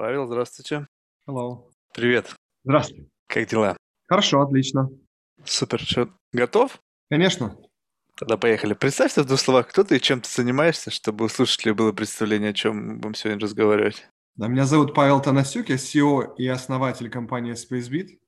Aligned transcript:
Павел, 0.00 0.26
здравствуйте. 0.26 0.86
Hello. 1.28 1.70
Привет. 1.92 2.34
Здравствуй. 2.64 3.10
Как 3.26 3.46
дела? 3.46 3.76
Хорошо, 4.08 4.40
отлично. 4.40 4.88
Супер. 5.44 5.78
Что, 5.78 6.08
готов? 6.32 6.80
Конечно. 7.10 7.58
Тогда 8.16 8.38
поехали. 8.38 8.72
Представься 8.72 9.22
в 9.22 9.26
двух 9.26 9.38
словах, 9.38 9.68
кто 9.68 9.84
ты 9.84 9.98
и 9.98 10.00
чем 10.00 10.22
ты 10.22 10.30
занимаешься, 10.30 10.90
чтобы 10.90 11.26
у 11.26 11.28
слушателей 11.28 11.74
было 11.74 11.92
представление, 11.92 12.52
о 12.52 12.54
чем 12.54 12.98
будем 12.98 13.14
сегодня 13.14 13.42
разговаривать. 13.42 14.08
Да, 14.36 14.48
Меня 14.48 14.64
зовут 14.64 14.94
Павел 14.94 15.20
Танасюк, 15.20 15.68
я 15.68 15.74
CEO 15.74 16.34
и 16.38 16.46
основатель 16.48 17.10
компании 17.10 17.52
SpaceBit. 17.52 18.18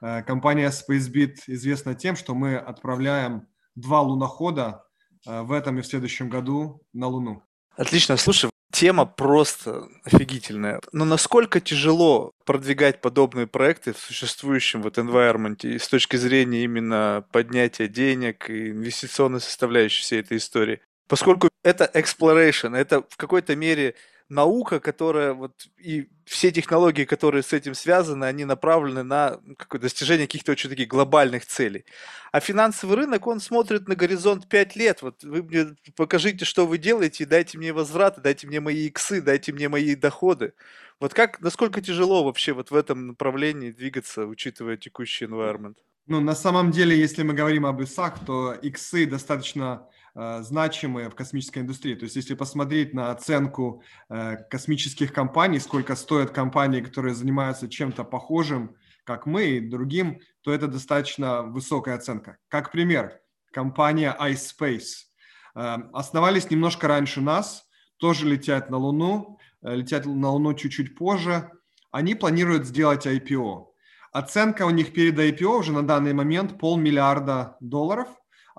Э, 0.00 0.22
Компания 0.22 0.70
SpaceBit 0.70 1.40
известна 1.48 1.94
тем, 1.94 2.16
что 2.16 2.34
мы 2.34 2.56
отправляем 2.56 3.46
два 3.74 4.00
лунохода 4.00 4.82
э, 5.26 5.42
в 5.42 5.52
этом 5.52 5.78
и 5.78 5.82
в 5.82 5.86
следующем 5.86 6.30
году 6.30 6.80
на 6.94 7.06
Луну. 7.06 7.42
Отлично. 7.76 8.16
Слушай, 8.16 8.48
тема 8.78 9.06
просто 9.06 9.88
офигительная. 10.04 10.80
Но 10.92 11.04
насколько 11.04 11.60
тяжело 11.60 12.32
продвигать 12.44 13.00
подобные 13.00 13.48
проекты 13.48 13.92
в 13.92 13.98
существующем 13.98 14.82
вот 14.82 14.98
environment 14.98 15.66
и 15.66 15.80
с 15.80 15.88
точки 15.88 16.14
зрения 16.14 16.62
именно 16.62 17.24
поднятия 17.32 17.88
денег 17.88 18.48
и 18.48 18.70
инвестиционной 18.70 19.40
составляющей 19.40 20.02
всей 20.02 20.20
этой 20.20 20.36
истории? 20.36 20.80
Поскольку 21.08 21.48
это 21.64 21.90
exploration, 21.92 22.76
это 22.76 23.02
в 23.08 23.16
какой-то 23.16 23.56
мере 23.56 23.96
наука, 24.28 24.78
которая 24.78 25.32
вот 25.32 25.68
и 25.78 26.08
все 26.24 26.50
технологии, 26.50 27.04
которые 27.04 27.42
с 27.42 27.52
этим 27.52 27.74
связаны, 27.74 28.24
они 28.26 28.44
направлены 28.44 29.02
на 29.02 29.40
ну, 29.42 29.56
какое 29.56 29.80
достижение 29.80 30.26
каких-то 30.26 30.52
очень 30.52 30.68
таких 30.68 30.88
глобальных 30.88 31.46
целей. 31.46 31.84
А 32.32 32.40
финансовый 32.40 32.96
рынок, 32.96 33.26
он 33.26 33.40
смотрит 33.40 33.88
на 33.88 33.94
горизонт 33.94 34.48
5 34.48 34.76
лет. 34.76 35.02
Вот 35.02 35.24
вы 35.24 35.42
мне 35.42 35.76
покажите, 35.96 36.44
что 36.44 36.66
вы 36.66 36.78
делаете, 36.78 37.24
и 37.24 37.26
дайте 37.26 37.56
мне 37.56 37.72
возвраты, 37.72 38.20
дайте 38.20 38.46
мне 38.46 38.60
мои 38.60 38.86
иксы, 38.86 39.22
дайте 39.22 39.52
мне 39.52 39.68
мои 39.68 39.94
доходы. 39.94 40.52
Вот 41.00 41.14
как, 41.14 41.40
насколько 41.40 41.80
тяжело 41.80 42.24
вообще 42.24 42.52
вот 42.52 42.70
в 42.70 42.76
этом 42.76 43.06
направлении 43.06 43.70
двигаться, 43.70 44.26
учитывая 44.26 44.76
текущий 44.76 45.24
environment? 45.24 45.76
Ну, 46.06 46.20
на 46.20 46.34
самом 46.34 46.70
деле, 46.70 46.98
если 46.98 47.22
мы 47.22 47.34
говорим 47.34 47.66
об 47.66 47.82
ИСах, 47.82 48.18
то 48.24 48.52
иксы 48.52 49.06
достаточно 49.06 49.86
значимые 50.14 51.10
в 51.10 51.14
космической 51.14 51.60
индустрии. 51.60 51.94
То 51.94 52.04
есть, 52.04 52.16
если 52.16 52.34
посмотреть 52.34 52.94
на 52.94 53.10
оценку 53.10 53.82
э, 54.08 54.36
космических 54.50 55.12
компаний, 55.12 55.60
сколько 55.60 55.94
стоят 55.96 56.30
компании, 56.30 56.80
которые 56.80 57.14
занимаются 57.14 57.68
чем-то 57.68 58.04
похожим, 58.04 58.74
как 59.04 59.26
мы 59.26 59.44
и 59.44 59.60
другим, 59.60 60.20
то 60.42 60.52
это 60.52 60.66
достаточно 60.68 61.42
высокая 61.42 61.94
оценка. 61.94 62.38
Как 62.48 62.72
пример, 62.72 63.20
компания 63.52 64.16
iSpace. 64.20 65.06
Э, 65.54 65.76
основались 65.92 66.50
немножко 66.50 66.88
раньше 66.88 67.20
нас, 67.20 67.64
тоже 67.98 68.26
летят 68.26 68.70
на 68.70 68.76
Луну, 68.76 69.38
э, 69.62 69.76
летят 69.76 70.06
на 70.06 70.30
Луну 70.30 70.54
чуть-чуть 70.54 70.96
позже. 70.96 71.50
Они 71.90 72.14
планируют 72.14 72.66
сделать 72.66 73.06
IPO. 73.06 73.66
Оценка 74.12 74.66
у 74.66 74.70
них 74.70 74.92
перед 74.92 75.18
IPO 75.18 75.58
уже 75.58 75.72
на 75.72 75.86
данный 75.86 76.12
момент 76.12 76.58
полмиллиарда 76.58 77.56
долларов. 77.60 78.08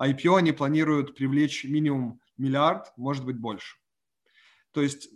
IPO 0.00 0.38
они 0.38 0.52
планируют 0.52 1.14
привлечь 1.14 1.64
минимум 1.64 2.20
миллиард, 2.38 2.92
может 2.96 3.24
быть 3.24 3.36
больше. 3.36 3.76
То 4.72 4.80
есть 4.80 5.10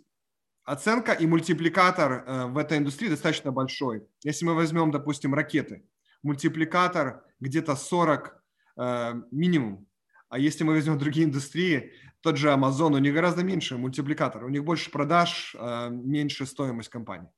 оценка 0.63 1.13
и 1.13 1.25
мультипликатор 1.25 2.23
э, 2.25 2.45
в 2.47 2.57
этой 2.57 2.77
индустрии 2.77 3.09
достаточно 3.09 3.51
большой. 3.51 4.07
Если 4.23 4.45
мы 4.45 4.53
возьмем, 4.53 4.91
допустим, 4.91 5.33
ракеты, 5.33 5.85
мультипликатор 6.23 7.23
где-то 7.39 7.75
40 7.75 8.43
э, 8.77 9.13
минимум. 9.31 9.87
А 10.29 10.37
если 10.37 10.63
мы 10.63 10.73
возьмем 10.73 10.97
другие 10.97 11.25
индустрии, 11.25 11.93
тот 12.21 12.37
же 12.37 12.49
Amazon, 12.49 12.95
у 12.95 12.97
них 12.97 13.13
гораздо 13.13 13.43
меньше 13.43 13.77
мультипликатор. 13.77 14.43
У 14.43 14.49
них 14.49 14.63
больше 14.63 14.91
продаж, 14.91 15.55
э, 15.57 15.89
меньше 15.89 16.45
стоимость 16.45 16.89
компании. 16.89 17.29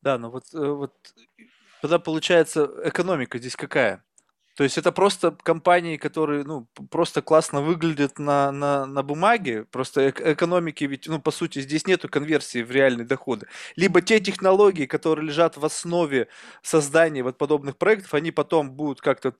Да, 0.00 0.18
но 0.18 0.30
вот, 0.30 0.44
вот 0.52 0.94
Тогда 1.80 1.98
получается 1.98 2.70
экономика 2.84 3.38
здесь 3.38 3.56
какая? 3.56 4.04
То 4.54 4.64
есть 4.64 4.76
это 4.76 4.92
просто 4.92 5.36
компании, 5.42 5.96
которые, 5.96 6.44
ну, 6.44 6.66
просто 6.90 7.22
классно 7.22 7.62
выглядят 7.62 8.18
на, 8.18 8.52
на, 8.52 8.86
на 8.86 9.02
бумаге, 9.02 9.64
просто 9.64 10.08
эк- 10.08 10.32
экономики 10.32 10.84
ведь, 10.84 11.06
ну, 11.06 11.20
по 11.20 11.30
сути, 11.30 11.60
здесь 11.60 11.86
нету 11.86 12.08
конверсии 12.08 12.62
в 12.62 12.70
реальные 12.70 13.06
доходы. 13.06 13.46
Либо 13.76 14.02
те 14.02 14.20
технологии, 14.20 14.86
которые 14.86 15.26
лежат 15.26 15.56
в 15.56 15.64
основе 15.64 16.28
создания 16.62 17.22
вот 17.22 17.38
подобных 17.38 17.78
проектов, 17.78 18.14
они 18.14 18.30
потом 18.30 18.72
будут 18.72 19.00
как-то 19.00 19.34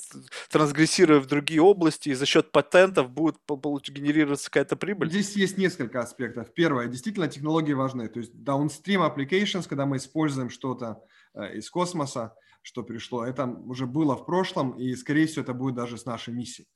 трансгрессировать 0.50 1.24
в 1.24 1.28
другие 1.28 1.60
области, 1.60 2.08
и 2.08 2.14
за 2.14 2.26
счет 2.26 2.50
патентов 2.50 3.10
будет 3.10 3.36
генерироваться 3.88 4.50
какая-то 4.50 4.76
прибыль. 4.76 5.10
Здесь 5.10 5.36
есть 5.36 5.58
несколько 5.58 6.00
аспектов. 6.00 6.52
Первое, 6.54 6.86
действительно, 6.86 7.28
технологии 7.28 7.74
важны. 7.74 8.08
То 8.08 8.20
есть 8.20 8.32
downstream 8.34 9.06
applications, 9.06 9.68
когда 9.68 9.84
мы 9.84 9.98
используем 9.98 10.48
что-то 10.48 11.02
Э, 11.34 11.54
из 11.54 11.70
космоса, 11.70 12.34
что 12.62 12.82
пришло. 12.82 13.24
Это 13.24 13.46
уже 13.46 13.86
было 13.86 14.16
в 14.16 14.24
прошлом, 14.24 14.72
и, 14.78 14.94
скорее 14.96 15.26
всего, 15.26 15.42
это 15.42 15.54
будет 15.54 15.74
даже 15.74 15.98
с 15.98 16.06
нашей 16.06 16.32
миссией. 16.32 16.68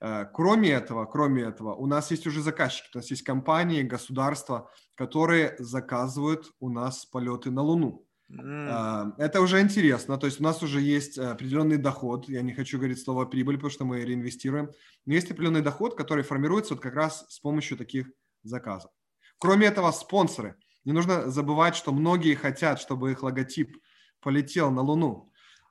Э, 0.00 0.26
кроме 0.32 0.70
этого, 0.70 1.04
кроме 1.06 1.42
этого, 1.42 1.74
у 1.74 1.86
нас 1.86 2.10
есть 2.10 2.26
уже 2.26 2.42
заказчики, 2.42 2.88
у 2.94 2.98
нас 2.98 3.10
есть 3.10 3.22
компании, 3.22 3.82
государства, 3.82 4.70
которые 4.94 5.56
заказывают 5.58 6.52
у 6.60 6.70
нас 6.70 7.06
полеты 7.06 7.50
на 7.50 7.62
Луну. 7.62 8.06
Mm. 8.30 9.14
Это 9.18 9.40
уже 9.40 9.60
интересно, 9.60 10.16
то 10.16 10.26
есть 10.26 10.40
у 10.40 10.44
нас 10.44 10.62
уже 10.62 10.80
есть 10.80 11.18
определенный 11.18 11.78
доход, 11.78 12.28
я 12.28 12.42
не 12.42 12.54
хочу 12.54 12.78
говорить 12.78 13.02
слово 13.02 13.24
прибыль, 13.24 13.56
потому 13.56 13.70
что 13.70 13.84
мы 13.84 14.04
реинвестируем, 14.04 14.70
но 15.04 15.14
есть 15.14 15.28
определенный 15.32 15.62
доход, 15.62 15.96
который 15.96 16.22
формируется 16.22 16.74
вот 16.74 16.82
как 16.82 16.94
раз 16.94 17.26
с 17.28 17.40
помощью 17.40 17.76
таких 17.76 18.08
заказов. 18.44 18.92
Кроме 19.38 19.66
этого, 19.66 19.90
спонсоры. 19.90 20.54
Не 20.84 20.92
нужно 20.92 21.30
забывать, 21.30 21.74
что 21.74 21.92
многие 21.92 22.34
хотят, 22.34 22.78
чтобы 22.78 23.10
их 23.10 23.22
логотип 23.22 23.76
полетел 24.20 24.70
на 24.70 24.82
Луну. 24.82 25.29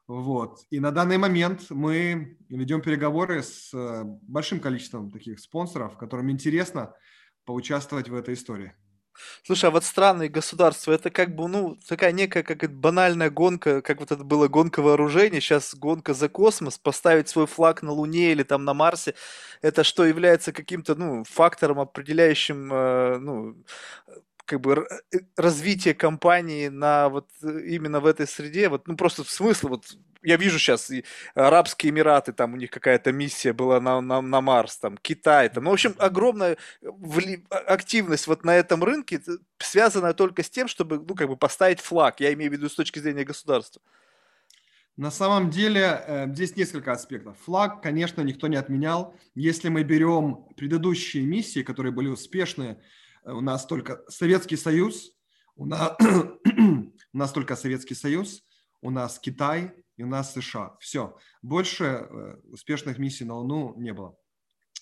Вот. 0.09 0.65
И 0.71 0.79
на 0.79 0.89
данный 0.89 1.19
момент 1.19 1.67
мы 1.69 2.35
ведем 2.49 2.81
переговоры 2.81 3.43
с 3.43 3.71
э, 3.75 4.01
большим 4.23 4.59
количеством 4.59 5.11
таких 5.11 5.39
спонсоров, 5.39 5.97
которым 5.97 6.31
интересно 6.31 6.95
поучаствовать 7.45 8.09
в 8.09 8.15
этой 8.15 8.33
истории. 8.33 8.73
Слушай, 9.43 9.65
а 9.65 9.71
вот 9.71 9.83
странные 9.83 10.27
государства, 10.27 10.93
это 10.93 11.11
как 11.11 11.35
бы, 11.35 11.47
ну, 11.47 11.77
такая 11.87 12.11
некая 12.11 12.41
как 12.41 12.73
банальная 12.73 13.29
гонка, 13.29 13.83
как 13.83 13.99
вот 13.99 14.11
это 14.11 14.23
было 14.23 14.47
гонка 14.47 14.81
вооружений, 14.81 15.41
сейчас 15.41 15.75
гонка 15.75 16.15
за 16.15 16.27
космос, 16.27 16.79
поставить 16.79 17.29
свой 17.29 17.45
флаг 17.45 17.83
на 17.83 17.91
Луне 17.91 18.31
или 18.31 18.41
там 18.41 18.65
на 18.65 18.73
Марсе, 18.73 19.13
это 19.61 19.83
что 19.83 20.05
является 20.05 20.51
каким-то, 20.51 20.95
ну, 20.95 21.23
фактором, 21.23 21.79
определяющим, 21.79 22.73
э, 22.73 23.17
ну, 23.19 23.63
как 24.49 24.61
бы 24.61 24.87
э, 25.13 25.17
развитие 25.37 25.93
компании 25.93 26.69
на 26.69 27.07
вот 27.09 27.29
э, 27.43 27.61
именно 27.67 27.99
в 27.99 28.07
этой 28.07 28.27
среде, 28.27 28.67
вот, 28.67 28.87
ну, 28.87 28.97
просто 28.97 29.23
смысл, 29.23 29.67
вот, 29.69 29.85
я 30.23 30.37
вижу 30.37 30.57
сейчас 30.57 30.89
и 30.89 31.05
Арабские 31.35 31.91
Эмираты, 31.91 32.33
там 32.33 32.53
у 32.53 32.57
них 32.57 32.71
какая-то 32.71 33.11
миссия 33.11 33.53
была 33.53 33.79
на, 33.79 34.01
на, 34.01 34.21
на 34.21 34.41
Марс, 34.41 34.77
там, 34.77 34.97
Китай, 34.97 35.49
там, 35.49 35.65
ну, 35.65 35.69
в 35.69 35.73
общем, 35.73 35.93
огромная 35.99 36.57
вли... 36.81 37.45
А, 37.51 37.57
активность 37.57 38.25
вот 38.25 38.43
на 38.43 38.55
этом 38.55 38.83
рынке, 38.83 39.21
связанная 39.59 40.13
только 40.13 40.41
с 40.41 40.49
тем, 40.49 40.67
чтобы, 40.67 40.97
ну, 40.97 41.13
как 41.13 41.27
бы 41.27 41.37
поставить 41.37 41.79
флаг, 41.79 42.19
я 42.19 42.33
имею 42.33 42.49
в 42.49 42.53
виду 42.53 42.69
с 42.69 42.75
точки 42.75 42.97
зрения 42.97 43.25
государства. 43.25 43.83
На 44.97 45.11
самом 45.11 45.51
деле 45.51 46.01
э, 46.07 46.27
здесь 46.33 46.55
несколько 46.55 46.91
аспектов. 46.91 47.37
Флаг, 47.45 47.83
конечно, 47.83 48.21
никто 48.21 48.47
не 48.47 48.57
отменял. 48.57 49.15
Если 49.35 49.69
мы 49.69 49.83
берем 49.83 50.47
предыдущие 50.57 51.23
миссии, 51.23 51.61
которые 51.61 51.93
были 51.93 52.07
успешные, 52.07 52.73
Э, 52.73 52.83
у 53.23 53.41
нас 53.41 53.65
только 53.65 54.03
Советский 54.07 54.57
Союз, 54.57 55.11
у 55.55 55.65
нас, 55.65 55.97
у 57.13 57.17
нас 57.17 57.31
только 57.31 57.55
Советский 57.55 57.95
Союз, 57.95 58.43
у 58.81 58.91
нас 58.91 59.19
Китай 59.19 59.73
и 59.97 60.03
у 60.03 60.07
нас 60.07 60.33
США. 60.33 60.77
Все. 60.79 61.17
Больше 61.41 61.85
э, 61.85 62.35
успешных 62.51 62.97
миссий 62.97 63.25
на 63.25 63.35
Луну 63.35 63.75
не 63.77 63.93
было. 63.93 64.15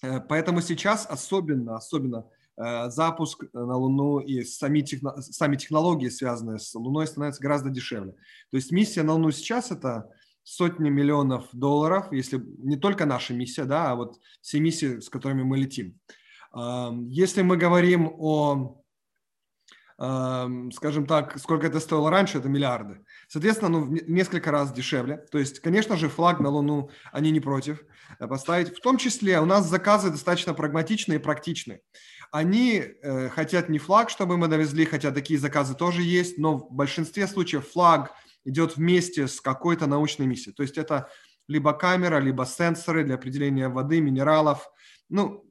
Э, 0.01 0.19
поэтому 0.21 0.61
сейчас 0.61 1.05
особенно, 1.05 1.75
особенно 1.75 2.25
запуск 2.87 3.43
на 3.53 3.77
Луну 3.77 4.17
и 4.17 4.43
сами, 4.43 4.81
техно, 4.81 5.21
сами 5.21 5.57
технологии, 5.57 6.09
связанные 6.09 6.57
с 6.57 6.73
Луной, 6.73 7.05
становятся 7.05 7.39
гораздо 7.39 7.69
дешевле. 7.69 8.13
То 8.49 8.57
есть 8.57 8.71
миссия 8.71 9.03
на 9.03 9.13
Луну 9.13 9.29
сейчас 9.29 9.69
это 9.69 10.09
сотни 10.47 10.89
миллионов 10.89 11.49
долларов, 11.51 12.07
если 12.13 12.41
не 12.59 12.77
только 12.77 13.05
наша 13.05 13.33
миссия, 13.33 13.65
да, 13.65 13.91
а 13.91 13.95
вот 13.95 14.17
все 14.39 14.61
миссии, 14.61 15.01
с 15.01 15.09
которыми 15.09 15.43
мы 15.43 15.57
летим. 15.57 15.99
Если 16.53 17.41
мы 17.41 17.57
говорим 17.57 18.11
о, 18.17 18.81
скажем 19.97 21.07
так, 21.07 21.39
сколько 21.39 21.65
это 21.65 21.79
стоило 21.79 22.11
раньше, 22.11 22.37
это 22.37 22.49
миллиарды. 22.49 23.03
Соответственно, 23.27 23.79
ну, 23.79 23.85
в 23.85 24.09
несколько 24.09 24.51
раз 24.51 24.71
дешевле. 24.71 25.17
То 25.31 25.39
есть, 25.39 25.59
конечно 25.59 25.97
же, 25.97 26.07
флаг 26.07 26.39
на 26.39 26.49
Луну 26.49 26.91
они 27.11 27.31
не 27.31 27.39
против 27.39 27.83
э, 28.19 28.27
поставить. 28.27 28.77
В 28.77 28.79
том 28.79 28.97
числе 28.97 29.39
у 29.39 29.45
нас 29.45 29.67
заказы 29.67 30.11
достаточно 30.11 30.53
прагматичные 30.53 31.17
и 31.17 31.21
практичные. 31.21 31.81
Они 32.31 32.77
э, 32.77 33.29
хотят 33.29 33.69
не 33.69 33.79
флаг, 33.79 34.11
чтобы 34.11 34.37
мы 34.37 34.47
довезли, 34.47 34.85
хотя 34.85 35.11
такие 35.11 35.39
заказы 35.39 35.73
тоже 35.73 36.03
есть, 36.03 36.37
но 36.37 36.57
в 36.57 36.71
большинстве 36.71 37.25
случаев 37.25 37.67
флаг 37.67 38.11
идет 38.45 38.77
вместе 38.77 39.27
с 39.27 39.41
какой-то 39.41 39.87
научной 39.87 40.27
миссией. 40.27 40.53
То 40.53 40.61
есть 40.61 40.77
это 40.77 41.09
либо 41.47 41.73
камера, 41.73 42.19
либо 42.19 42.45
сенсоры 42.45 43.03
для 43.03 43.15
определения 43.15 43.67
воды, 43.67 43.99
минералов. 43.99 44.69
Ну, 45.09 45.46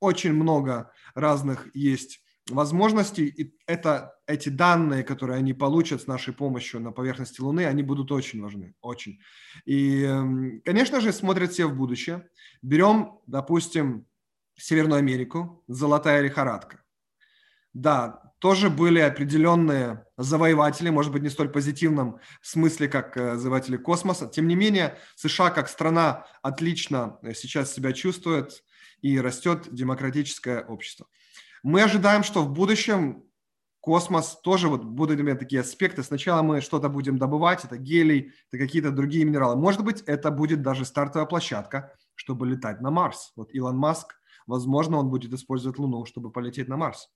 очень 0.00 0.32
много 0.32 0.92
разных 1.14 1.68
есть 1.74 2.20
возможностей, 2.50 3.26
и 3.26 3.54
это 3.66 4.14
эти 4.26 4.48
данные, 4.48 5.04
которые 5.04 5.38
они 5.38 5.52
получат 5.54 6.02
с 6.02 6.06
нашей 6.06 6.32
помощью 6.32 6.80
на 6.80 6.92
поверхности 6.92 7.40
Луны, 7.40 7.66
они 7.66 7.82
будут 7.82 8.10
очень 8.12 8.42
важны, 8.42 8.74
очень. 8.80 9.20
И, 9.64 10.02
эм, 10.02 10.60
конечно 10.64 11.00
же, 11.00 11.12
смотрят 11.12 11.52
все 11.52 11.66
в 11.66 11.76
будущее. 11.76 12.28
Берем, 12.62 13.18
допустим, 13.26 14.06
Северную 14.56 14.98
Америку, 14.98 15.62
золотая 15.68 16.20
лихорадка. 16.20 16.82
Да, 17.72 18.28
тоже 18.40 18.70
были 18.70 18.98
определенные 18.98 20.04
завоеватели, 20.16 20.90
может 20.90 21.12
быть, 21.12 21.22
не 21.22 21.28
столь 21.28 21.48
позитивном 21.48 22.18
смысле, 22.40 22.88
как 22.88 23.16
э, 23.16 23.36
завоеватели 23.36 23.76
космоса. 23.76 24.26
Тем 24.26 24.48
не 24.48 24.56
менее, 24.56 24.96
США 25.16 25.50
как 25.50 25.68
страна 25.68 26.26
отлично 26.42 27.18
э, 27.22 27.34
сейчас 27.34 27.72
себя 27.72 27.92
чувствует 27.92 28.62
и 29.02 29.20
растет 29.20 29.68
демократическое 29.70 30.62
общество. 30.62 31.06
Мы 31.62 31.82
ожидаем, 31.82 32.22
что 32.22 32.42
в 32.42 32.52
будущем 32.52 33.24
космос 33.80 34.40
тоже 34.42 34.68
вот 34.68 34.84
будут 34.84 35.20
иметь 35.20 35.38
такие 35.38 35.60
аспекты. 35.60 36.02
Сначала 36.02 36.42
мы 36.42 36.60
что-то 36.60 36.88
будем 36.88 37.18
добывать, 37.18 37.64
это 37.64 37.78
гелий, 37.78 38.32
это 38.50 38.58
какие-то 38.62 38.90
другие 38.90 39.24
минералы. 39.24 39.56
Может 39.56 39.84
быть, 39.84 40.02
это 40.02 40.30
будет 40.30 40.62
даже 40.62 40.84
стартовая 40.84 41.26
площадка, 41.26 41.92
чтобы 42.14 42.46
летать 42.46 42.80
на 42.80 42.90
Марс. 42.90 43.32
Вот 43.36 43.54
Илон 43.54 43.76
Маск, 43.76 44.14
возможно, 44.46 44.98
он 44.98 45.08
будет 45.08 45.32
использовать 45.32 45.78
Луну, 45.78 46.04
чтобы 46.04 46.30
полететь 46.30 46.68
на 46.68 46.76
Марс. 46.76 47.08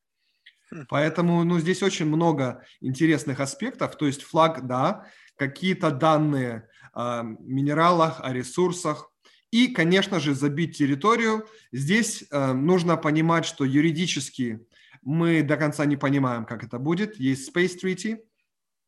Поэтому 0.89 1.45
ну, 1.45 1.59
здесь 1.59 1.83
очень 1.83 2.07
много 2.07 2.65
интересных 2.81 3.41
аспектов. 3.41 3.97
То 3.97 4.07
есть 4.07 4.23
флаг, 4.23 4.67
да, 4.67 5.07
какие-то 5.37 5.91
данные 5.91 6.69
о 6.95 7.23
минералах, 7.23 8.21
о 8.23 8.33
ресурсах. 8.33 9.12
И, 9.53 9.69
конечно 9.69 10.19
же, 10.19 10.35
забить 10.35 10.79
территорию. 10.79 11.47
Здесь 11.73 12.25
э, 12.31 12.53
нужно 12.53 12.97
понимать, 12.97 13.45
что 13.45 13.65
юридически 13.65 14.67
мы 15.03 15.43
до 15.43 15.57
конца 15.57 15.85
не 15.85 15.97
понимаем, 15.97 16.47
как 16.47 16.65
это 16.65 16.79
будет. 16.79 17.17
Есть 17.21 17.55
Space 17.55 17.79
Treaty, 17.79 18.25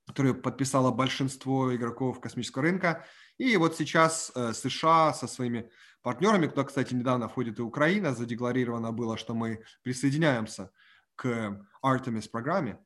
которую 0.06 0.40
подписало 0.40 0.90
большинство 0.90 1.74
игроков 1.76 2.18
космического 2.18 2.62
рынка. 2.62 3.04
И 3.36 3.56
вот 3.58 3.76
сейчас 3.76 4.32
э, 4.34 4.54
США 4.54 5.12
со 5.12 5.26
своими 5.28 5.70
партнерами, 6.02 6.46
куда, 6.46 6.64
кстати, 6.64 6.94
недавно 6.94 7.28
входит 7.28 7.58
и 7.58 7.62
Украина, 7.62 8.14
задекларировано 8.14 8.90
было, 8.90 9.18
что 9.18 9.34
мы 9.34 9.64
присоединяемся 9.82 10.70
к 11.14 11.60
Artemis 11.82 12.30
программе, 12.30 12.78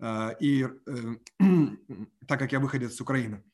э, 0.00 0.34
и 0.40 0.64
э, 0.64 1.14
так 2.26 2.40
как 2.40 2.50
я 2.50 2.58
выходец 2.58 2.96
с 2.96 3.00
Украины. 3.00 3.44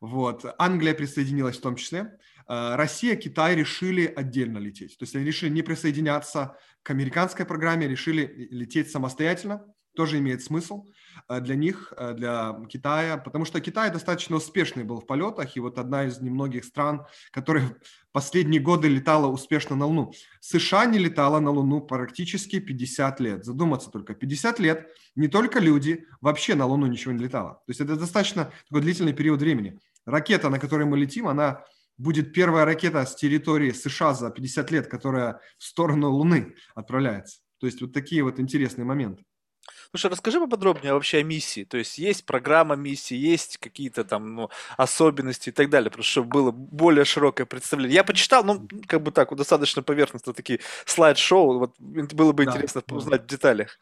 Вот. 0.00 0.44
Англия 0.58 0.94
присоединилась 0.94 1.58
в 1.58 1.62
том 1.62 1.76
числе. 1.76 2.18
Э, 2.48 2.76
Россия, 2.76 3.16
Китай 3.16 3.54
решили 3.56 4.06
отдельно 4.06 4.58
лететь. 4.58 4.98
То 4.98 5.04
есть 5.04 5.16
они 5.16 5.24
решили 5.24 5.50
не 5.50 5.62
присоединяться 5.62 6.56
к 6.82 6.90
американской 6.90 7.44
программе, 7.44 7.88
решили 7.88 8.48
лететь 8.50 8.90
самостоятельно 8.90 9.64
тоже 9.96 10.18
имеет 10.18 10.42
смысл 10.42 10.86
э, 11.28 11.40
для 11.40 11.56
них, 11.56 11.92
э, 11.96 12.14
для 12.14 12.54
Китая, 12.68 13.16
потому 13.16 13.44
что 13.44 13.60
Китай 13.60 13.90
достаточно 13.90 14.36
успешный 14.36 14.84
был 14.84 15.00
в 15.00 15.06
полетах, 15.06 15.56
и 15.56 15.60
вот 15.60 15.78
одна 15.78 16.04
из 16.04 16.20
немногих 16.20 16.64
стран, 16.64 17.06
которая 17.32 17.76
последние 18.12 18.60
годы 18.60 18.88
летала 18.88 19.26
успешно 19.26 19.74
на 19.74 19.86
Луну. 19.86 20.12
США 20.40 20.86
не 20.86 20.98
летала 20.98 21.40
на 21.40 21.50
Луну 21.50 21.80
практически 21.80 22.60
50 22.60 23.20
лет. 23.20 23.44
Задуматься 23.44 23.90
только, 23.90 24.14
50 24.14 24.60
лет 24.60 24.88
не 25.16 25.26
только 25.26 25.58
люди, 25.58 26.04
вообще 26.20 26.54
на 26.54 26.66
Луну 26.66 26.86
ничего 26.86 27.12
не 27.12 27.24
летало. 27.24 27.54
То 27.66 27.70
есть 27.70 27.80
это 27.80 27.96
достаточно 27.96 28.52
такой 28.68 28.82
длительный 28.82 29.14
период 29.14 29.40
времени. 29.40 29.80
Ракета, 30.04 30.50
на 30.50 30.60
которой 30.60 30.84
мы 30.84 30.98
летим, 30.98 31.26
она 31.26 31.64
будет 31.98 32.32
первая 32.32 32.64
ракета 32.64 33.04
с 33.04 33.14
территории 33.14 33.70
США 33.72 34.14
за 34.14 34.30
50 34.30 34.70
лет, 34.70 34.86
которая 34.88 35.40
в 35.58 35.64
сторону 35.64 36.10
Луны 36.10 36.54
отправляется. 36.74 37.40
То 37.58 37.66
есть 37.66 37.80
вот 37.80 37.92
такие 37.92 38.22
вот 38.22 38.38
интересные 38.38 38.84
моменты. 38.84 39.24
Слушай, 39.90 40.10
расскажи 40.10 40.40
поподробнее 40.40 40.92
вообще 40.92 41.18
о 41.18 41.22
миссии. 41.22 41.64
То 41.64 41.78
есть 41.78 41.98
есть 41.98 42.26
программа 42.26 42.76
миссии, 42.76 43.16
есть 43.16 43.58
какие-то 43.58 44.04
там 44.04 44.34
ну, 44.34 44.50
особенности 44.76 45.48
и 45.48 45.52
так 45.52 45.70
далее, 45.70 45.90
просто 45.90 46.10
чтобы 46.10 46.28
было 46.28 46.50
более 46.50 47.04
широкое 47.04 47.46
представление. 47.46 47.94
Я 47.94 48.04
почитал, 48.04 48.44
ну, 48.44 48.68
как 48.86 49.02
бы 49.02 49.10
так, 49.10 49.30
вот 49.30 49.38
достаточно 49.38 49.82
поверхностно 49.82 50.32
такие 50.32 50.60
слайд-шоу. 50.84 51.58
Вот 51.58 51.74
было 51.78 52.32
бы 52.32 52.44
да, 52.44 52.52
интересно 52.52 52.82
да. 52.86 52.94
узнать 52.94 53.22
в 53.22 53.26
деталях. 53.26 53.78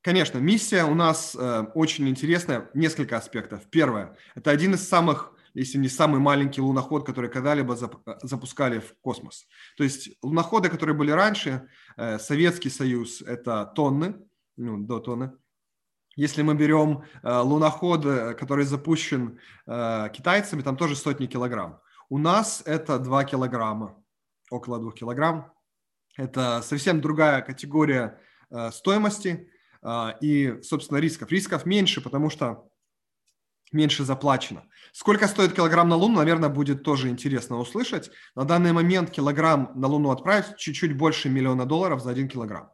Конечно, 0.00 0.38
миссия 0.38 0.84
у 0.84 0.94
нас 0.94 1.34
э, 1.34 1.66
очень 1.74 2.08
интересная, 2.08 2.70
несколько 2.74 3.16
аспектов. 3.16 3.62
Первое, 3.70 4.16
это 4.34 4.50
один 4.50 4.74
из 4.74 4.86
самых 4.86 5.33
если 5.54 5.78
не 5.78 5.88
самый 5.88 6.20
маленький 6.20 6.60
луноход, 6.60 7.06
который 7.06 7.30
когда-либо 7.30 7.76
запускали 8.22 8.80
в 8.80 8.94
космос. 9.00 9.46
То 9.76 9.84
есть 9.84 10.10
луноходы, 10.22 10.68
которые 10.68 10.96
были 10.96 11.12
раньше, 11.12 11.68
э, 11.96 12.18
Советский 12.18 12.70
Союз– 12.70 13.22
это 13.26 13.72
тонны, 13.74 14.16
ну, 14.56 14.78
до 14.78 14.98
тонны. 14.98 15.32
Если 16.16 16.42
мы 16.42 16.54
берем 16.54 17.04
э, 17.22 17.38
луноход, 17.38 18.04
э, 18.04 18.34
который 18.34 18.64
запущен 18.64 19.38
э, 19.66 20.08
китайцами, 20.12 20.62
там 20.62 20.76
тоже 20.76 20.96
сотни 20.96 21.26
килограмм. 21.26 21.80
У 22.08 22.18
нас 22.18 22.62
это 22.66 22.98
2 22.98 23.24
килограмма, 23.24 23.96
около 24.50 24.78
2 24.78 24.92
килограмм. 24.92 25.52
Это 26.16 26.62
совсем 26.62 27.00
другая 27.00 27.42
категория 27.42 28.20
э, 28.50 28.70
стоимости 28.72 29.48
э, 29.82 30.06
и, 30.20 30.60
собственно, 30.62 30.98
рисков. 30.98 31.30
Рисков 31.30 31.64
меньше, 31.64 32.00
потому 32.00 32.30
что 32.30 32.68
меньше 33.72 34.04
заплачено. 34.04 34.64
Сколько 34.92 35.26
стоит 35.26 35.52
килограмм 35.52 35.88
на 35.88 35.96
Луну, 35.96 36.16
наверное, 36.16 36.48
будет 36.48 36.82
тоже 36.82 37.08
интересно 37.08 37.58
услышать. 37.58 38.10
На 38.34 38.44
данный 38.44 38.72
момент 38.72 39.10
килограмм 39.10 39.72
на 39.74 39.88
Луну 39.88 40.10
отправить 40.10 40.56
чуть-чуть 40.56 40.96
больше 40.96 41.28
миллиона 41.28 41.66
долларов 41.66 42.02
за 42.02 42.10
один 42.10 42.28
килограмм. 42.28 42.70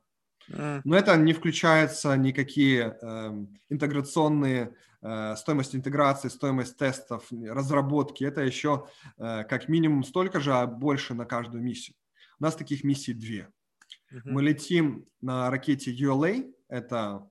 Но 0.49 0.97
это 0.97 1.17
не 1.17 1.33
включается 1.33 2.17
никакие 2.17 2.97
э, 3.01 3.47
интеграционные 3.69 4.75
э, 5.01 5.37
стоимость 5.37 5.77
интеграции, 5.77 6.29
стоимость 6.29 6.77
тестов, 6.77 7.27
разработки. 7.31 8.25
Это 8.25 8.41
еще 8.41 8.89
э, 9.19 9.45
как 9.45 9.69
минимум 9.69 10.03
столько 10.03 10.41
же, 10.41 10.53
а 10.53 10.67
больше 10.67 11.15
на 11.15 11.25
каждую 11.25 11.63
миссию. 11.63 11.97
У 12.41 12.45
нас 12.45 12.57
таких 12.57 12.83
миссий 12.83 13.15
две. 13.15 13.49
Uh-huh. 14.13 14.21
Мы 14.25 14.43
летим 14.43 15.07
на 15.21 15.51
ракете 15.51 15.95
ULA, 15.95 16.53
это 16.69 17.30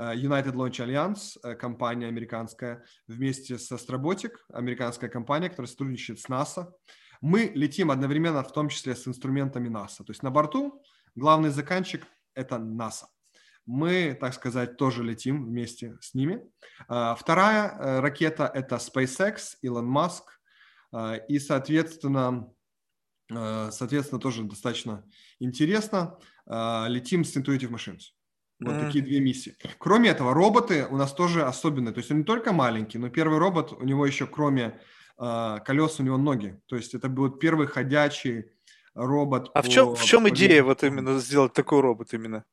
United 0.00 0.54
Launch 0.54 0.80
Alliance, 0.80 1.38
э, 1.42 1.54
компания 1.54 2.06
американская, 2.06 2.84
вместе 3.06 3.58
с 3.58 3.70
Astrobotic, 3.70 4.32
американская 4.52 5.10
компания, 5.10 5.50
которая 5.50 5.68
сотрудничает 5.68 6.20
с 6.20 6.28
НАСА. 6.28 6.72
Мы 7.20 7.52
летим 7.54 7.90
одновременно 7.90 8.42
в 8.42 8.52
том 8.52 8.70
числе 8.70 8.96
с 8.96 9.06
инструментами 9.06 9.68
НАСА. 9.68 10.04
То 10.04 10.12
есть 10.12 10.22
на 10.22 10.30
борту 10.30 10.82
главный 11.14 11.50
заказчик 11.50 12.06
это 12.34 12.58
НАСА. 12.58 13.08
Мы, 13.66 14.16
так 14.18 14.32
сказать, 14.34 14.78
тоже 14.78 15.04
летим 15.04 15.44
вместе 15.44 15.96
с 16.00 16.14
ними. 16.14 16.40
А, 16.88 17.14
вторая 17.14 17.68
э, 17.68 18.00
ракета– 18.00 18.50
это 18.54 18.76
SpaceX, 18.76 19.56
Илон 19.60 19.86
Маск. 19.86 20.40
А, 20.92 21.16
и, 21.16 21.38
соответственно, 21.38 22.50
э, 23.30 23.68
соответственно, 23.70 24.20
тоже 24.20 24.44
достаточно 24.44 25.04
интересно. 25.38 26.18
А, 26.46 26.86
летим 26.88 27.22
с 27.22 27.36
Intuitive 27.36 27.70
Machines. 27.70 28.14
Вот 28.60 28.74
mm. 28.74 28.86
такие 28.86 29.04
две 29.04 29.20
миссии. 29.20 29.56
Кроме 29.78 30.10
этого, 30.10 30.34
роботы 30.34 30.86
у 30.90 30.96
нас 30.96 31.12
тоже 31.12 31.44
особенные. 31.44 31.92
То 31.94 31.98
есть 31.98 32.10
он 32.10 32.18
не 32.18 32.24
только 32.24 32.52
маленький, 32.52 32.98
но 32.98 33.08
первый 33.08 33.38
робот, 33.38 33.72
у 33.72 33.84
него 33.84 34.06
еще 34.06 34.26
кроме 34.26 34.78
колес, 35.16 36.00
у 36.00 36.02
него 36.02 36.16
ноги. 36.16 36.60
То 36.66 36.76
есть 36.76 36.94
это 36.94 37.08
будет 37.08 37.40
первый 37.40 37.66
ходячий 37.66 38.46
робот. 38.94 39.50
А 39.54 39.62
по, 39.62 39.68
в 39.68 39.70
чем, 39.70 39.94
в 39.94 40.04
чем 40.04 40.28
идея 40.28 40.62
вот 40.62 40.82
именно 40.82 41.18
сделать 41.18 41.52
такой 41.52 41.80
робот 41.80 42.14
именно? 42.14 42.44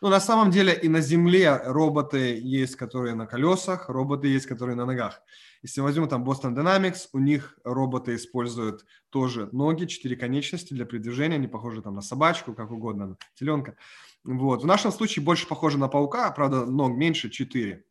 Ну, 0.00 0.10
на 0.10 0.20
самом 0.20 0.50
деле 0.50 0.74
и 0.74 0.88
на 0.88 1.00
Земле 1.00 1.56
роботы 1.64 2.38
есть, 2.38 2.76
которые 2.76 3.14
на 3.14 3.26
колесах, 3.26 3.88
роботы 3.88 4.28
есть, 4.28 4.46
которые 4.46 4.76
на 4.76 4.84
ногах. 4.84 5.22
Если 5.62 5.80
возьмем 5.80 6.08
там 6.08 6.28
Boston 6.28 6.54
Dynamics, 6.54 7.08
у 7.12 7.18
них 7.18 7.58
роботы 7.64 8.14
используют 8.14 8.84
тоже 9.08 9.48
ноги, 9.52 9.86
четыре 9.86 10.16
конечности 10.16 10.74
для 10.74 10.84
передвижения, 10.84 11.36
они 11.36 11.48
похожи 11.48 11.80
там 11.80 11.94
на 11.94 12.02
собачку, 12.02 12.52
как 12.54 12.70
угодно, 12.70 13.06
на 13.06 13.16
теленка. 13.34 13.76
Вот. 14.24 14.62
В 14.62 14.66
нашем 14.66 14.90
случае 14.90 15.24
больше 15.24 15.46
похоже 15.46 15.78
на 15.78 15.88
паука, 15.88 16.30
правда, 16.30 16.64
ног 16.64 16.96
меньше, 16.96 17.30
четыре. 17.30 17.84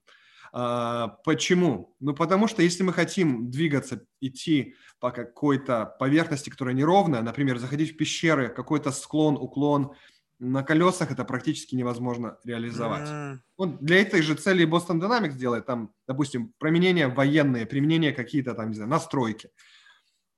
А, 0.52 1.18
почему? 1.24 1.96
Ну, 2.00 2.14
потому 2.14 2.48
что 2.48 2.62
если 2.62 2.84
мы 2.84 2.94
хотим 2.94 3.50
двигаться, 3.50 4.06
идти 4.22 4.76
по 5.00 5.12
какой-то 5.12 5.96
поверхности, 6.00 6.50
которая 6.50 6.76
неровная, 6.76 7.22
например, 7.22 7.58
заходить 7.58 7.94
в 7.94 7.98
пещеры, 7.98 8.50
какой-то 8.50 8.92
склон, 8.92 9.36
уклон, 9.36 9.94
на 10.40 10.64
колесах 10.64 11.12
это 11.12 11.24
практически 11.24 11.76
невозможно 11.76 12.38
реализовать. 12.44 13.08
Mm. 13.08 13.40
Вот 13.58 13.84
для 13.84 14.02
этой 14.02 14.22
же 14.22 14.36
цели 14.36 14.68
Boston 14.68 15.00
Dynamics 15.00 15.34
делает 15.34 15.66
там, 15.66 15.92
допустим, 16.08 16.54
применения 16.58 17.08
военные, 17.08 17.66
применения 17.66 18.12
какие-то 18.12 18.54
там, 18.54 18.70
не 18.70 18.76
знаю, 18.76 18.90
настройки. 18.90 19.50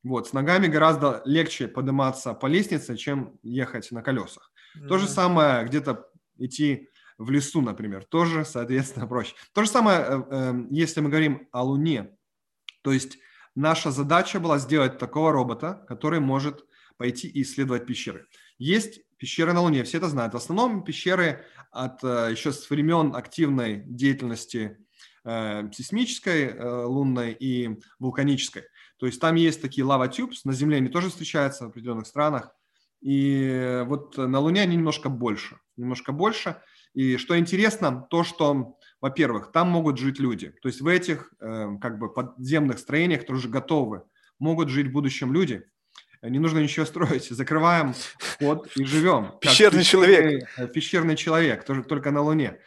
Вот, 0.03 0.27
с 0.27 0.33
ногами 0.33 0.67
гораздо 0.67 1.23
легче 1.25 1.67
подниматься 1.67 2.33
по 2.33 2.45
лестнице, 2.45 2.95
чем 2.95 3.39
ехать 3.41 3.91
на 3.91 4.03
колесах. 4.03 4.51
То 4.87 4.97
же 4.97 5.07
самое 5.07 5.65
где-то 5.65 6.09
идти 6.37 6.89
в 7.17 7.29
лесу, 7.29 7.61
например, 7.61 8.03
тоже, 8.05 8.45
соответственно, 8.45 9.07
проще. 9.07 9.35
То 9.53 9.63
же 9.63 9.69
самое, 9.69 9.99
э, 9.99 10.23
эм, 10.31 10.67
если 10.71 11.01
мы 11.01 11.09
говорим 11.09 11.47
о 11.51 11.63
Луне. 11.63 12.15
То 12.81 12.91
есть 12.91 13.17
наша 13.55 13.91
задача 13.91 14.39
была 14.39 14.59
сделать 14.59 14.97
такого 14.97 15.31
робота, 15.31 15.85
который 15.87 16.19
может 16.19 16.65
пойти 16.97 17.27
и 17.27 17.41
исследовать 17.41 17.85
пещеры. 17.85 18.27
Есть 18.57 19.01
Пещеры 19.17 19.53
на 19.53 19.61
Луне, 19.61 19.83
все 19.83 19.97
это 19.97 20.09
знают. 20.09 20.33
В 20.33 20.37
основном 20.37 20.83
пещеры 20.83 21.45
от 21.71 22.03
э, 22.03 22.29
еще 22.31 22.51
с 22.51 22.69
времен 22.69 23.15
активной 23.15 23.81
деятельности 23.85 24.77
э, 25.23 25.69
сейсмической, 25.71 26.47
э, 26.47 26.83
лунной 26.83 27.31
и 27.31 27.79
вулканической. 27.97 28.63
То 28.97 29.05
есть 29.05 29.21
там 29.21 29.35
есть 29.35 29.61
такие 29.61 29.85
лава 29.85 30.09
тюбс, 30.09 30.43
на 30.43 30.51
Земле 30.51 30.77
они 30.77 30.89
тоже 30.89 31.09
встречаются 31.09 31.65
в 31.65 31.69
определенных 31.69 32.07
странах. 32.07 32.51
И 33.05 33.83
вот 33.85 34.17
на 34.17 34.39
Луне 34.39 34.63
они 34.63 34.77
немножко 34.77 35.09
больше, 35.09 35.59
немножко 35.77 36.11
больше. 36.11 36.59
И 36.95 37.17
что 37.17 37.37
интересно, 37.37 38.07
то, 38.09 38.23
что, 38.23 38.79
во-первых, 38.99 39.51
там 39.51 39.69
могут 39.69 39.99
жить 39.99 40.17
люди. 40.17 40.55
То 40.63 40.69
есть 40.69 40.81
в 40.81 40.87
этих 40.87 41.31
э, 41.39 41.67
как 41.79 41.99
бы 41.99 42.11
подземных 42.11 42.79
строениях, 42.79 43.21
которые 43.21 43.41
уже 43.41 43.49
готовы, 43.49 44.01
могут 44.39 44.69
жить 44.69 44.87
в 44.87 44.91
будущем 44.91 45.33
люди. 45.33 45.67
Не 46.23 46.39
нужно 46.39 46.57
ничего 46.57 46.83
строить. 46.87 47.29
Закрываем 47.29 47.93
вход 48.17 48.71
и 48.75 48.83
живем. 48.85 49.33
Пещерный 49.39 49.83
человек. 49.83 50.49
Пещерный 50.73 51.15
человек, 51.15 51.63
тоже 51.63 51.83
только 51.83 52.09
на 52.09 52.23
Луне. 52.23 52.57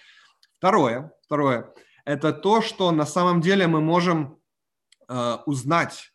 Второе, 0.59 1.11
второе, 1.25 1.75
это 2.05 2.33
то, 2.33 2.63
что 2.63 2.93
на 2.93 3.07
самом 3.07 3.41
деле 3.41 3.67
мы 3.67 3.81
можем 3.81 4.39
э, 5.09 5.37
узнать, 5.47 6.13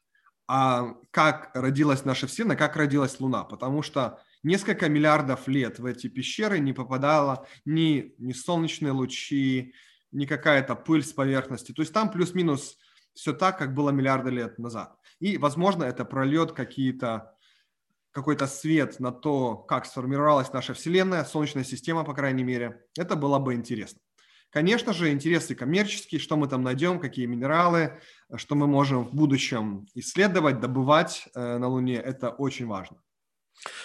а 0.55 0.93
как 1.09 1.49
родилась 1.55 2.05
наша 2.05 2.27
Вселенная, 2.27 2.55
как 2.55 2.75
родилась 2.75 3.19
Луна. 3.19 3.43
Потому 3.43 3.81
что 3.81 4.19
несколько 4.43 4.87
миллиардов 4.87 5.47
лет 5.47 5.79
в 5.79 5.85
эти 5.87 6.05
пещеры 6.05 6.59
не 6.59 6.73
попадало 6.73 7.47
ни, 7.65 8.13
ни 8.19 8.33
солнечные 8.33 8.91
лучи, 8.91 9.73
ни 10.11 10.27
какая-то 10.27 10.75
пыль 10.75 11.03
с 11.03 11.11
поверхности. 11.11 11.71
То 11.71 11.81
есть 11.81 11.91
там 11.91 12.11
плюс-минус 12.11 12.77
все 13.15 13.33
так, 13.33 13.57
как 13.57 13.73
было 13.73 13.89
миллиарды 13.89 14.29
лет 14.29 14.59
назад. 14.59 14.95
И, 15.19 15.39
возможно, 15.39 15.85
это 15.85 16.05
прольет 16.05 16.51
какие-то 16.51 17.35
какой-то 18.11 18.45
свет 18.45 18.99
на 18.99 19.11
то, 19.11 19.55
как 19.55 19.87
сформировалась 19.87 20.53
наша 20.53 20.75
Вселенная, 20.75 21.23
Солнечная 21.23 21.63
система, 21.63 22.03
по 22.03 22.13
крайней 22.13 22.43
мере. 22.43 22.85
Это 22.95 23.15
было 23.15 23.39
бы 23.39 23.55
интересно. 23.55 24.01
Конечно 24.53 24.93
же, 24.93 25.11
интересы 25.11 25.55
коммерческие, 25.55 26.21
что 26.21 26.37
мы 26.37 26.47
там 26.47 26.61
найдем, 26.61 26.99
какие 26.99 27.25
минералы, 27.25 27.99
что 28.37 28.55
мы 28.55 28.67
можем 28.67 29.03
в 29.03 29.13
будущем 29.13 29.87
исследовать, 29.95 30.59
добывать 30.59 31.27
э, 31.35 31.57
на 31.57 31.67
Луне, 31.67 31.95
это 31.95 32.29
очень 32.29 32.67
важно. 32.67 32.97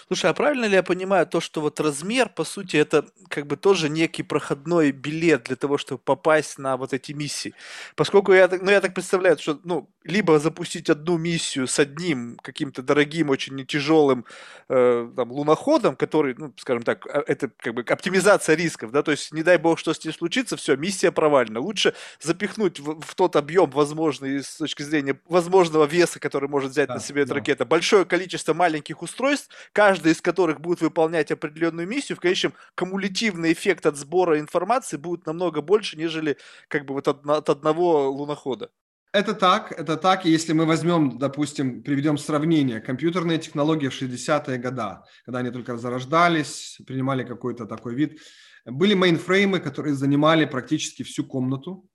Слушай, 0.09 0.31
а 0.31 0.35
правильно 0.35 0.65
ли 0.65 0.75
я 0.75 0.83
понимаю 0.83 1.27
то, 1.27 1.41
что 1.41 1.61
вот 1.61 1.81
размер, 1.81 2.29
по 2.29 2.45
сути, 2.45 2.77
это 2.77 3.07
как 3.29 3.47
бы 3.47 3.57
тоже 3.57 3.89
некий 3.89 4.23
проходной 4.23 4.91
билет 4.91 5.45
для 5.45 5.57
того, 5.57 5.79
чтобы 5.79 6.01
попасть 6.03 6.59
на 6.59 6.77
вот 6.77 6.93
эти 6.93 7.13
миссии? 7.13 7.55
Поскольку 7.95 8.33
я, 8.33 8.49
ну, 8.49 8.71
я 8.71 8.81
так 8.81 8.95
представляю, 8.95 9.39
что, 9.39 9.61
ну, 9.65 9.89
либо 10.05 10.39
запустить 10.39 10.91
одну 10.91 11.19
миссию 11.19 11.67
с 11.67 11.79
одним 11.79 12.39
каким-то 12.43 12.83
дорогим, 12.83 13.31
очень 13.31 13.67
тяжелым 13.67 14.25
э, 14.69 15.11
там, 15.15 15.31
луноходом, 15.31 15.95
который, 15.97 16.35
ну, 16.37 16.53
скажем 16.57 16.83
так, 16.83 17.07
а, 17.07 17.23
это 17.27 17.51
как 17.59 17.75
бы 17.75 17.83
оптимизация 17.83 18.57
рисков, 18.57 18.91
да, 18.91 19.03
то 19.03 19.11
есть 19.11 19.33
не 19.33 19.43
дай 19.43 19.59
бог, 19.59 19.79
что 19.79 19.93
с 19.93 20.03
ним 20.05 20.15
случится, 20.15 20.57
все, 20.57 20.77
миссия 20.77 21.13
провальна. 21.13 21.61
Лучше 21.61 21.95
запихнуть 22.21 22.81
в, 22.81 23.01
в 23.01 23.15
тот 23.15 23.37
объем 23.37 23.71
возможный 23.71 24.43
с 24.43 24.57
точки 24.57 24.83
зрения 24.83 25.21
возможного 25.29 25.85
веса, 25.85 26.19
который 26.19 26.49
может 26.49 26.71
взять 26.71 26.89
да, 26.89 26.95
на 26.95 27.01
себе 27.01 27.23
эта 27.23 27.31
да. 27.31 27.35
ракета, 27.37 27.65
большое 27.67 28.05
количество 28.05 28.55
маленьких 28.55 29.03
устройств, 29.03 29.51
каждый 29.73 30.13
из 30.13 30.21
которых 30.21 30.61
будет 30.61 30.81
выполнять 30.81 31.31
определенную 31.31 31.87
миссию, 31.87 32.17
в 32.17 32.21
конечном 32.21 32.55
кумулятивный 32.75 33.53
эффект 33.53 33.87
от 33.87 33.97
сбора 33.97 34.39
информации 34.39 34.97
будет 34.97 35.27
намного 35.27 35.61
больше, 35.61 35.97
нежели 35.97 36.37
как 36.69 36.85
бы 36.85 36.95
вот 36.95 37.09
от, 37.09 37.27
от 37.27 37.49
одного 37.49 38.11
лунохода. 38.11 38.71
Это 39.13 39.33
так, 39.35 39.73
это 39.73 39.97
так. 39.97 40.27
Если 40.27 40.53
мы 40.53 40.67
возьмем, 40.67 41.19
допустим, 41.19 41.83
приведем 41.83 42.19
сравнение, 42.19 42.81
компьютерные 42.81 43.39
технологии 43.39 43.89
в 43.89 44.03
60-е 44.03 44.59
годы, 44.59 44.99
когда 45.25 45.39
они 45.39 45.51
только 45.51 45.79
зарождались, 45.79 46.79
принимали 46.87 47.25
какой-то 47.25 47.65
такой 47.65 47.95
вид, 47.95 48.21
были 48.67 48.93
мейнфреймы, 48.93 49.61
которые 49.61 49.95
занимали 49.95 50.45
практически 50.45 51.05
всю 51.05 51.25
комнату, 51.25 51.89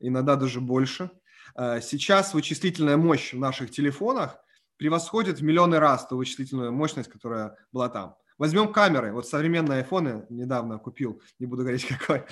иногда 0.00 0.34
даже 0.34 0.60
больше. 0.60 1.10
Э, 1.56 1.80
сейчас 1.80 2.34
вычислительная 2.34 2.96
мощь 2.96 3.32
в 3.32 3.38
наших 3.38 3.70
телефонах 3.70 4.36
превосходит 4.76 5.38
в 5.38 5.42
миллионы 5.42 5.78
раз 5.78 6.06
ту 6.06 6.16
вычислительную 6.16 6.72
мощность, 6.72 7.10
которая 7.10 7.56
была 7.72 7.88
там. 7.88 8.16
Возьмем 8.38 8.72
камеры. 8.72 9.12
Вот 9.12 9.26
современные 9.26 9.78
айфоны 9.78 10.26
недавно 10.28 10.78
купил, 10.78 11.22
не 11.38 11.46
буду 11.46 11.62
говорить 11.62 11.86
какой, 11.98 12.24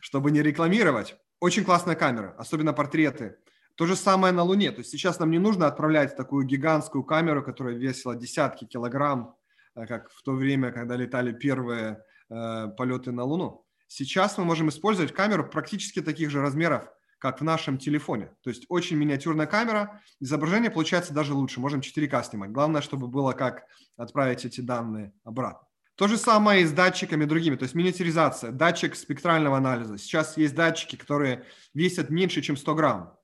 чтобы 0.00 0.30
не 0.30 0.42
рекламировать. 0.42 1.16
Очень 1.40 1.64
классная 1.64 1.94
камера, 1.94 2.34
особенно 2.38 2.72
портреты. 2.72 3.36
То 3.76 3.86
же 3.86 3.94
самое 3.94 4.32
на 4.32 4.42
Луне. 4.42 4.72
То 4.72 4.78
есть 4.78 4.90
сейчас 4.90 5.20
нам 5.20 5.30
не 5.30 5.38
нужно 5.38 5.68
отправлять 5.68 6.16
такую 6.16 6.44
гигантскую 6.44 7.04
камеру, 7.04 7.44
которая 7.44 7.76
весила 7.76 8.16
десятки 8.16 8.64
килограмм, 8.64 9.36
э, 9.76 9.86
как 9.86 10.10
в 10.10 10.22
то 10.22 10.32
время, 10.32 10.72
когда 10.72 10.96
летали 10.96 11.32
первые 11.32 12.02
э, 12.28 12.68
полеты 12.76 13.12
на 13.12 13.22
Луну. 13.22 13.64
Сейчас 13.86 14.36
мы 14.36 14.44
можем 14.44 14.68
использовать 14.68 15.12
камеру 15.12 15.48
практически 15.48 16.02
таких 16.02 16.30
же 16.30 16.40
размеров, 16.42 16.88
как 17.18 17.40
в 17.40 17.44
нашем 17.44 17.78
телефоне. 17.78 18.30
То 18.42 18.50
есть 18.50 18.64
очень 18.68 18.96
миниатюрная 18.96 19.46
камера, 19.46 20.00
изображение 20.20 20.70
получается 20.70 21.12
даже 21.12 21.34
лучше, 21.34 21.60
можем 21.60 21.80
4К 21.80 22.24
снимать. 22.24 22.50
Главное, 22.50 22.80
чтобы 22.80 23.08
было 23.08 23.32
как 23.32 23.64
отправить 23.96 24.44
эти 24.44 24.60
данные 24.60 25.12
обратно. 25.24 25.66
То 25.96 26.06
же 26.06 26.16
самое 26.16 26.62
и 26.62 26.64
с 26.64 26.70
датчиками 26.70 27.24
другими, 27.24 27.56
то 27.56 27.64
есть 27.64 27.74
миниатюризация, 27.74 28.52
датчик 28.52 28.94
спектрального 28.94 29.56
анализа. 29.56 29.98
Сейчас 29.98 30.36
есть 30.36 30.54
датчики, 30.54 30.94
которые 30.94 31.44
весят 31.74 32.08
меньше, 32.08 32.40
чем 32.40 32.56
100 32.56 32.74
грамм. 32.76 33.14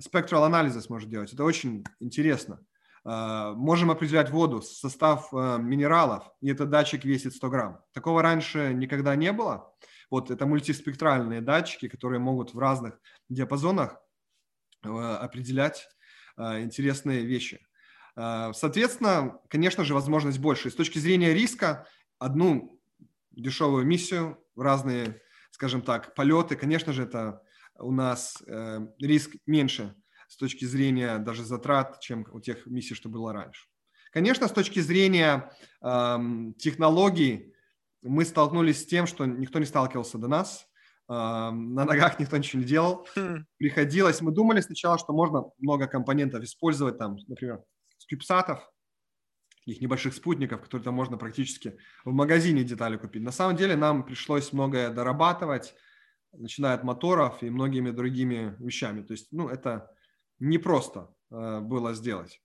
Spectral 0.00 0.44
анализ 0.44 0.88
может 0.88 1.10
делать, 1.10 1.32
это 1.32 1.42
очень 1.42 1.84
интересно. 1.98 2.60
А, 3.04 3.52
можем 3.54 3.90
определять 3.90 4.30
воду, 4.30 4.62
состав 4.62 5.28
а, 5.32 5.56
минералов, 5.56 6.30
и 6.40 6.50
этот 6.50 6.70
датчик 6.70 7.04
весит 7.04 7.34
100 7.34 7.50
грамм. 7.50 7.80
Такого 7.92 8.22
раньше 8.22 8.72
никогда 8.74 9.16
не 9.16 9.32
было. 9.32 9.72
Вот 10.10 10.30
это 10.30 10.44
мультиспектральные 10.46 11.40
датчики, 11.40 11.88
которые 11.88 12.18
могут 12.18 12.52
в 12.52 12.58
разных 12.58 13.00
диапазонах 13.28 13.96
а, 14.82 15.18
определять 15.18 15.88
интересные 16.36 17.26
вещи. 17.26 17.60
Соответственно, 18.14 19.38
конечно 19.50 19.84
же, 19.84 19.92
возможность 19.92 20.38
больше. 20.38 20.70
с 20.70 20.74
точки 20.74 20.98
зрения 20.98 21.34
риска, 21.34 21.86
одну 22.18 22.80
дешевую 23.30 23.84
миссию, 23.84 24.42
разные, 24.56 25.20
скажем 25.50 25.82
так, 25.82 26.14
полеты. 26.14 26.56
Конечно 26.56 26.92
же, 26.92 27.02
это 27.02 27.42
у 27.78 27.92
нас 27.92 28.42
э, 28.46 28.80
риск 28.98 29.36
меньше 29.46 29.94
с 30.28 30.36
точки 30.36 30.64
зрения 30.64 31.18
даже 31.18 31.44
затрат, 31.44 32.00
чем 32.00 32.26
у 32.30 32.40
тех 32.40 32.66
миссий, 32.66 32.94
что 32.94 33.08
было 33.08 33.32
раньше. 33.32 33.66
Конечно, 34.12 34.48
с 34.48 34.52
точки 34.52 34.80
зрения 34.80 35.52
э, 35.82 36.18
технологий 36.58 37.54
мы 38.02 38.24
столкнулись 38.24 38.82
с 38.82 38.86
тем, 38.86 39.06
что 39.06 39.26
никто 39.26 39.58
не 39.58 39.66
сталкивался 39.66 40.18
до 40.18 40.28
нас, 40.28 40.66
э, 41.08 41.12
на 41.12 41.84
ногах 41.84 42.18
никто 42.18 42.36
ничего 42.36 42.62
не 42.62 42.68
делал. 42.68 43.06
Хм. 43.16 43.44
Приходилось, 43.58 44.20
мы 44.20 44.32
думали 44.32 44.60
сначала, 44.60 44.98
что 44.98 45.12
можно 45.12 45.44
много 45.58 45.86
компонентов 45.86 46.42
использовать, 46.42 46.98
там, 46.98 47.16
например, 47.26 47.62
с 47.98 48.06
кюбсатов, 48.06 48.70
таких 49.64 49.80
небольших 49.80 50.14
спутников, 50.14 50.62
которые 50.62 50.84
там 50.84 50.94
можно 50.94 51.16
практически 51.16 51.76
в 52.04 52.12
магазине 52.12 52.64
детали 52.64 52.96
купить. 52.96 53.22
На 53.22 53.32
самом 53.32 53.56
деле 53.56 53.76
нам 53.76 54.04
пришлось 54.04 54.52
многое 54.52 54.90
дорабатывать, 54.90 55.74
начиная 56.32 56.74
от 56.74 56.84
моторов 56.84 57.42
и 57.42 57.50
многими 57.50 57.90
другими 57.90 58.56
вещами. 58.58 59.02
То 59.02 59.12
есть, 59.12 59.28
ну, 59.32 59.48
это 59.48 59.90
непросто 60.38 61.14
э, 61.30 61.60
было 61.60 61.94
сделать. 61.94 62.40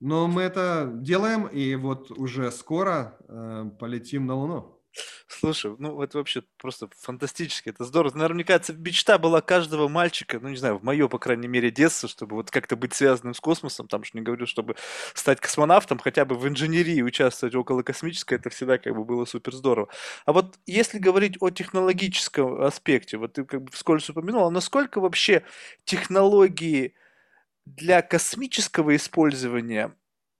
Но 0.00 0.28
мы 0.28 0.42
это 0.42 0.90
делаем, 0.94 1.46
и 1.46 1.74
вот 1.74 2.10
уже 2.12 2.50
скоро 2.52 3.18
э, 3.28 3.70
полетим 3.78 4.26
на 4.26 4.36
Луну. 4.36 4.78
Слушай, 5.26 5.74
ну 5.78 6.00
это 6.02 6.18
вообще 6.18 6.42
просто 6.56 6.88
фантастически, 6.96 7.68
это 7.68 7.84
здорово. 7.84 8.14
Наверное, 8.14 8.36
мне 8.36 8.44
кажется, 8.44 8.72
мечта 8.72 9.18
была 9.18 9.40
каждого 9.40 9.86
мальчика, 9.88 10.40
ну 10.40 10.48
не 10.48 10.56
знаю, 10.56 10.78
в 10.78 10.82
мое, 10.82 11.08
по 11.08 11.18
крайней 11.18 11.48
мере, 11.48 11.70
детство, 11.70 12.08
чтобы 12.08 12.36
вот 12.36 12.50
как-то 12.50 12.76
быть 12.76 12.94
связанным 12.94 13.34
с 13.34 13.40
космосом, 13.40 13.86
там 13.88 14.04
что 14.04 14.18
не 14.18 14.24
говорю, 14.24 14.46
чтобы 14.46 14.76
стать 15.14 15.40
космонавтом, 15.40 15.98
хотя 15.98 16.24
бы 16.24 16.36
в 16.36 16.48
инженерии 16.48 17.02
участвовать 17.02 17.54
около 17.54 17.82
космической, 17.82 18.34
это 18.34 18.50
всегда 18.50 18.78
как 18.78 18.94
бы 18.94 19.04
было 19.04 19.24
супер 19.24 19.54
здорово. 19.54 19.88
А 20.24 20.32
вот 20.32 20.58
если 20.66 20.98
говорить 20.98 21.36
о 21.40 21.50
технологическом 21.50 22.62
аспекте, 22.62 23.18
вот 23.18 23.34
ты 23.34 23.44
как 23.44 23.62
бы 23.62 23.72
вскользь 23.72 24.08
упомянул, 24.08 24.46
а 24.46 24.50
насколько 24.50 25.00
вообще 25.00 25.42
технологии 25.84 26.94
для 27.76 28.02
космического 28.02 28.96
использования 28.96 29.94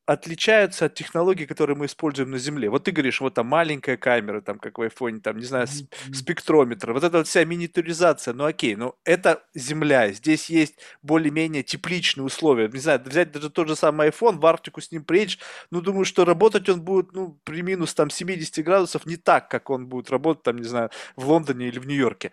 отличаются 0.08 0.86
от 0.86 0.94
технологий, 0.94 1.44
которые 1.44 1.76
мы 1.76 1.84
используем 1.84 2.30
на 2.30 2.38
Земле. 2.38 2.70
Вот 2.70 2.84
ты 2.84 2.92
говоришь, 2.92 3.20
вот 3.20 3.34
там 3.34 3.46
маленькая 3.46 3.98
камера, 3.98 4.40
там 4.40 4.58
как 4.58 4.78
в 4.78 4.80
айфоне, 4.82 5.20
там, 5.20 5.36
не 5.36 5.44
знаю, 5.44 5.66
mm-hmm. 5.66 6.14
спектрометр, 6.14 6.94
вот 6.94 7.04
эта 7.04 7.18
вот 7.18 7.28
вся 7.28 7.44
миниатюризация, 7.44 8.32
ну 8.32 8.46
окей, 8.46 8.74
ну 8.74 8.94
это 9.04 9.42
Земля, 9.54 10.10
здесь 10.12 10.48
есть 10.48 10.78
более-менее 11.02 11.62
тепличные 11.62 12.24
условия, 12.24 12.68
не 12.68 12.78
знаю, 12.78 13.02
взять 13.04 13.32
даже 13.32 13.50
тот 13.50 13.68
же 13.68 13.76
самый 13.76 14.08
iPhone, 14.08 14.38
в 14.38 14.46
Арктику 14.46 14.80
с 14.80 14.90
ним 14.90 15.04
приедешь, 15.04 15.40
ну 15.70 15.82
думаю, 15.82 16.06
что 16.06 16.24
работать 16.24 16.70
он 16.70 16.80
будет, 16.80 17.12
ну, 17.12 17.38
при 17.44 17.60
минус 17.60 17.92
там 17.92 18.08
70 18.08 18.64
градусов 18.64 19.04
не 19.04 19.16
так, 19.16 19.50
как 19.50 19.68
он 19.68 19.88
будет 19.88 20.08
работать 20.08 20.42
там, 20.42 20.56
не 20.56 20.66
знаю, 20.66 20.88
в 21.16 21.28
Лондоне 21.28 21.68
или 21.68 21.78
в 21.78 21.86
Нью-Йорке. 21.86 22.32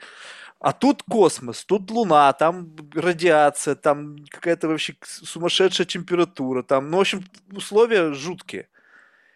А 0.65 0.74
тут 0.74 1.03
космос, 1.03 1.63
тут 1.63 1.91
Луна, 1.91 2.34
там 2.34 2.75
радиация, 2.95 3.75
там 3.75 4.15
какая-то 4.31 4.67
вообще 4.67 4.95
сумасшедшая 5.03 5.86
температура, 5.86 6.63
там, 6.63 6.89
ну, 6.89 6.98
в 6.98 7.01
общем, 7.01 7.24
условия 7.51 8.13
жуткие. 8.13 8.67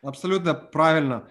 Абсолютно 0.01 0.55
правильно. 0.55 1.27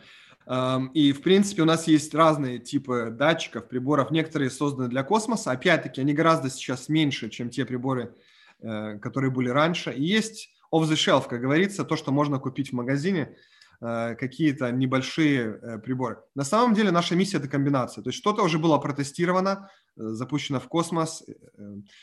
И, 0.94 1.12
в 1.12 1.20
принципе, 1.22 1.62
у 1.62 1.64
нас 1.64 1.88
есть 1.88 2.14
разные 2.14 2.60
типы 2.60 3.08
датчиков, 3.10 3.66
приборов. 3.66 4.12
Некоторые 4.12 4.50
созданы 4.50 4.88
для 4.88 5.02
космоса. 5.02 5.50
Опять-таки, 5.50 6.00
они 6.00 6.12
гораздо 6.14 6.48
сейчас 6.48 6.88
меньше, 6.88 7.28
чем 7.28 7.50
те 7.50 7.64
приборы, 7.64 8.14
э, 8.60 8.98
которые 9.00 9.32
были 9.32 9.48
раньше. 9.48 9.90
И 9.90 10.04
есть 10.04 10.50
off 10.72 10.84
the 10.84 10.94
shelf, 10.94 11.28
как 11.28 11.40
говорится, 11.40 11.84
то, 11.84 11.96
что 11.96 12.12
можно 12.12 12.38
купить 12.38 12.70
в 12.70 12.72
магазине, 12.72 13.36
э, 13.80 14.14
какие-то 14.14 14.70
небольшие 14.70 15.58
э, 15.60 15.78
приборы. 15.78 16.18
На 16.36 16.44
самом 16.44 16.74
деле 16.74 16.92
наша 16.92 17.16
миссия– 17.16 17.36
это 17.38 17.48
комбинация. 17.48 18.04
То 18.04 18.10
есть 18.10 18.18
что-то 18.18 18.44
уже 18.44 18.58
было 18.58 18.78
протестировано, 18.78 19.68
запущено 19.98 20.60
в 20.60 20.68
космос, 20.68 21.24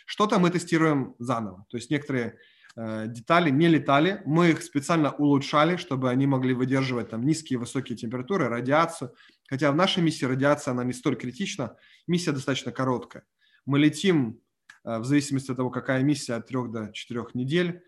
что-то 0.05 0.37
мы 0.39 0.49
тестируем 0.49 1.15
заново. 1.17 1.65
То 1.69 1.77
есть 1.77 1.89
некоторые 1.89 2.37
Э, 2.77 3.05
детали 3.07 3.49
не 3.49 3.67
летали, 3.69 4.21
мы 4.25 4.49
их 4.51 4.61
специально 4.61 5.11
улучшали, 5.11 5.77
чтобы 5.77 6.09
они 6.09 6.27
могли 6.27 6.53
выдерживать 6.53 7.09
там 7.09 7.23
низкие 7.23 7.57
высокие 7.57 7.97
температуры, 7.97 8.49
радиацию. 8.49 9.13
Хотя 9.47 9.71
в 9.71 9.75
нашей 9.75 10.03
миссии 10.03 10.25
радиация, 10.25 10.71
она 10.71 10.83
не 10.83 10.91
столь 10.91 11.15
критична, 11.15 11.77
миссия 12.07 12.33
достаточно 12.33 12.71
короткая. 12.71 13.23
Мы 13.65 13.79
летим 13.79 14.41
э, 14.83 14.99
в 14.99 15.05
зависимости 15.05 15.51
от 15.51 15.57
того, 15.57 15.69
какая 15.69 16.03
миссия, 16.03 16.33
от 16.33 16.47
3 16.47 16.67
до 16.67 16.91
4 16.91 17.25
недель, 17.33 17.81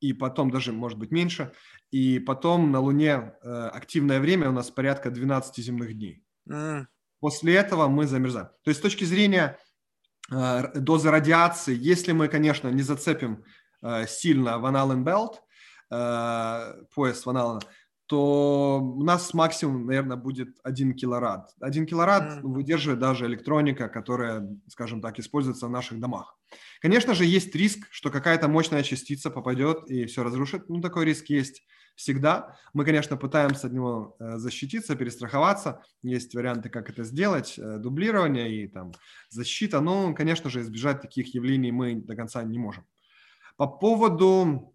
и 0.00 0.12
потом 0.14 0.50
даже, 0.50 0.72
может 0.72 0.98
быть, 0.98 1.10
меньше. 1.10 1.52
И 1.90 2.18
потом 2.18 2.70
на 2.70 2.80
Луне 2.80 3.34
э, 3.42 3.68
активное 3.68 4.20
время 4.20 4.48
у 4.48 4.52
нас 4.52 4.70
порядка 4.70 5.10
12 5.10 5.64
земных 5.64 5.94
дней. 5.94 6.22
Mm. 6.48 6.86
После 7.20 7.54
этого 7.54 7.88
мы 7.88 8.06
замерзаем. 8.06 8.48
То 8.62 8.70
есть 8.70 8.80
с 8.80 8.82
точки 8.82 9.04
зрения 9.04 9.58
Э, 10.30 10.72
дозы 10.74 11.10
радиации, 11.10 11.76
если 11.76 12.12
мы, 12.12 12.28
конечно, 12.28 12.68
не 12.68 12.82
зацепим 12.82 13.44
э, 13.82 14.06
сильно 14.08 14.58
Ван 14.58 14.76
Аллен 14.76 15.04
Белт, 15.04 15.42
э, 15.90 16.74
пояс 16.94 17.24
Ван 17.26 17.36
Аллена, 17.36 17.60
то 18.06 18.80
у 18.80 19.02
нас 19.02 19.34
максимум, 19.34 19.86
наверное, 19.86 20.16
будет 20.16 20.58
1 20.62 20.94
килорад. 20.94 21.52
1 21.60 21.86
килорад 21.86 22.38
mm. 22.38 22.40
выдерживает 22.42 23.00
даже 23.00 23.26
электроника, 23.26 23.88
которая, 23.88 24.48
скажем 24.68 25.00
так, 25.00 25.18
используется 25.18 25.66
в 25.66 25.70
наших 25.70 25.98
домах. 25.98 26.36
Конечно 26.80 27.14
же, 27.14 27.24
есть 27.24 27.54
риск, 27.56 27.88
что 27.90 28.10
какая-то 28.10 28.46
мощная 28.46 28.84
частица 28.84 29.30
попадет 29.30 29.88
и 29.90 30.06
все 30.06 30.22
разрушит. 30.22 30.68
Ну, 30.68 30.80
такой 30.80 31.04
риск 31.04 31.26
есть 31.30 31.64
всегда. 31.96 32.56
Мы, 32.74 32.84
конечно, 32.84 33.16
пытаемся 33.16 33.66
от 33.66 33.72
него 33.72 34.16
э, 34.20 34.36
защититься, 34.36 34.94
перестраховаться. 34.94 35.82
Есть 36.02 36.34
варианты, 36.34 36.68
как 36.68 36.90
это 36.90 37.02
сделать, 37.02 37.58
э, 37.58 37.78
дублирование 37.78 38.54
и 38.54 38.68
там 38.68 38.92
защита. 39.30 39.80
Но, 39.80 40.14
конечно 40.14 40.50
же, 40.50 40.60
избежать 40.60 41.00
таких 41.00 41.34
явлений 41.34 41.72
мы 41.72 41.96
до 41.96 42.14
конца 42.14 42.44
не 42.44 42.58
можем. 42.58 42.84
По 43.56 43.66
поводу, 43.66 44.74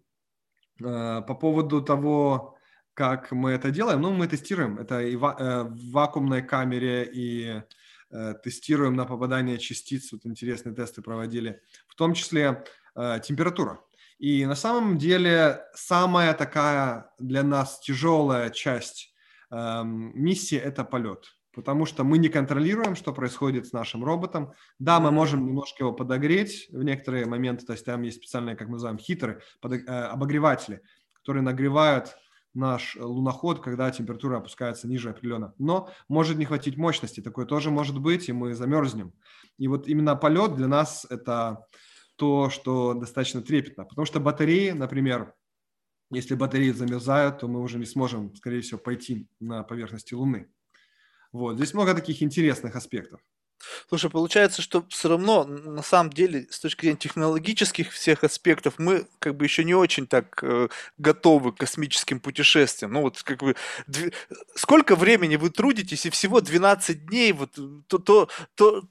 э, 0.80 1.22
по 1.26 1.34
поводу 1.34 1.80
того, 1.80 2.58
как 2.92 3.32
мы 3.32 3.52
это 3.52 3.70
делаем, 3.70 4.02
ну, 4.02 4.12
мы 4.12 4.26
тестируем. 4.26 4.78
Это 4.78 5.00
и 5.00 5.16
в 5.16 5.92
вакуумной 5.92 6.42
камере, 6.42 7.08
и 7.10 7.62
тестируем 8.44 8.94
на 8.94 9.06
попадание 9.06 9.56
частиц. 9.56 10.12
Вот 10.12 10.26
интересные 10.26 10.74
тесты 10.74 11.00
проводили. 11.00 11.62
В 11.88 11.94
том 11.94 12.12
числе 12.12 12.62
температура. 12.94 13.80
И 14.22 14.46
на 14.46 14.54
самом 14.54 14.98
деле 14.98 15.64
самая 15.74 16.32
такая 16.34 17.10
для 17.18 17.42
нас 17.42 17.80
тяжелая 17.80 18.50
часть 18.50 19.12
э, 19.50 19.82
миссии– 19.84 20.56
это 20.58 20.84
полет. 20.84 21.34
Потому 21.52 21.86
что 21.86 22.04
мы 22.04 22.18
не 22.18 22.28
контролируем, 22.28 22.94
что 22.94 23.12
происходит 23.12 23.66
с 23.66 23.72
нашим 23.72 24.04
роботом. 24.04 24.52
Да, 24.78 25.00
мы 25.00 25.10
можем 25.10 25.44
немножко 25.44 25.82
его 25.82 25.92
подогреть 25.92 26.68
в 26.70 26.84
некоторые 26.84 27.26
моменты, 27.26 27.66
то 27.66 27.72
есть 27.72 27.84
там 27.84 28.02
есть 28.02 28.18
специальные, 28.18 28.54
как 28.54 28.68
мы 28.68 28.74
называем, 28.74 28.96
хитры, 28.96 29.42
э, 29.64 29.76
обогреватели, 29.88 30.82
которые 31.14 31.42
нагревают 31.42 32.16
наш 32.54 32.94
луноход, 32.94 33.60
когда 33.60 33.90
температура 33.90 34.36
опускается 34.36 34.86
ниже 34.86 35.10
определенно. 35.10 35.52
Но 35.58 35.90
может 36.06 36.38
не 36.38 36.44
хватить 36.44 36.76
мощности, 36.76 37.20
такое 37.20 37.44
тоже 37.44 37.72
может 37.72 37.98
быть, 37.98 38.28
и 38.28 38.32
мы 38.32 38.54
замерзнем. 38.54 39.14
И 39.58 39.66
вот 39.66 39.88
именно 39.88 40.14
полет 40.14 40.54
для 40.54 40.68
нас 40.68 41.08
это 41.10 41.66
то, 42.22 42.50
что 42.50 42.94
достаточно 42.94 43.42
трепетно. 43.42 43.84
Потому 43.84 44.06
что 44.06 44.20
батареи, 44.20 44.70
например, 44.70 45.34
если 46.12 46.36
батареи 46.36 46.70
замерзают, 46.70 47.40
то 47.40 47.48
мы 47.48 47.60
уже 47.60 47.80
не 47.80 47.84
сможем, 47.84 48.32
скорее 48.36 48.60
всего, 48.60 48.78
пойти 48.78 49.26
на 49.40 49.64
поверхности 49.64 50.14
Луны. 50.14 50.46
Вот. 51.32 51.56
Здесь 51.56 51.74
много 51.74 51.94
таких 51.94 52.22
интересных 52.22 52.76
аспектов. 52.76 53.20
Слушай, 53.88 54.08
получается, 54.08 54.62
что 54.62 54.86
все 54.88 55.08
равно, 55.08 55.42
на 55.42 55.82
самом 55.82 56.12
деле, 56.12 56.46
с 56.48 56.60
точки 56.60 56.82
зрения 56.82 56.98
технологических 56.98 57.90
всех 57.90 58.22
аспектов, 58.22 58.74
мы 58.78 59.08
как 59.18 59.36
бы 59.36 59.44
еще 59.44 59.64
не 59.64 59.74
очень 59.74 60.06
так 60.06 60.38
э, 60.44 60.68
готовы 60.98 61.50
к 61.50 61.58
космическим 61.58 62.20
путешествиям. 62.20 62.92
Ну 62.92 63.02
вот 63.02 63.20
как 63.24 63.40
бы, 63.40 63.56
дв... 63.88 64.12
сколько 64.54 64.94
времени 64.94 65.34
вы 65.34 65.50
трудитесь, 65.50 66.06
и 66.06 66.10
всего 66.10 66.40
12 66.40 67.06
дней, 67.06 67.32
вот 67.32 67.58
то, 67.88 67.98
то, 67.98 68.28
то 68.54 68.84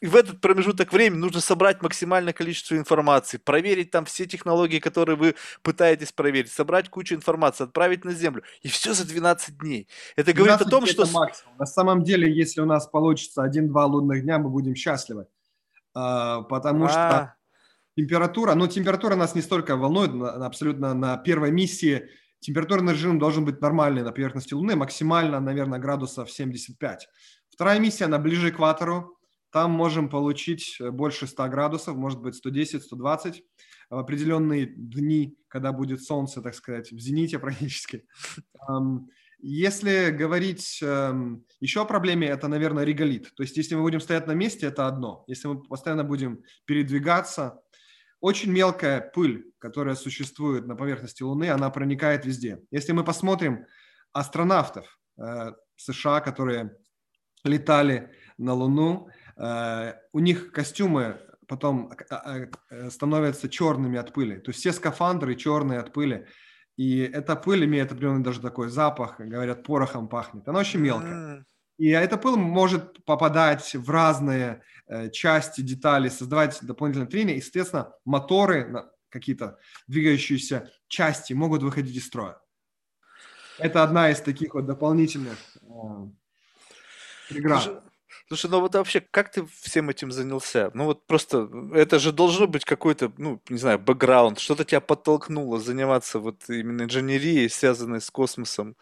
и 0.00 0.06
в 0.06 0.16
этот 0.16 0.40
промежуток 0.40 0.92
времени 0.92 1.18
нужно 1.18 1.40
собрать 1.40 1.82
максимальное 1.82 2.32
количество 2.32 2.76
информации, 2.76 3.38
проверить 3.38 3.90
там 3.90 4.04
все 4.04 4.26
технологии, 4.26 4.78
которые 4.78 5.16
вы 5.16 5.34
пытаетесь 5.62 6.12
проверить, 6.12 6.50
собрать 6.50 6.88
кучу 6.88 7.14
информации, 7.14 7.64
отправить 7.64 8.04
на 8.04 8.12
Землю. 8.12 8.42
И 8.62 8.68
все 8.68 8.92
за 8.92 9.06
12 9.06 9.58
дней. 9.58 9.88
Это 10.16 10.32
говорит 10.32 10.60
о 10.60 10.68
том, 10.68 10.86
что... 10.86 11.06
Максимум. 11.06 11.56
На 11.58 11.66
самом 11.66 12.04
деле, 12.04 12.32
если 12.32 12.60
у 12.60 12.66
нас 12.66 12.86
получится 12.86 13.42
один-два 13.42 13.86
лунных 13.86 14.22
дня, 14.22 14.38
мы 14.38 14.50
будем 14.50 14.74
счастливы. 14.74 15.26
А, 15.94 16.42
потому 16.42 16.84
а 16.84 16.88
что 16.88 17.34
температура, 17.96 18.54
ну, 18.54 18.66
температура 18.66 19.16
нас 19.16 19.34
не 19.34 19.42
столько 19.42 19.76
волнует, 19.76 20.10
абсолютно 20.22 20.94
на 20.94 21.16
первой 21.16 21.50
миссии 21.50 22.08
температурный 22.40 22.92
режим 22.92 23.18
должен 23.18 23.44
быть 23.44 23.60
нормальный 23.60 24.02
на 24.02 24.12
поверхности 24.12 24.54
Луны, 24.54 24.76
максимально, 24.76 25.40
наверное, 25.40 25.78
градусов 25.78 26.30
75. 26.30 27.08
Вторая 27.50 27.78
миссия, 27.78 28.06
она 28.06 28.18
ближе 28.18 28.50
к 28.50 28.54
экватору, 28.54 29.19
там 29.52 29.70
можем 29.72 30.08
получить 30.08 30.76
э, 30.80 30.90
больше 30.90 31.26
100 31.26 31.48
градусов, 31.48 31.96
может 31.96 32.20
быть 32.20 32.34
110, 32.34 32.82
120 32.82 33.42
в 33.90 33.98
определенные 33.98 34.66
дни, 34.66 35.36
когда 35.48 35.72
будет 35.72 36.02
солнце, 36.02 36.42
так 36.42 36.54
сказать, 36.54 36.92
в 36.92 36.98
зените 36.98 37.38
практически. 37.38 38.04
Если 39.42 40.10
говорить 40.10 40.80
эм, 40.82 41.46
еще 41.60 41.80
о 41.80 41.86
проблеме, 41.86 42.26
это, 42.28 42.46
наверное, 42.46 42.84
реголит. 42.84 43.32
То 43.34 43.42
есть, 43.42 43.56
если 43.56 43.74
мы 43.74 43.80
будем 43.80 44.00
стоять 44.00 44.26
на 44.26 44.32
месте, 44.32 44.66
это 44.66 44.86
одно. 44.86 45.24
Если 45.28 45.48
мы 45.48 45.62
постоянно 45.62 46.04
будем 46.04 46.42
передвигаться, 46.66 47.58
очень 48.20 48.52
мелкая 48.52 49.00
пыль, 49.00 49.50
которая 49.58 49.94
существует 49.94 50.66
на 50.66 50.76
поверхности 50.76 51.22
Луны, 51.22 51.48
она 51.48 51.70
проникает 51.70 52.26
везде. 52.26 52.60
Если 52.70 52.92
мы 52.92 53.02
посмотрим 53.02 53.64
астронавтов 54.12 55.00
э, 55.18 55.52
США, 55.76 56.20
которые 56.20 56.76
летали 57.42 58.10
на 58.36 58.52
Луну, 58.52 59.08
у 60.12 60.18
них 60.18 60.52
костюмы 60.52 61.18
потом 61.50 61.92
а, 62.10 62.46
а, 62.70 62.90
становятся 62.90 63.48
черными 63.48 63.98
от 63.98 64.12
пыли. 64.12 64.38
То 64.38 64.50
есть 64.50 64.60
все 64.60 64.72
скафандры 64.72 65.34
черные 65.34 65.80
от 65.80 65.92
пыли. 65.92 66.28
И 66.76 67.00
эта 67.00 67.34
пыль 67.34 67.64
имеет 67.64 67.90
определенный 67.90 68.22
даже 68.22 68.40
такой 68.40 68.68
запах, 68.68 69.18
говорят, 69.18 69.64
порохом 69.64 70.08
пахнет. 70.08 70.46
Она 70.48 70.60
очень 70.60 70.78
мелкая. 70.78 71.44
И 71.76 71.88
эта 71.88 72.16
пыль 72.16 72.36
может 72.36 73.04
попадать 73.04 73.74
в 73.74 73.90
разные 73.90 74.62
э, 74.86 75.10
части, 75.10 75.60
детали, 75.60 76.08
создавать 76.08 76.58
дополнительное 76.62 77.08
трение. 77.08 77.36
И, 77.36 77.40
соответственно, 77.40 77.92
моторы, 78.04 78.86
какие-то 79.08 79.58
двигающиеся 79.88 80.70
части 80.86 81.32
могут 81.32 81.64
выходить 81.64 81.96
из 81.96 82.06
строя. 82.06 82.38
Это 83.58 83.82
одна 83.82 84.10
из 84.10 84.20
таких 84.20 84.54
вот 84.54 84.66
дополнительных 84.66 85.38
э, 85.62 85.66
преград. 87.28 87.82
Слушай, 88.32 88.48
ну 88.48 88.60
вот 88.60 88.76
вообще, 88.76 89.00
как 89.00 89.32
ты 89.32 89.44
всем 89.60 89.90
этим 89.90 90.12
занялся? 90.12 90.70
Ну 90.72 90.84
вот 90.84 91.04
просто, 91.04 91.50
это 91.74 91.98
же 91.98 92.12
должно 92.12 92.46
быть 92.46 92.64
какой-то, 92.64 93.12
ну, 93.18 93.42
не 93.48 93.58
знаю, 93.58 93.80
бэкграунд, 93.80 94.38
что-то 94.38 94.64
тебя 94.64 94.80
подтолкнуло 94.80 95.58
заниматься 95.58 96.20
вот 96.20 96.48
именно 96.48 96.82
инженерией, 96.82 97.50
связанной 97.50 98.00
с 98.00 98.08
космосом. 98.08 98.76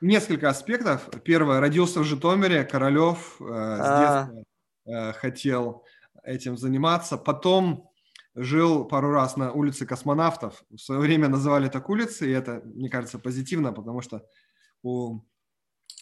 Несколько 0.00 0.48
аспектов. 0.48 1.08
Первое, 1.24 1.58
родился 1.58 1.98
в 1.98 2.04
Житомире, 2.04 2.62
Королев, 2.62 3.34
э, 3.40 3.44
с 3.44 3.80
а. 3.80 3.98
детства 4.28 4.44
э, 4.86 5.12
хотел 5.14 5.84
этим 6.22 6.56
заниматься. 6.56 7.16
Потом 7.16 7.90
жил 8.36 8.84
пару 8.84 9.10
раз 9.10 9.36
на 9.36 9.50
улице 9.50 9.86
космонавтов. 9.86 10.62
В 10.70 10.78
свое 10.78 11.00
время 11.00 11.26
называли 11.26 11.68
так 11.68 11.90
улицы, 11.90 12.30
и 12.30 12.32
это, 12.32 12.62
мне 12.64 12.88
кажется, 12.88 13.18
позитивно, 13.18 13.72
потому 13.72 14.02
что 14.02 14.24
у 14.84 15.18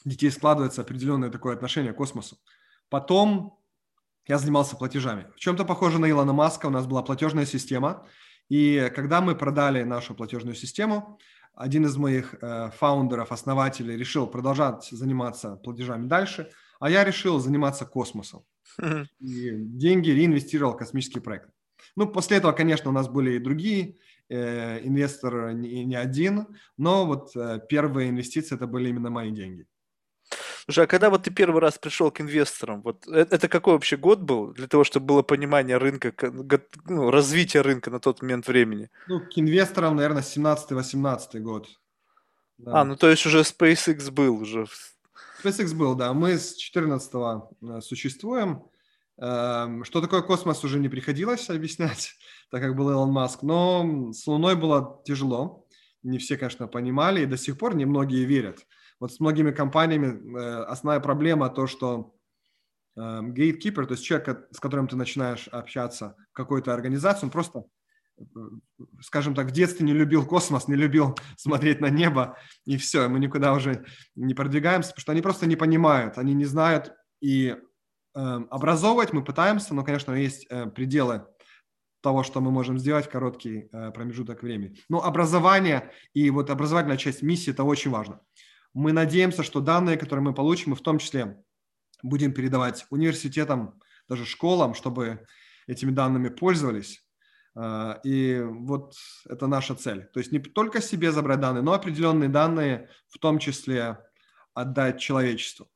детей 0.05 0.31
складывается 0.31 0.83
определенное 0.83 1.31
такое 1.31 1.55
отношение 1.55 1.95
к 1.95 1.97
космосу. 1.97 2.37
Потом 2.93 3.59
я 4.27 4.37
занимался 4.37 4.77
платежами. 4.77 5.27
В 5.35 5.41
чем-то 5.41 5.65
похоже 5.65 5.99
на 5.99 6.11
Илона 6.11 6.35
Маска, 6.35 6.67
у 6.67 6.71
нас 6.71 6.87
была 6.87 7.03
платежная 7.03 7.47
система, 7.47 8.07
и 8.51 8.93
когда 8.95 9.23
мы 9.23 9.35
продали 9.35 9.83
нашу 9.83 10.15
платежную 10.15 10.55
систему, 10.55 11.19
один 11.55 11.87
из 11.87 11.97
моих 11.97 12.35
э, 12.35 12.71
фаундеров, 12.77 13.33
основателей 13.33 13.97
решил 13.97 14.27
продолжать 14.27 14.89
заниматься 14.91 15.57
платежами 15.57 16.07
дальше, 16.07 16.51
а 16.81 16.91
я 16.91 17.03
решил 17.03 17.39
заниматься 17.39 17.87
космосом. 17.87 18.45
И 19.21 19.51
деньги 19.51 20.11
реинвестировал 20.11 20.75
в 20.75 20.77
космический 20.77 21.21
проект. 21.21 21.49
Ну, 21.97 22.07
после 22.07 22.37
этого, 22.37 22.53
конечно, 22.53 22.91
у 22.91 22.93
нас 22.93 23.09
были 23.09 23.37
и 23.37 23.39
другие 23.39 23.97
э, 24.29 24.87
инвесторы, 24.87 25.55
не, 25.55 25.83
не 25.87 25.97
один, 25.97 26.47
но 26.77 27.07
вот 27.07 27.35
э, 27.37 27.59
первые 27.71 28.11
инвестиции 28.11 28.55
это 28.55 28.67
были 28.67 28.91
именно 28.91 29.09
мои 29.09 29.31
деньги. 29.31 29.67
Слушай, 30.65 30.85
а 30.85 30.87
когда 30.87 31.11
вот 31.11 31.25
ты 31.25 31.31
первый 31.31 31.61
раз 31.61 31.79
пришел 31.79 32.11
к 32.11 32.21
инвесторам, 32.21 32.83
вот 32.83 33.07
это, 33.09 33.35
это 33.35 33.49
какой 33.49 33.75
вообще 33.75 33.97
год 33.97 34.21
был 34.21 34.53
для 34.53 34.69
того, 34.69 34.85
чтобы 34.85 35.07
было 35.07 35.23
понимание 35.23 35.77
рынка, 35.77 36.15
ну, 36.85 37.11
развитие 37.11 37.63
рынка 37.63 37.91
на 37.91 37.99
тот 37.99 38.23
момент 38.23 38.47
времени? 38.47 38.89
Ну, 39.09 39.21
к 39.21 39.37
инвесторам, 39.37 39.97
наверное, 39.97 40.23
17-18 40.23 41.39
год. 41.41 41.69
Да. 42.59 42.81
А, 42.81 42.85
ну 42.85 42.97
то 42.97 43.11
есть 43.11 43.27
уже 43.27 43.41
SpaceX 43.41 44.11
был 44.13 44.37
уже. 44.37 44.67
SpaceX 45.43 45.75
был, 45.75 45.97
да. 45.97 46.13
Мы 46.13 46.39
с 46.39 46.55
14 46.55 47.11
э, 47.15 47.81
существуем. 47.81 48.63
Эм, 49.19 49.85
что 49.85 50.01
такое 50.01 50.23
космос 50.23 50.65
уже 50.65 50.79
не 50.79 50.89
приходилось 50.89 51.51
объяснять, 51.51 52.15
так 52.51 52.63
как 52.63 52.77
был 52.77 52.91
Илон 52.91 53.11
Маск, 53.11 53.43
но 53.43 54.13
с 54.13 54.27
Луной 54.27 54.55
было 54.55 55.03
тяжело. 55.05 55.67
Не 56.03 56.19
все, 56.19 56.37
конечно, 56.37 56.69
понимали, 56.69 57.23
и 57.23 57.27
до 57.27 57.37
сих 57.37 57.59
пор 57.59 57.75
немногие 57.75 58.25
верят. 58.25 58.67
Вот 59.03 59.13
с 59.13 59.19
многими 59.19 59.51
компаниями 59.51 60.39
э, 60.39 60.63
основная 60.63 61.01
проблема 61.01 61.49
то, 61.51 61.67
что 61.67 62.15
эм, 62.97 63.33
gatekeeper, 63.33 63.85
то 63.85 63.95
есть 63.95 64.05
человек, 64.05 64.47
с 64.53 64.61
которым 64.61 64.87
ты 64.87 64.95
начинаешь 64.95 65.49
общаться 65.49 66.15
в 66.31 66.37
какой-то 66.37 66.73
организации, 66.73 67.25
он 67.25 67.33
просто, 67.33 67.65
э, 68.17 68.23
скажем 69.01 69.35
так, 69.35 69.49
в 69.49 69.51
детстве 69.51 69.85
не 69.85 69.93
любил 69.93 70.25
космос, 70.25 70.69
не 70.69 70.77
любил 70.77 71.19
смотреть 71.37 71.81
на 71.81 71.91
небо, 71.91 72.39
и 72.65 72.77
все, 72.77 73.09
мы 73.09 73.19
никуда 73.19 73.55
уже 73.55 73.85
не 74.15 74.35
продвигаемся, 74.35 74.91
потому 74.91 75.03
что 75.03 75.11
они 75.11 75.21
просто 75.21 75.47
не 75.47 75.57
понимают, 75.57 76.17
они 76.17 76.33
не 76.33 76.45
знают, 76.45 76.95
и 77.21 77.57
э, 77.57 77.59
образовывать 78.15 79.13
мы 79.13 79.25
пытаемся, 79.25 79.75
но, 79.75 79.83
конечно, 79.83 80.13
есть 80.13 80.47
э, 80.49 80.67
пределы 80.67 81.27
того, 82.03 82.23
что 82.23 82.41
мы 82.41 82.53
можем 82.53 82.79
сделать 82.79 83.07
в 83.07 83.11
короткий 83.11 83.69
э, 83.73 83.91
промежуток 83.91 84.45
времени. 84.45 84.77
Но 84.89 85.03
образование 85.03 85.91
и 86.15 86.31
вот 86.31 86.51
образовательная 86.51 86.99
часть 86.99 87.23
миссии– 87.23 87.51
это 87.53 87.65
очень 87.65 87.91
важно. 87.91 88.21
Мы 88.75 88.93
надеемся, 88.93 89.43
что 89.43 89.61
данные, 89.61 89.97
которые 89.97 90.25
мы 90.25 90.35
получим, 90.35 90.71
мы 90.71 90.77
в 90.77 90.81
том 90.83 90.99
числе 90.99 91.43
будем 92.03 92.33
передавать 92.33 92.87
университетам, 92.91 93.81
даже 94.09 94.25
школам, 94.25 94.75
чтобы 94.75 95.27
этими 95.67 95.91
данными 95.91 96.29
пользовались. 96.29 97.05
А, 97.55 98.01
и 98.05 98.41
вот 98.41 98.95
это 99.29 99.47
наша 99.47 99.75
цель. 99.75 100.07
То 100.13 100.21
есть 100.21 100.33
не 100.33 100.39
только 100.39 100.81
себе 100.81 101.13
забрать 101.13 101.41
данные, 101.41 101.63
но 101.63 101.73
определенные 101.73 102.29
данные, 102.29 102.89
в 103.09 103.19
том 103.19 103.39
числе 103.39 103.99
отдать 104.55 105.01
человечеству. 105.01 105.69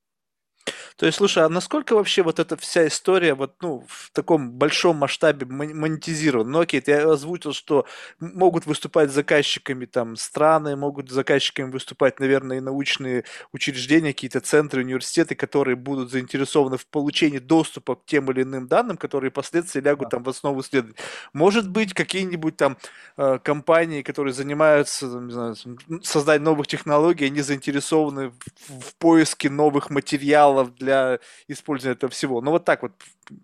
То 0.97 1.05
есть, 1.05 1.19
слушай, 1.19 1.45
а 1.45 1.49
насколько 1.51 1.95
вообще 1.95 2.23
вот 2.23 2.39
эта 2.39 2.57
вся 2.57 2.87
история 2.87 3.35
вот, 3.35 3.57
ну, 3.61 3.85
в 3.87 4.11
таком 4.13 4.51
большом 4.51 4.97
масштабе 4.97 5.45
монетизирована? 5.45 6.51
Ну, 6.51 6.61
окей, 6.61 6.81
ты 6.81 6.95
озвучил, 6.95 7.53
что 7.53 7.85
могут 8.19 8.65
выступать 8.65 9.11
заказчиками 9.11 9.85
там 9.85 10.17
страны, 10.17 10.75
могут 10.75 11.11
заказчиками 11.11 11.71
выступать, 11.71 12.19
наверное, 12.19 12.59
и 12.59 12.61
научные 12.61 13.25
учреждения, 13.53 14.15
какие-то 14.15 14.41
центры, 14.41 14.81
университеты, 14.81 15.35
которые 15.35 15.77
будут 15.77 16.11
заинтересованы 16.11 16.79
в 16.79 16.87
получении 16.87 17.41
доступа 17.41 17.97
к 17.97 18.07
тем 18.07 18.31
или 18.31 18.43
иным 18.43 18.67
данным, 18.67 18.97
которые 18.97 19.31
впоследствии 19.31 19.81
лягут 19.81 20.09
там 20.09 20.23
в 20.23 20.29
основу 20.31 20.63
исследований. 20.63 20.97
Может 21.35 21.69
быть, 21.69 21.93
какие-нибудь 21.93 22.57
там 22.57 22.79
э, 23.19 23.39
компании, 23.45 24.01
которые 24.01 24.33
занимаются, 24.33 25.07
не 25.07 25.33
знаю, 25.33 25.57
созданием 26.03 26.45
новых 26.45 26.69
технологий, 26.69 27.27
они 27.27 27.43
заинтересованы 27.43 28.31
в, 28.31 28.81
в 28.81 28.95
поиске 28.97 29.51
новых 29.51 29.91
материалов 29.91 30.75
для 30.75 30.86
для 30.87 31.19
использования 31.49 31.97
этого 31.97 32.11
всего. 32.11 32.41
Ну 32.41 32.53
вот 32.53 32.65
так 32.65 32.83
вот, 32.83 32.93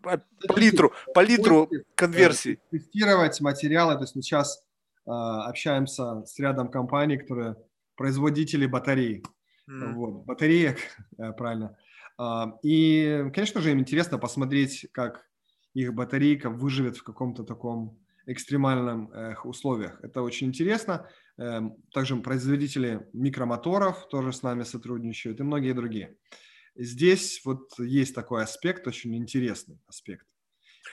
по 0.03 0.59
литру, 0.59 0.93
по 1.15 1.21
литру 1.21 1.69
конверсии. 1.95 2.59
Тестировать 2.71 3.41
материалы, 3.41 3.95
то 3.95 4.03
есть 4.03 4.17
мы 4.17 4.23
сейчас 4.23 4.65
э, 5.07 5.11
общаемся 5.11 6.25
с 6.25 6.39
рядом 6.39 6.71
компаний, 6.71 7.19
которые 7.19 7.57
производители 7.97 8.67
батарей. 8.67 9.23
Mm. 9.69 9.93
Вот, 9.93 10.25
батареек, 10.25 10.79
э, 11.19 11.33
правильно. 11.33 11.77
Э, 12.19 12.47
и, 12.63 13.31
конечно 13.35 13.61
же, 13.61 13.73
им 13.73 13.81
интересно 13.81 14.19
посмотреть, 14.19 14.87
как 14.93 15.27
их 15.75 15.95
батарейка 15.95 16.51
выживет 16.51 16.97
в 16.97 17.03
каком-то 17.03 17.45
таком 17.45 17.99
экстремальном 18.27 19.11
э, 19.13 19.35
условиях. 19.45 19.99
Это 20.03 20.23
очень 20.23 20.49
интересно. 20.49 21.09
Э, 21.39 21.61
также 21.93 22.17
производители 22.17 23.09
микромоторов 23.13 24.09
тоже 24.09 24.33
с 24.33 24.43
нами 24.43 24.63
сотрудничают 24.63 25.41
и 25.41 25.43
многие 25.43 25.73
другие. 25.73 26.17
Здесь 26.75 27.43
вот 27.45 27.79
есть 27.79 28.15
такой 28.15 28.43
аспект, 28.43 28.87
очень 28.87 29.15
интересный 29.17 29.79
аспект. 29.87 30.27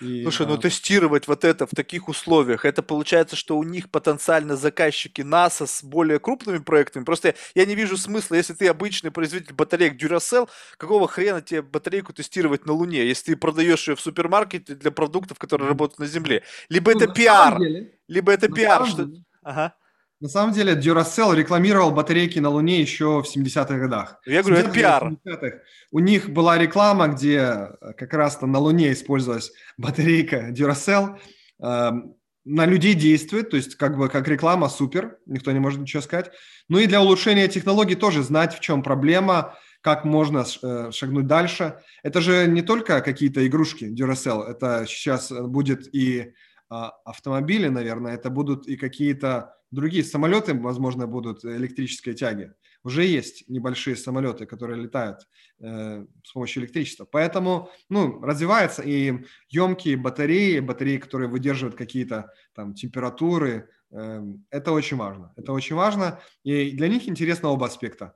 И, 0.01 0.23
Слушай, 0.23 0.47
ну 0.47 0.57
тестировать 0.57 1.27
вот 1.27 1.43
это 1.43 1.67
в 1.67 1.71
таких 1.71 2.07
условиях, 2.07 2.63
это 2.63 2.81
получается, 2.81 3.35
что 3.35 3.57
у 3.57 3.63
них 3.63 3.89
потенциально 3.89 4.55
заказчики 4.55 5.21
НАСА 5.21 5.65
с 5.67 5.83
более 5.83 6.19
крупными 6.19 6.59
проектами. 6.59 7.03
Просто 7.03 7.29
я, 7.29 7.33
я 7.55 7.65
не 7.65 7.75
вижу 7.75 7.97
смысла, 7.97 8.35
если 8.35 8.53
ты 8.53 8.67
обычный 8.67 9.11
производитель 9.11 9.55
батареек 9.55 10.01
Duracell, 10.01 10.47
какого 10.77 11.07
хрена 11.07 11.41
тебе 11.41 11.61
батарейку 11.61 12.13
тестировать 12.13 12.65
на 12.65 12.73
Луне, 12.73 13.05
если 13.05 13.33
ты 13.33 13.37
продаешь 13.37 13.89
ее 13.89 13.95
в 13.95 14.01
супермаркете 14.01 14.75
для 14.75 14.91
продуктов, 14.91 15.37
которые 15.37 15.67
работают 15.67 15.99
на 15.99 16.05
Земле. 16.05 16.43
Либо 16.69 16.93
ну, 16.93 16.97
это 17.01 17.13
пиар, 17.13 17.59
деле, 17.59 17.99
либо 18.07 18.31
это 18.31 18.47
пиар. 18.47 18.85
Что... 18.87 19.09
Ага. 19.41 19.75
На 20.21 20.27
самом 20.27 20.53
деле 20.53 20.73
Duracell 20.73 21.33
рекламировал 21.33 21.91
батарейки 21.91 22.39
на 22.39 22.49
Луне 22.49 22.81
еще 22.81 23.23
в 23.23 23.25
70-х 23.25 23.77
годах. 23.77 24.19
Я 24.25 24.41
говорю, 24.41 24.57
это 24.57 24.71
пиар. 24.71 25.17
У 25.91 25.99
них 25.99 26.29
была 26.29 26.57
реклама, 26.57 27.07
где 27.07 27.37
э, 27.37 27.93
как 27.97 28.13
раз-то 28.13 28.45
на 28.45 28.59
Луне 28.59 28.91
использовалась 28.91 29.51
батарейка 29.77 30.49
Duracell. 30.51 31.17
Эм, 31.61 32.15
на 32.43 32.65
людей 32.65 32.95
действует, 32.95 33.49
то 33.49 33.57
есть 33.57 33.75
как 33.75 33.97
бы 33.97 34.09
как 34.09 34.27
реклама 34.27 34.67
супер, 34.67 35.19
никто 35.25 35.51
не 35.51 35.59
может 35.59 35.79
ничего 35.79 36.01
сказать. 36.01 36.31
Ну 36.67 36.79
и 36.79 36.87
для 36.87 37.01
улучшения 37.01 37.47
технологий 37.47 37.95
тоже 37.95 38.21
знать, 38.21 38.55
в 38.55 38.59
чем 38.59 38.83
проблема, 38.83 39.57
как 39.81 40.03
можно 40.03 40.45
э, 40.61 40.91
шагнуть 40.91 41.27
дальше. 41.27 41.79
Это 42.03 42.19
же 42.19 42.45
не 42.47 42.61
только 42.61 42.99
какие-то 42.99 43.47
игрушки 43.47 43.85
Duracell, 43.85 44.43
это 44.43 44.85
сейчас 44.85 45.31
будет 45.31 45.93
и 45.95 46.33
а, 46.69 46.89
автомобили, 47.05 47.67
наверное, 47.67 48.15
это 48.15 48.29
будут 48.29 48.67
и 48.67 48.75
какие-то 48.75 49.55
другие 49.71 50.03
самолеты, 50.03 50.53
возможно, 50.53 51.07
будут 51.07 51.43
электрической 51.45 52.13
тяги. 52.13 52.53
Уже 52.83 53.05
есть 53.05 53.47
небольшие 53.49 53.95
самолеты, 53.95 54.45
которые 54.45 54.81
летают 54.81 55.27
э, 55.59 56.05
с 56.23 56.31
помощью 56.31 56.63
электричества. 56.63 57.05
Поэтому, 57.05 57.69
ну, 57.89 58.21
развивается 58.21 58.81
и 58.81 59.25
емкие 59.49 59.97
батареи, 59.97 60.59
батареи, 60.59 60.97
которые 60.97 61.29
выдерживают 61.29 61.75
какие-то 61.75 62.31
там 62.53 62.73
температуры. 62.73 63.69
Э, 63.91 64.23
это 64.49 64.71
очень 64.71 64.97
важно. 64.97 65.33
Это 65.35 65.51
очень 65.51 65.75
важно. 65.75 66.19
И 66.43 66.71
для 66.71 66.87
них 66.87 67.07
интересно 67.07 67.49
оба 67.49 67.65
аспекта. 67.67 68.15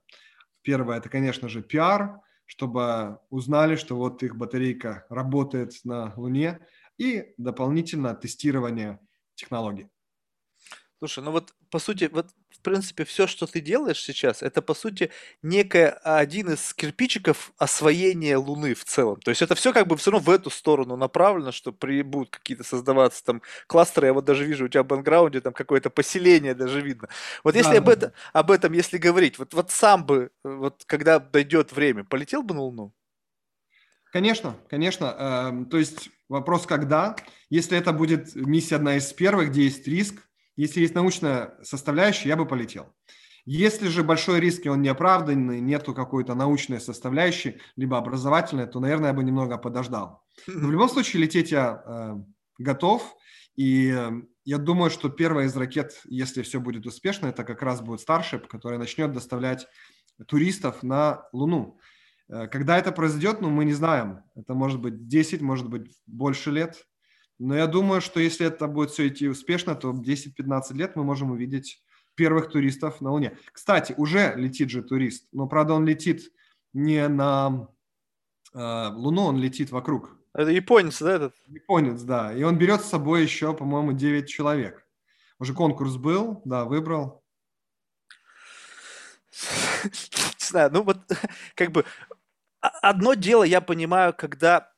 Первое, 0.62 0.98
это, 0.98 1.10
конечно 1.10 1.50
же, 1.50 1.62
пиар, 1.62 2.22
чтобы 2.46 3.20
узнали, 3.30 3.76
что 3.76 3.98
вот 3.98 4.24
их 4.24 4.38
батарейка 4.38 5.06
работает 5.10 5.74
на 5.84 6.14
Луне, 6.16 6.60
и 6.98 7.34
дополнительно 7.38 8.14
тестирование 8.16 9.00
технологий. 9.36 9.90
Слушай, 11.04 11.22
ну 11.22 11.32
вот 11.32 11.54
по 11.70 11.80
сути, 11.80 12.10
вот 12.10 12.28
в 12.50 12.62
принципе 12.62 13.04
все, 13.04 13.28
что 13.28 13.46
ты 13.46 13.60
делаешь 13.60 14.02
сейчас, 14.02 14.42
это 14.42 14.62
по 14.62 14.74
сути 14.74 15.12
некая 15.42 15.90
один 15.90 16.54
из 16.54 16.74
кирпичиков 16.74 17.52
освоения 17.58 18.38
Луны 18.38 18.74
в 18.74 18.86
целом. 18.86 19.20
То 19.20 19.32
есть 19.32 19.42
это 19.42 19.54
все 19.54 19.74
как 19.74 19.88
бы 19.88 19.98
все 19.98 20.12
равно 20.12 20.24
в 20.24 20.34
эту 20.34 20.50
сторону 20.50 20.96
направлено, 20.96 21.52
что 21.52 21.74
при, 21.74 22.04
будут 22.04 22.30
какие-то 22.30 22.64
создаваться 22.64 23.22
там 23.26 23.42
кластеры. 23.68 24.08
Я 24.08 24.14
вот 24.14 24.24
даже 24.24 24.46
вижу 24.46 24.64
у 24.64 24.68
тебя 24.70 24.84
в 24.84 24.88
бэкграунде 24.88 25.42
там 25.42 25.52
какое-то 25.52 25.90
поселение 25.90 26.56
даже 26.56 26.80
видно. 26.80 27.10
Вот 27.44 27.58
если 27.58 27.74
да, 27.74 27.78
об, 27.80 27.86
да. 27.88 27.92
Это, 27.92 28.14
об 28.32 28.52
этом, 28.52 28.72
если 28.72 28.98
говорить, 28.98 29.38
вот, 29.38 29.54
вот 29.54 29.72
сам 29.72 30.06
бы, 30.06 30.32
вот 30.46 30.84
когда 30.86 31.20
дойдет 31.20 31.74
время, 31.74 32.06
полетел 32.06 32.44
бы 32.44 32.54
на 32.56 32.62
Луну? 32.62 32.94
Конечно, 34.14 34.56
конечно. 34.70 35.50
Эм, 35.50 35.66
то 35.66 35.78
есть 35.78 36.12
вопрос 36.30 36.66
когда. 36.66 37.18
Если 37.50 37.78
это 37.78 37.92
будет 37.92 38.34
миссия 38.36 38.78
одна 38.78 38.96
из 38.96 39.12
первых, 39.12 39.50
где 39.50 39.64
есть 39.64 39.86
риск, 39.86 40.24
если 40.56 40.82
есть 40.82 40.96
научная 40.96 41.58
составляющая, 41.64 42.30
я 42.30 42.36
бы 42.36 42.46
полетел. 42.46 42.94
Если 43.46 43.90
же 43.90 44.04
большой 44.04 44.40
риск, 44.40 44.66
и 44.66 44.70
он 44.70 44.82
неоправданный, 44.82 45.60
нету 45.60 45.94
какой-то 45.94 46.34
научной 46.34 46.80
составляющей, 46.80 47.60
либо 47.76 47.98
образовательной, 47.98 48.68
то, 48.68 48.80
наверное, 48.80 49.10
я 49.10 49.14
бы 49.14 49.24
немного 49.24 49.58
подождал. 49.58 50.24
Но 50.48 50.68
в 50.68 50.72
любом 50.72 50.88
случае 50.88 51.24
лететь 51.24 51.52
я 51.52 51.84
э, 51.86 52.16
готов. 52.58 53.16
И 53.58 53.94
э, 53.94 54.12
я 54.46 54.58
думаю, 54.58 54.90
что 54.90 55.10
первая 55.10 55.48
из 55.48 55.58
ракет, 55.58 56.02
если 56.06 56.42
все 56.42 56.62
будет 56.62 56.86
успешно, 56.86 57.28
это 57.28 57.44
как 57.44 57.62
раз 57.62 57.82
будет 57.82 58.08
Starship, 58.08 58.48
который 58.48 58.78
начнет 58.78 59.12
доставлять 59.12 59.68
туристов 60.28 60.82
на 60.82 61.28
Луну. 61.34 61.80
Э, 62.30 62.48
когда 62.48 62.78
это 62.78 62.94
произойдет, 62.94 63.42
ну, 63.42 63.50
мы 63.50 63.66
не 63.66 63.74
знаем. 63.74 64.24
Это 64.36 64.54
может 64.54 64.80
быть 64.80 65.08
10, 65.10 65.42
может 65.42 65.68
быть 65.68 65.92
больше 66.08 66.50
лет. 66.50 66.86
Но 67.40 67.56
я 67.56 67.68
думаю, 67.68 68.02
что 68.02 68.20
если 68.20 68.48
это 68.48 68.68
будет 68.68 68.92
все 68.92 69.08
идти 69.08 69.28
успешно, 69.28 69.76
то 69.76 69.92
10-15 69.92 70.74
лет 70.74 70.96
мы 70.96 71.04
можем 71.04 71.32
увидеть 71.32 71.84
первых 72.16 72.50
туристов 72.50 73.02
на 73.02 73.12
Луне. 73.12 73.38
Кстати, 73.52 73.94
уже 73.98 74.34
летит 74.36 74.70
же 74.70 74.84
турист, 74.84 75.28
но, 75.32 75.48
правда, 75.48 75.74
он 75.74 75.86
летит 75.86 76.32
не 76.74 77.08
на 77.08 77.68
э, 78.54 78.88
Луну, 78.94 79.24
он 79.24 79.40
летит 79.40 79.72
вокруг. 79.72 80.18
Это 80.34 80.52
японец, 80.52 81.00
да, 81.00 81.14
этот? 81.14 81.36
Японец, 81.48 82.02
да. 82.02 82.34
И 82.34 82.44
он 82.44 82.58
берет 82.58 82.82
с 82.82 82.90
собой 82.90 83.24
еще, 83.24 83.54
по-моему, 83.54 83.94
9 83.94 84.28
человек. 84.28 84.88
Уже 85.40 85.54
конкурс 85.54 85.98
был, 85.98 86.42
да, 86.46 86.66
выбрал. 86.66 87.24
Не 89.84 90.46
знаю, 90.46 90.72
ну 90.72 90.84
вот 90.84 91.00
как 91.56 91.72
бы 91.72 91.86
одно 92.60 93.14
дело 93.14 93.44
я 93.44 93.62
понимаю, 93.62 94.14
когда, 94.14 94.72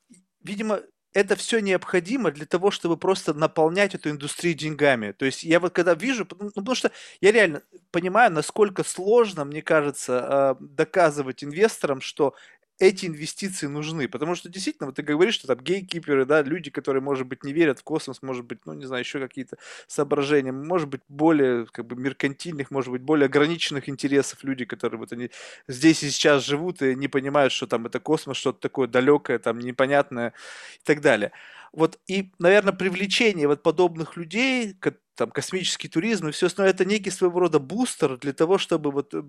видимо, 0.43 0.81
это 1.15 1.35
все 1.37 1.59
необходимо 1.59 2.29
для 2.31 2.45
того, 2.45 2.71
чтобы 2.71 2.97
просто 2.97 3.33
наполнять 3.33 3.95
эту 3.95 4.09
индустрию 4.11 4.53
деньгами. 4.55 5.13
То 5.13 5.25
есть 5.25 5.43
я 5.43 5.59
вот 5.61 5.73
когда 5.73 5.95
вижу, 5.95 6.27
ну, 6.39 6.51
потому 6.51 6.75
что 6.75 6.91
я 7.21 7.31
реально 7.31 7.61
понимаю, 7.91 8.31
насколько 8.33 8.83
сложно, 8.83 9.45
мне 9.45 9.61
кажется, 9.61 10.51
а, 10.51 10.57
доказывать 10.59 11.43
инвесторам, 11.43 12.01
что 12.01 12.35
эти 12.79 13.05
инвестиции 13.05 13.67
нужны. 13.67 14.07
Потому 14.07 14.35
что 14.35 14.49
действительно, 14.49 14.87
вот 14.87 14.95
ты 14.95 15.03
говоришь, 15.03 15.35
что 15.35 15.47
там 15.47 15.59
гейкиперы, 15.59 16.25
да, 16.25 16.41
люди, 16.41 16.69
которые, 16.71 17.01
может 17.01 17.27
быть, 17.27 17.43
не 17.43 17.53
верят 17.53 17.79
в 17.79 17.83
космос, 17.83 18.21
может 18.21 18.45
быть, 18.45 18.59
ну, 18.65 18.73
не 18.73 18.85
знаю, 18.85 19.01
еще 19.03 19.19
какие-то 19.19 19.57
соображения, 19.87 20.51
может 20.51 20.87
быть, 20.89 21.01
более, 21.07 21.65
как 21.67 21.85
бы, 21.87 21.95
меркантильных, 21.95 22.71
может 22.71 22.91
быть, 22.91 23.01
более 23.01 23.25
ограниченных 23.27 23.89
интересов 23.89 24.43
люди, 24.43 24.65
которые 24.65 24.99
вот 24.99 25.11
они 25.13 25.31
здесь 25.67 26.03
и 26.03 26.09
сейчас 26.09 26.43
живут 26.45 26.81
и 26.81 26.95
не 26.95 27.07
понимают, 27.07 27.53
что 27.53 27.67
там 27.67 27.85
это 27.85 27.99
космос, 27.99 28.37
что-то 28.37 28.59
такое 28.59 28.87
далекое, 28.87 29.39
там, 29.39 29.59
непонятное 29.59 30.33
и 30.81 30.83
так 30.85 31.01
далее. 31.01 31.31
Вот 31.73 31.99
и, 32.07 32.31
наверное, 32.39 32.73
привлечение 32.73 33.47
вот 33.47 33.61
подобных 33.63 34.15
людей, 34.17 34.73
там 35.15 35.31
космический 35.31 35.87
туризм 35.87 36.27
и 36.27 36.31
все 36.31 36.47
остальное, 36.47 36.73
это 36.73 36.85
некий 36.85 37.09
своего 37.09 37.39
рода 37.39 37.59
бустер 37.59 38.17
для 38.17 38.33
того, 38.33 38.57
чтобы 38.57 38.91
вот 38.91 39.13
э, 39.13 39.23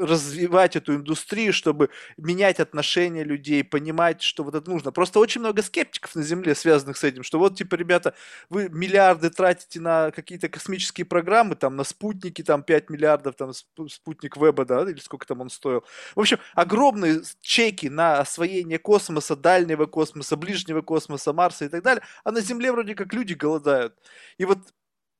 развивать 0.00 0.76
эту 0.76 0.94
индустрию, 0.94 1.52
чтобы 1.52 1.90
менять 2.16 2.58
отношения 2.58 3.24
людей, 3.24 3.62
понимать, 3.62 4.22
что 4.22 4.44
вот 4.44 4.54
это 4.54 4.70
нужно. 4.70 4.92
Просто 4.92 5.20
очень 5.20 5.40
много 5.40 5.62
скептиков 5.62 6.14
на 6.14 6.22
Земле, 6.22 6.54
связанных 6.54 6.96
с 6.96 7.04
этим, 7.04 7.22
что 7.22 7.38
вот, 7.38 7.56
типа, 7.56 7.74
ребята, 7.74 8.14
вы 8.48 8.68
миллиарды 8.70 9.30
тратите 9.30 9.80
на 9.80 10.10
какие-то 10.10 10.48
космические 10.48 11.04
программы, 11.04 11.54
там, 11.54 11.76
на 11.76 11.84
спутники, 11.84 12.42
там, 12.42 12.62
5 12.62 12.90
миллиардов, 12.90 13.36
там, 13.36 13.52
спутник 13.88 14.36
Веба, 14.36 14.64
да, 14.64 14.82
или 14.90 14.98
сколько 14.98 15.26
там 15.26 15.40
он 15.42 15.50
стоил. 15.50 15.84
В 16.14 16.20
общем, 16.20 16.38
огромные 16.54 17.20
чеки 17.42 17.88
на 17.88 18.20
освоение 18.20 18.78
космоса, 18.78 19.36
дальнего 19.36 19.86
космоса, 19.86 20.36
ближнего 20.36 20.80
космоса, 20.80 21.32
Марса 21.32 21.66
и 21.66 21.68
так 21.68 21.82
далее, 21.82 22.02
а 22.24 22.32
на 22.32 22.40
Земле 22.40 22.72
вроде 22.72 22.94
как 22.94 23.12
люди 23.12 23.34
голодают. 23.34 23.94
И 24.38 24.44
вот 24.44 24.58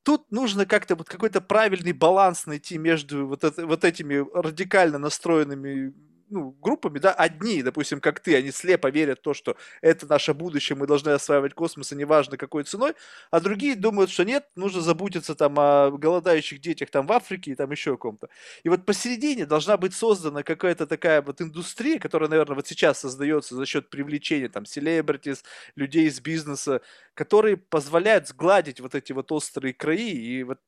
тут 0.07 0.31
нужно 0.31 0.67
как-то 0.67 0.95
вот 0.95 1.09
какой-то 1.09 1.41
правильный 1.41 1.93
баланс 1.93 2.47
найти 2.47 2.79
между 2.79 3.27
вот, 3.27 3.43
это, 3.43 3.67
вот 3.67 3.85
этими 3.85 4.25
радикально 4.33 4.99
настроенными 4.99 5.93
ну, 6.29 6.51
группами, 6.61 6.99
да, 6.99 7.13
одни, 7.13 7.63
допустим, 7.63 8.01
как 8.01 8.21
ты, 8.21 8.37
они 8.37 8.51
слепо 8.51 8.89
верят 8.91 9.19
в 9.21 9.23
то, 9.23 9.35
что 9.35 9.57
это 9.81 10.07
наше 10.07 10.35
будущее, 10.35 10.77
мы 10.77 10.87
должны 10.87 11.11
осваивать 11.11 11.55
космос, 11.55 11.93
и 11.93 11.97
неважно 11.97 12.37
какой 12.37 12.65
ценой, 12.65 12.95
а 13.31 13.41
другие 13.41 13.77
думают, 13.77 14.11
что 14.11 14.25
нет, 14.25 14.47
нужно 14.57 14.81
заботиться 14.81 15.35
там 15.35 15.59
о 15.59 15.91
голодающих 15.91 16.61
детях 16.61 16.91
там 16.91 17.07
в 17.07 17.13
Африке 17.13 17.53
и 17.53 17.55
там 17.55 17.71
еще 17.71 17.95
о 17.95 17.97
ком-то. 17.97 18.29
И 18.65 18.69
вот 18.69 18.85
посередине 18.87 19.47
должна 19.47 19.77
быть 19.77 19.95
создана 19.95 20.43
какая-то 20.43 20.87
такая 20.87 21.23
вот 21.23 21.41
индустрия, 21.41 21.99
которая, 21.99 22.29
наверное, 22.29 22.57
вот 22.57 22.67
сейчас 22.67 23.01
создается 23.01 23.55
за 23.55 23.67
счет 23.67 23.91
привлечения 23.91 24.49
там 24.49 24.67
селебритис, 24.67 25.45
людей 25.77 26.07
из 26.07 26.21
бизнеса, 26.21 26.81
которые 27.15 27.57
позволяют 27.57 28.29
сгладить 28.29 28.81
вот 28.81 28.95
эти 28.95 29.13
вот 29.13 29.31
острые 29.33 29.75
краи 29.75 30.11
и 30.13 30.43
вот 30.43 30.59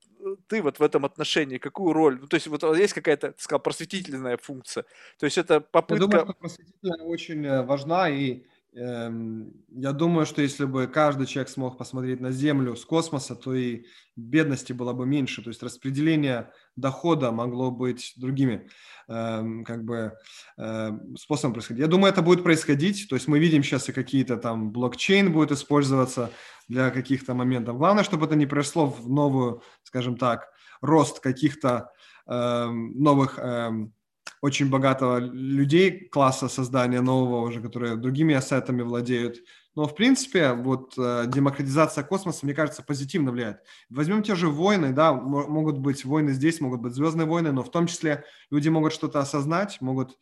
ты 0.47 0.63
вот 0.63 0.79
в 0.79 0.83
этом 0.83 1.05
отношении 1.05 1.59
какую 1.59 1.93
роль? 1.93 2.19
Ну, 2.21 2.27
то 2.27 2.35
есть 2.35 2.47
вот 2.47 2.63
есть 2.77 2.95
какая-то, 2.95 3.33
ты 3.33 3.43
сказал, 3.43 3.61
просветительная 3.61 4.37
функция. 4.37 4.85
То 5.19 5.27
есть 5.27 5.39
это 5.39 5.61
попытка... 5.61 6.05
Я 6.05 6.11
думаю, 6.11 6.25
что 6.27 6.35
просветительная 6.35 7.03
очень 7.03 7.47
э, 7.47 7.63
важна, 7.63 8.09
и 8.09 8.43
я 8.79 9.93
думаю, 9.93 10.25
что 10.25 10.41
если 10.41 10.65
бы 10.65 10.87
каждый 10.87 11.27
человек 11.27 11.49
смог 11.49 11.77
посмотреть 11.77 12.21
на 12.21 12.31
Землю 12.31 12.77
с 12.77 12.85
космоса, 12.85 13.35
то 13.35 13.55
и 13.55 13.87
бедности 14.15 14.73
было 14.73 14.93
бы 14.93 15.07
меньше. 15.07 15.43
То 15.43 15.51
есть 15.51 15.63
распределение 15.63 16.53
дохода 16.77 17.33
могло 17.33 17.71
быть 17.71 18.13
другими 18.17 18.69
эм, 19.09 19.65
как 19.65 19.85
бы 19.85 20.13
э, 20.57 20.91
способом 21.17 21.55
происходить. 21.55 21.81
Я 21.81 21.89
думаю, 21.89 22.13
это 22.13 22.23
будет 22.23 22.45
происходить. 22.45 23.09
То 23.09 23.17
есть 23.17 23.27
мы 23.27 23.39
видим 23.39 23.63
сейчас 23.63 23.89
и 23.89 23.93
какие-то 23.93 24.37
там 24.37 24.71
блокчейн 24.71 25.33
будет 25.33 25.51
использоваться 25.51 26.31
для 26.69 26.91
каких-то 26.91 27.35
моментов. 27.35 27.79
Главное, 27.79 28.05
чтобы 28.05 28.27
это 28.27 28.37
не 28.37 28.47
пришло 28.47 28.87
в 28.87 29.09
новую, 29.09 29.63
скажем 29.83 30.17
так, 30.17 30.49
рост 30.81 31.21
каких-то 31.21 31.91
новых 32.27 33.39
очень 34.41 34.71
богатого 34.71 35.19
людей 35.19 36.09
класса 36.09 36.49
создания 36.49 37.01
нового 37.01 37.47
уже, 37.47 37.61
которые 37.61 37.97
другими 37.97 38.35
ассетами 38.35 38.83
владеют. 38.83 39.39
Но, 39.75 39.87
в 39.87 39.95
принципе, 39.95 40.53
вот 40.53 40.95
э, 40.99 41.25
демократизация 41.29 42.03
космоса, 42.03 42.45
мне 42.45 42.55
кажется, 42.55 42.83
позитивно 42.83 43.31
влияет. 43.31 43.59
Возьмем 43.91 44.23
те 44.23 44.35
же 44.35 44.49
войны, 44.49 44.93
да, 44.93 45.13
могут 45.13 45.79
быть 45.79 46.05
войны 46.05 46.33
здесь, 46.33 46.61
могут 46.61 46.81
быть 46.81 46.95
звездные 46.95 47.27
войны, 47.27 47.53
но 47.53 47.63
в 47.63 47.71
том 47.71 47.87
числе 47.87 48.25
люди 48.51 48.69
могут 48.69 48.93
что-то 48.93 49.21
осознать, 49.21 49.81
могут 49.81 50.19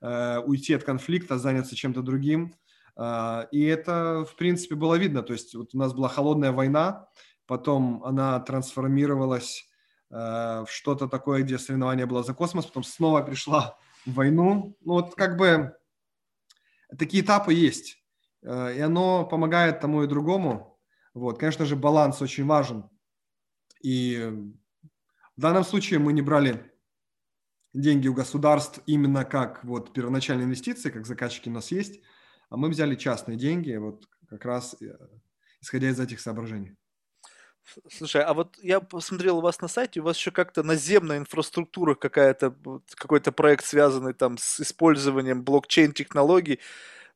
э, 0.00 0.38
уйти 0.38 0.74
от 0.74 0.84
конфликта, 0.84 1.38
заняться 1.38 1.74
чем-то 1.74 2.02
другим. 2.02 2.54
А, 2.96 3.48
и 3.50 3.62
это, 3.64 4.26
в 4.30 4.36
принципе, 4.36 4.74
было 4.74 4.96
видно. 4.96 5.22
То 5.22 5.32
есть 5.32 5.54
вот 5.54 5.74
у 5.74 5.78
нас 5.78 5.94
была 5.94 6.08
холодная 6.08 6.52
война, 6.52 7.08
потом 7.46 8.04
она 8.04 8.38
трансформировалась 8.40 9.69
в 10.10 10.66
что-то 10.68 11.08
такое, 11.08 11.42
где 11.42 11.56
соревнование 11.58 12.04
было 12.04 12.22
за 12.24 12.34
космос, 12.34 12.66
потом 12.66 12.82
снова 12.82 13.22
пришла 13.22 13.78
войну. 14.06 14.76
Ну 14.80 14.92
вот 14.94 15.14
как 15.14 15.36
бы 15.36 15.76
такие 16.98 17.22
этапы 17.22 17.54
есть. 17.54 18.02
А, 18.44 18.70
и 18.70 18.80
оно 18.80 19.24
помогает 19.26 19.80
тому 19.80 20.02
и 20.02 20.06
другому. 20.06 20.78
Вот, 21.14 21.38
конечно 21.38 21.64
же, 21.64 21.76
баланс 21.76 22.22
очень 22.22 22.46
важен. 22.46 22.88
И 23.82 24.32
в 25.36 25.40
данном 25.40 25.64
случае 25.64 25.98
мы 25.98 26.12
не 26.12 26.22
брали 26.22 26.72
деньги 27.72 28.08
у 28.08 28.14
государств 28.14 28.80
именно 28.86 29.24
как 29.24 29.64
вот 29.64 29.92
первоначальные 29.92 30.44
инвестиции, 30.44 30.90
как 30.90 31.06
заказчики 31.06 31.48
у 31.48 31.52
нас 31.52 31.70
есть, 31.70 32.00
а 32.48 32.56
мы 32.56 32.68
взяли 32.68 32.94
частные 32.94 33.38
деньги, 33.38 33.74
вот 33.76 34.08
как 34.28 34.44
раз 34.44 34.76
э, 34.80 34.92
исходя 35.60 35.88
из 35.88 36.00
этих 36.00 36.20
соображений. 36.20 36.76
Слушай, 37.88 38.22
а 38.22 38.34
вот 38.34 38.56
я 38.62 38.80
посмотрел 38.80 39.38
у 39.38 39.40
вас 39.40 39.60
на 39.60 39.68
сайте, 39.68 40.00
у 40.00 40.04
вас 40.04 40.16
еще 40.16 40.30
как-то 40.30 40.62
наземная 40.62 41.18
инфраструктура 41.18 41.94
какая-то, 41.94 42.54
какой-то 42.94 43.32
проект, 43.32 43.64
связанный 43.64 44.12
там 44.12 44.38
с 44.38 44.60
использованием 44.60 45.44
блокчейн-технологий. 45.44 46.58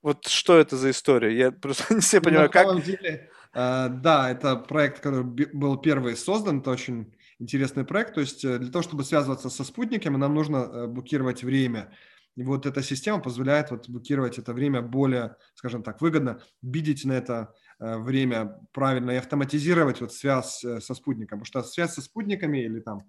Вот 0.03 0.27
что 0.27 0.59
это 0.59 0.77
за 0.77 0.91
история? 0.91 1.37
Я 1.37 1.51
просто 1.51 1.95
не 1.95 2.01
все 2.01 2.19
ну, 2.19 2.25
понимаю, 2.25 2.47
на 2.47 2.53
как... 2.53 2.67
самом 2.67 2.83
деле, 2.83 3.31
э, 3.55 3.89
да, 3.89 4.31
это 4.31 4.57
проект, 4.57 5.01
который 5.01 5.25
был 5.25 5.79
первый 5.79 6.17
создан, 6.17 6.61
это 6.61 6.71
очень 6.71 7.15
интересный 7.39 7.85
проект. 7.85 8.15
То 8.15 8.21
есть 8.21 8.45
э, 8.45 8.59
для 8.59 8.71
того, 8.71 8.83
чтобы 8.83 9.05
связываться 9.05 9.51
со 9.51 9.65
спутниками, 9.65 10.17
нам 10.17 10.35
нужно 10.35 10.87
блокировать 10.87 11.43
время. 11.43 11.93
И 12.37 12.43
вот 12.43 12.67
эта 12.67 12.83
система 12.83 13.21
позволяет 13.21 13.71
вот 13.71 13.89
блокировать 13.89 14.39
это 14.39 14.53
время 14.53 14.83
более, 14.83 15.37
скажем 15.55 15.83
так, 15.83 16.01
выгодно, 16.01 16.41
видеть 16.63 17.05
на 17.05 17.13
это 17.13 17.55
э, 17.63 17.63
время 17.79 18.61
правильно 18.73 19.13
и 19.13 19.17
автоматизировать 19.17 20.01
вот 20.01 20.13
связь 20.13 20.65
э, 20.65 20.81
со 20.81 20.95
спутником. 20.95 21.41
Потому 21.41 21.47
что 21.47 21.63
связь 21.63 21.95
со 21.95 22.03
спутниками 22.03 22.59
или 22.59 22.81
там 22.81 23.01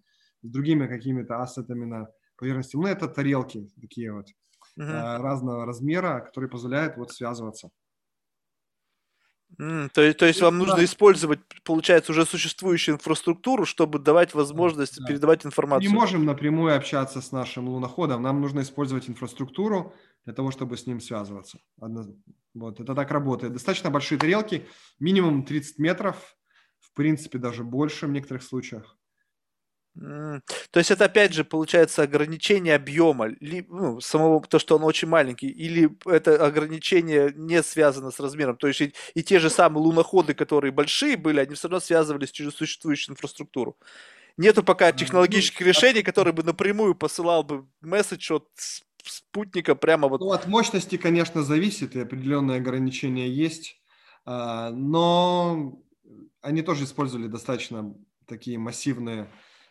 с 0.41 0.49
другими 0.49 0.87
какими-то 0.87 1.41
ассетами 1.41 1.85
на 1.85 2.07
поверхности 2.37 2.75
Луны– 2.75 2.87
это 2.89 3.07
тарелки 3.07 3.69
такие 3.79 4.13
вот 4.13 4.27
uh-huh. 4.79 5.17
разного 5.17 5.65
размера, 5.65 6.19
которые 6.19 6.49
позволяют 6.49 6.97
вот 6.97 7.11
связываться. 7.11 7.69
Mm, 9.59 9.89
то, 9.93 10.13
то 10.13 10.25
есть 10.25 10.41
вам 10.41 10.57
нужно 10.57 10.83
использовать, 10.83 11.39
получается, 11.63 12.11
уже 12.11 12.25
существующую 12.25 12.95
инфраструктуру, 12.95 13.65
чтобы 13.65 13.99
давать 13.99 14.33
возможность 14.33 14.99
да. 14.99 15.05
передавать 15.05 15.45
информацию. 15.45 15.89
Не 15.89 15.95
можем 15.95 16.25
напрямую 16.25 16.75
общаться 16.75 17.21
с 17.21 17.31
нашим 17.31 17.69
луноходом, 17.69 18.21
нам 18.21 18.41
нужно 18.41 18.61
использовать 18.61 19.09
инфраструктуру 19.09 19.93
для 20.25 20.33
того, 20.33 20.51
чтобы 20.51 20.77
с 20.77 20.87
ним 20.87 20.99
связываться. 20.99 21.59
Вот, 21.77 22.79
это 22.79 22.95
так 22.95 23.11
работает. 23.11 23.53
Достаточно 23.53 23.89
большие 23.89 24.17
тарелки, 24.17 24.67
минимум 24.99 25.43
30 25.43 25.79
метров, 25.79 26.35
в 26.79 26.93
принципе, 26.93 27.37
даже 27.37 27.63
больше 27.63 28.07
в 28.07 28.11
некоторых 28.11 28.43
случаях. 28.43 28.97
То 29.97 30.41
есть 30.79 30.91
это 30.91 31.05
опять 31.05 31.33
же 31.33 31.45
получается 31.45 32.03
ограничение 32.03 32.75
объема, 32.75 33.27
ли, 33.39 33.65
ну, 33.69 34.01
самого 34.01 34.41
то, 34.41 34.59
что 34.59 34.75
он 34.75 34.83
очень 34.83 35.07
маленький, 35.07 35.47
или 35.47 35.89
это 36.05 36.45
ограничение 36.45 37.31
не 37.33 37.63
связано 37.63 38.11
с 38.11 38.19
размером. 38.19 38.57
То 38.57 38.67
есть 38.67 38.81
и, 38.81 38.93
и 39.13 39.23
те 39.23 39.39
же 39.39 39.49
самые 39.49 39.83
луноходы, 39.83 40.33
которые 40.33 40.73
большие 40.73 41.15
были, 41.15 41.39
они 41.39 41.55
все 41.55 41.69
равно 41.69 41.79
связывались 41.79 42.31
через 42.31 42.55
существующую 42.55 43.13
инфраструктуру. 43.13 43.77
Нету 44.35 44.63
пока 44.63 44.91
ну, 44.91 44.97
технологических 44.97 45.65
решений, 45.65 46.03
которые 46.03 46.33
бы 46.33 46.43
напрямую 46.43 46.93
посылал 46.95 47.43
бы 47.43 47.65
месседж 47.79 48.33
от 48.33 48.49
спутника 49.09 49.75
прямо 49.75 50.07
вот. 50.07 50.21
Ну, 50.21 50.31
от 50.31 50.47
мощности, 50.47 50.97
конечно, 50.97 51.43
зависит, 51.43 51.95
и 51.95 51.99
определенные 51.99 52.57
ограничения 52.57 53.29
есть, 53.29 53.81
а, 54.25 54.71
но 54.71 55.81
они 56.41 56.61
тоже 56.61 56.85
использовали 56.85 57.27
достаточно 57.27 57.95
такие 58.27 58.57
массивные 58.57 59.29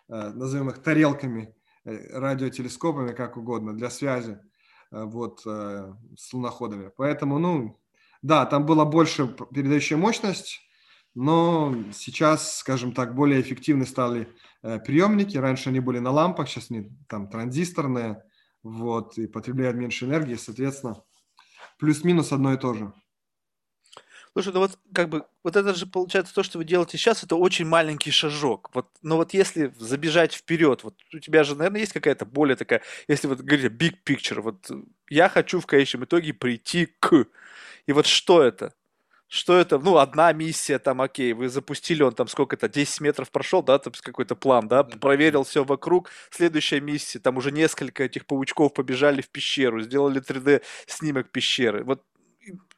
Э, 0.09 0.31
назовем 0.31 0.69
их 0.71 0.79
тарелками, 0.83 1.55
э, 1.85 2.19
радиотелескопами, 2.19 3.13
как 3.13 3.37
угодно, 3.37 3.75
для 3.75 3.91
связи 3.91 4.39
э, 4.93 5.03
вот, 5.05 5.41
с 5.41 6.33
луноходами. 6.33 6.91
Поэтому, 6.97 7.39
ну, 7.39 7.81
Да, 8.23 8.47
там 8.47 8.65
была 8.65 8.87
больше 8.87 9.29
передающая 9.53 9.99
мощность, 9.99 10.61
но 11.15 11.75
сейчас, 11.93 12.57
скажем 12.59 12.93
так, 12.93 13.15
более 13.15 13.41
эффективны 13.43 13.85
стали 13.87 14.29
э, 14.63 14.79
приемники. 14.81 15.37
Раньше 15.37 15.69
они 15.71 15.81
были 15.81 15.99
на 15.99 16.11
лампах, 16.11 16.49
сейчас 16.49 16.71
они 16.71 16.91
там 17.09 17.29
транзисторные, 17.29 18.25
вот, 18.65 19.19
и 19.19 19.27
потребляют 19.27 19.77
меньше 19.77 20.07
энергии, 20.07 20.35
соответственно, 20.35 21.03
плюс-минус 21.79 22.33
одно 22.33 22.55
и 22.55 22.59
то 22.59 22.75
же. 22.75 22.93
Слушай, 24.33 24.53
ну 24.53 24.59
вот 24.61 24.79
как 24.93 25.11
бы 25.11 25.25
вот 25.45 25.55
это 25.55 25.75
же 25.75 25.87
получается 25.87 26.35
то, 26.35 26.43
что 26.43 26.59
вы 26.59 26.65
делаете 26.65 26.99
сейчас, 26.99 27.23
это 27.23 27.37
очень 27.37 27.67
маленький 27.67 28.11
шажок. 28.11 28.69
Вот, 28.75 28.89
но 29.01 29.17
вот 29.17 29.33
если 29.33 29.73
забежать 29.79 30.35
вперед, 30.35 30.83
вот 30.83 30.97
у 31.13 31.21
тебя 31.21 31.45
же, 31.45 31.55
наверное, 31.55 31.83
есть 31.83 31.93
какая-то 31.93 32.27
более 32.27 32.57
такая, 32.57 32.83
если 33.07 33.29
вот 33.29 33.43
говорить 33.43 33.71
big 33.71 33.99
picture, 34.05 34.41
вот 34.41 34.69
я 35.09 35.29
хочу 35.29 35.61
в 35.61 35.67
конечном 35.67 36.05
итоге 36.05 36.35
прийти 36.35 36.87
к, 36.99 37.27
и 37.87 37.93
вот 37.93 38.07
что 38.07 38.43
это? 38.43 38.75
Что 39.35 39.57
это? 39.57 39.81
Ну, 39.81 39.97
одна 39.97 40.33
миссия, 40.33 40.79
там, 40.79 41.03
окей, 41.03 41.33
вы 41.33 41.49
запустили, 41.49 42.05
он 42.05 42.15
там 42.15 42.29
сколько-то, 42.29 42.69
10 42.69 43.01
метров 43.01 43.33
прошел, 43.33 43.65
да, 43.65 43.81
там 43.81 43.93
какой-то 44.01 44.37
план, 44.37 44.69
да, 44.69 44.85
проверил 44.85 45.43
все 45.43 45.65
вокруг. 45.65 46.09
Следующая 46.31 46.81
миссия, 46.81 47.19
там 47.19 47.37
уже 47.37 47.51
несколько 47.51 48.05
этих 48.05 48.27
паучков 48.27 48.73
побежали 48.73 49.23
в 49.23 49.29
пещеру, 49.29 49.81
сделали 49.81 50.23
3D-снимок 50.23 51.31
пещеры. 51.33 51.83
Вот 51.83 52.05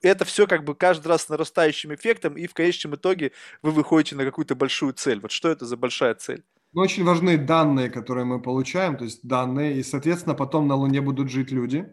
это 0.00 0.24
все 0.24 0.46
как 0.46 0.64
бы 0.64 0.74
каждый 0.74 1.08
раз 1.08 1.24
с 1.24 1.28
нарастающим 1.28 1.94
эффектом, 1.94 2.38
и 2.38 2.46
в 2.46 2.54
конечном 2.54 2.94
итоге 2.94 3.32
вы 3.60 3.70
выходите 3.72 4.16
на 4.16 4.24
какую-то 4.24 4.54
большую 4.54 4.94
цель. 4.94 5.20
Вот 5.20 5.32
что 5.32 5.50
это 5.50 5.66
за 5.66 5.76
большая 5.76 6.14
цель? 6.14 6.42
Ну, 6.72 6.80
очень 6.80 7.04
важны 7.04 7.36
данные, 7.36 7.90
которые 7.90 8.24
мы 8.24 8.40
получаем, 8.40 8.96
то 8.96 9.04
есть 9.04 9.20
данные, 9.22 9.76
и, 9.76 9.82
соответственно, 9.82 10.34
потом 10.34 10.68
на 10.68 10.74
Луне 10.74 11.02
будут 11.02 11.30
жить 11.30 11.50
люди. 11.50 11.86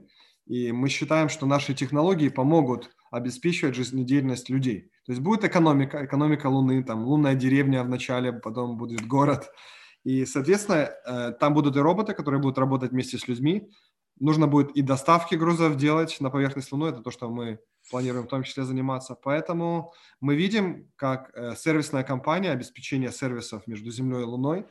И 0.45 0.71
мы 0.71 0.87
считаем, 0.87 1.27
что 1.27 1.45
наши 1.45 1.73
технологии 1.73 2.29
помогут 2.29 2.89
обеспечивать 3.13 3.75
жизнедеятельность 3.75 4.49
людей. 4.49 4.91
То 5.05 5.11
есть 5.11 5.21
будет 5.21 5.43
экономика, 5.43 6.05
экономика 6.05 6.47
Луны, 6.47 6.83
там 6.83 7.03
лунная 7.03 7.35
деревня 7.35 7.83
вначале, 7.83 8.33
потом 8.33 8.77
будет 8.77 9.05
город. 9.05 9.51
И, 10.03 10.25
соответственно, 10.25 10.89
э, 11.05 11.31
там 11.39 11.53
будут 11.53 11.77
и 11.77 11.79
роботы, 11.79 12.13
которые 12.13 12.41
будут 12.41 12.57
работать 12.57 12.91
вместе 12.91 13.17
с 13.17 13.27
людьми, 13.27 13.69
Нужно 14.19 14.47
будет 14.47 14.71
и 14.71 14.81
доставки 14.81 15.35
грузов 15.35 15.75
делать 15.75 16.17
на 16.19 16.29
поверхность 16.29 16.71
Луны, 16.71 16.87
это 16.87 17.01
то, 17.01 17.09
что 17.09 17.29
мы 17.29 17.59
планируем 17.89 18.25
в 18.25 18.29
том 18.29 18.43
числе 18.43 18.63
заниматься. 18.63 19.15
Поэтому 19.15 19.91
мы 20.19 20.35
видим, 20.35 20.91
как 20.95 21.31
э, 21.33 21.55
сервисная 21.55 22.03
компания, 22.03 22.51
обеспечение 22.51 23.11
сервисов 23.11 23.65
между 23.65 23.91
Землей 23.91 24.21
и 24.21 24.25
Луной, 24.25 24.59
э, 24.59 24.65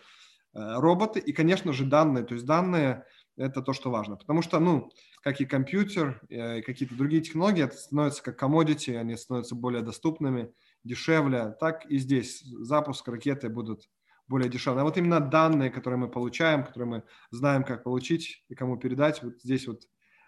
роботы 0.54 1.18
и, 1.18 1.32
конечно 1.32 1.72
же, 1.72 1.84
данные. 1.84 2.24
То 2.24 2.34
есть 2.34 2.46
данные– 2.46 3.04
это 3.36 3.62
то, 3.62 3.72
что 3.72 3.90
важно. 3.90 4.16
Потому 4.16 4.42
что, 4.42 4.60
ну, 4.60 4.90
как 5.22 5.40
и 5.40 5.46
компьютер, 5.46 6.20
э, 6.28 6.58
и 6.58 6.62
какие-то 6.62 6.94
другие 6.94 7.22
технологии, 7.22 7.64
это 7.64 7.76
становится 7.76 8.22
как 8.22 8.42
commodity, 8.42 8.96
они 8.96 9.16
становятся 9.16 9.54
более 9.54 9.82
доступными, 9.82 10.52
дешевле. 10.84 11.56
Так 11.60 11.86
и 11.86 11.98
здесь 11.98 12.42
запуск 12.42 13.06
ракеты 13.08 13.48
будут 13.48 13.88
более 14.26 14.50
дешевле. 14.50 14.80
А 14.80 14.84
вот 14.84 14.96
именно 14.96 15.20
данные, 15.20 15.70
которые 15.70 15.98
мы 15.98 16.08
получаем, 16.08 16.64
которые 16.64 16.88
мы 16.88 17.02
знаем, 17.30 17.62
как 17.64 17.84
получить 17.84 18.44
и 18.48 18.54
кому 18.54 18.76
передать, 18.76 19.22
вот 19.22 19.40
здесь 19.42 19.66
вот 19.68 19.82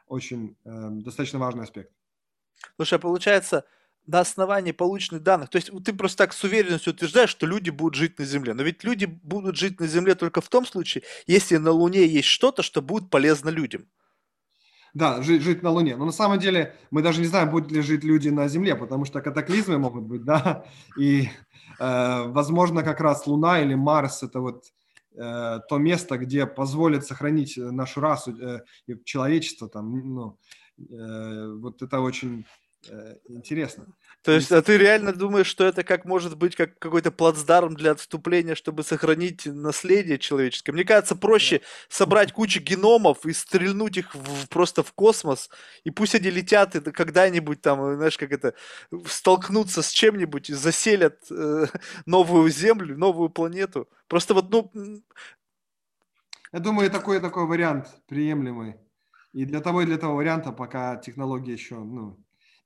очень 0.07 0.57
э, 0.65 0.89
достаточно 0.91 1.39
важный 1.41 1.65
аспект. 1.65 1.91
Слушай, 2.77 2.95
а 2.95 2.99
получается, 3.01 3.65
на 4.07 4.21
основании 4.21 4.73
полученных 4.73 5.23
данных, 5.23 5.49
то 5.51 5.57
есть 5.57 5.71
ты 5.85 5.93
просто 5.93 6.19
так 6.19 6.35
с 6.35 6.45
уверенностью 6.45 6.93
утверждаешь, 6.93 7.31
что 7.31 7.47
люди 7.47 7.71
будут 7.71 7.95
жить 7.95 8.19
на 8.19 8.25
Земле. 8.25 8.55
Но 8.55 8.63
ведь 8.63 8.85
люди 8.85 9.07
будут 9.07 9.57
жить 9.57 9.81
на 9.81 9.89
Земле 9.89 10.15
только 10.15 10.41
в 10.41 10.49
том 10.49 10.67
случае, 10.67 11.03
если 11.27 11.57
на 11.57 11.73
Луне 11.73 12.07
есть 12.07 12.29
что-то, 12.29 12.63
что 12.63 12.81
будет 12.81 13.11
полезно 13.11 13.49
людям. 13.49 13.89
Да, 14.95 15.23
жить, 15.23 15.43
жить 15.43 15.63
на 15.63 15.71
Луне. 15.71 15.97
Но 15.97 16.05
на 16.07 16.13
самом 16.13 16.39
деле 16.39 16.75
мы 16.91 17.03
даже 17.03 17.21
не 17.21 17.27
знаем, 17.27 17.51
будут 17.51 17.73
ли 17.73 17.83
жить 17.83 18.05
люди 18.05 18.29
на 18.29 18.49
Земле, 18.49 18.77
потому 18.77 19.05
что 19.05 19.21
катаклизмы 19.21 19.77
могут 19.79 20.05
быть, 20.05 20.25
да, 20.25 20.65
и 20.97 21.29
Э, 21.79 22.25
возможно, 22.29 22.83
как 22.83 23.01
раз 23.01 23.27
Луна 23.27 23.61
или 23.61 23.75
Марс– 23.75 24.23
это 24.23 24.41
вот 24.41 24.65
э, 25.15 25.61
то 25.69 25.79
место, 25.79 26.19
где 26.19 26.47
позволит 26.47 27.05
сохранить 27.05 27.57
нашу 27.57 28.01
расу 28.01 28.37
э, 28.37 28.61
человечество. 29.05 29.69
Там, 29.69 30.15
ну, 30.15 30.39
вот 31.61 31.83
это 31.83 32.01
очень 32.01 32.47
интересно. 33.29 33.87
То 34.23 34.33
есть, 34.33 34.51
а 34.53 34.63
ты 34.63 34.79
реально 34.79 35.13
думаешь, 35.13 35.47
что 35.47 35.65
это 35.65 35.85
как 35.85 36.07
может 36.07 36.39
быть 36.39 36.57
как 36.57 36.79
какой-то 36.79 37.11
плацдарм 37.11 37.75
для 37.75 37.91
отступления, 37.91 38.55
чтобы 38.55 38.83
сохранить 38.83 39.45
наследие 39.45 40.19
человеческое? 40.19 40.73
Мне 40.73 40.85
кажется, 40.85 41.15
проще 41.15 41.61
собрать 41.91 42.33
кучу 42.33 42.61
геномов 42.61 43.27
и 43.27 43.35
стрельнуть 43.35 43.99
их 43.99 44.15
в, 44.15 44.49
просто 44.49 44.83
в 44.83 44.93
космос, 44.95 45.51
и 45.85 45.91
пусть 45.91 46.15
они 46.15 46.31
летят 46.31 46.75
и 46.75 46.81
когда-нибудь 46.81 47.61
там, 47.61 47.97
знаешь, 47.97 48.17
как 48.17 48.33
это, 48.33 48.55
столкнутся 49.07 49.83
с 49.83 49.91
чем-нибудь 49.91 50.49
и 50.51 50.55
заселят 50.55 51.19
э, 51.31 51.67
новую 52.07 52.49
Землю, 52.51 52.97
новую 52.97 53.29
планету. 53.29 53.89
Просто 54.09 54.33
вот, 54.33 54.51
ну... 54.51 54.73
Я 56.53 56.61
думаю, 56.61 56.91
такой, 56.91 57.21
такой 57.21 57.47
вариант 57.47 57.89
приемлемый. 58.07 58.77
И 59.35 59.45
для 59.45 59.61
того 59.61 59.83
и 59.83 59.87
для 59.87 59.99
того 59.99 60.15
варианта, 60.15 60.53
пока 60.53 60.97
технология 60.97 61.53
еще 61.53 61.75
ну, 61.75 62.17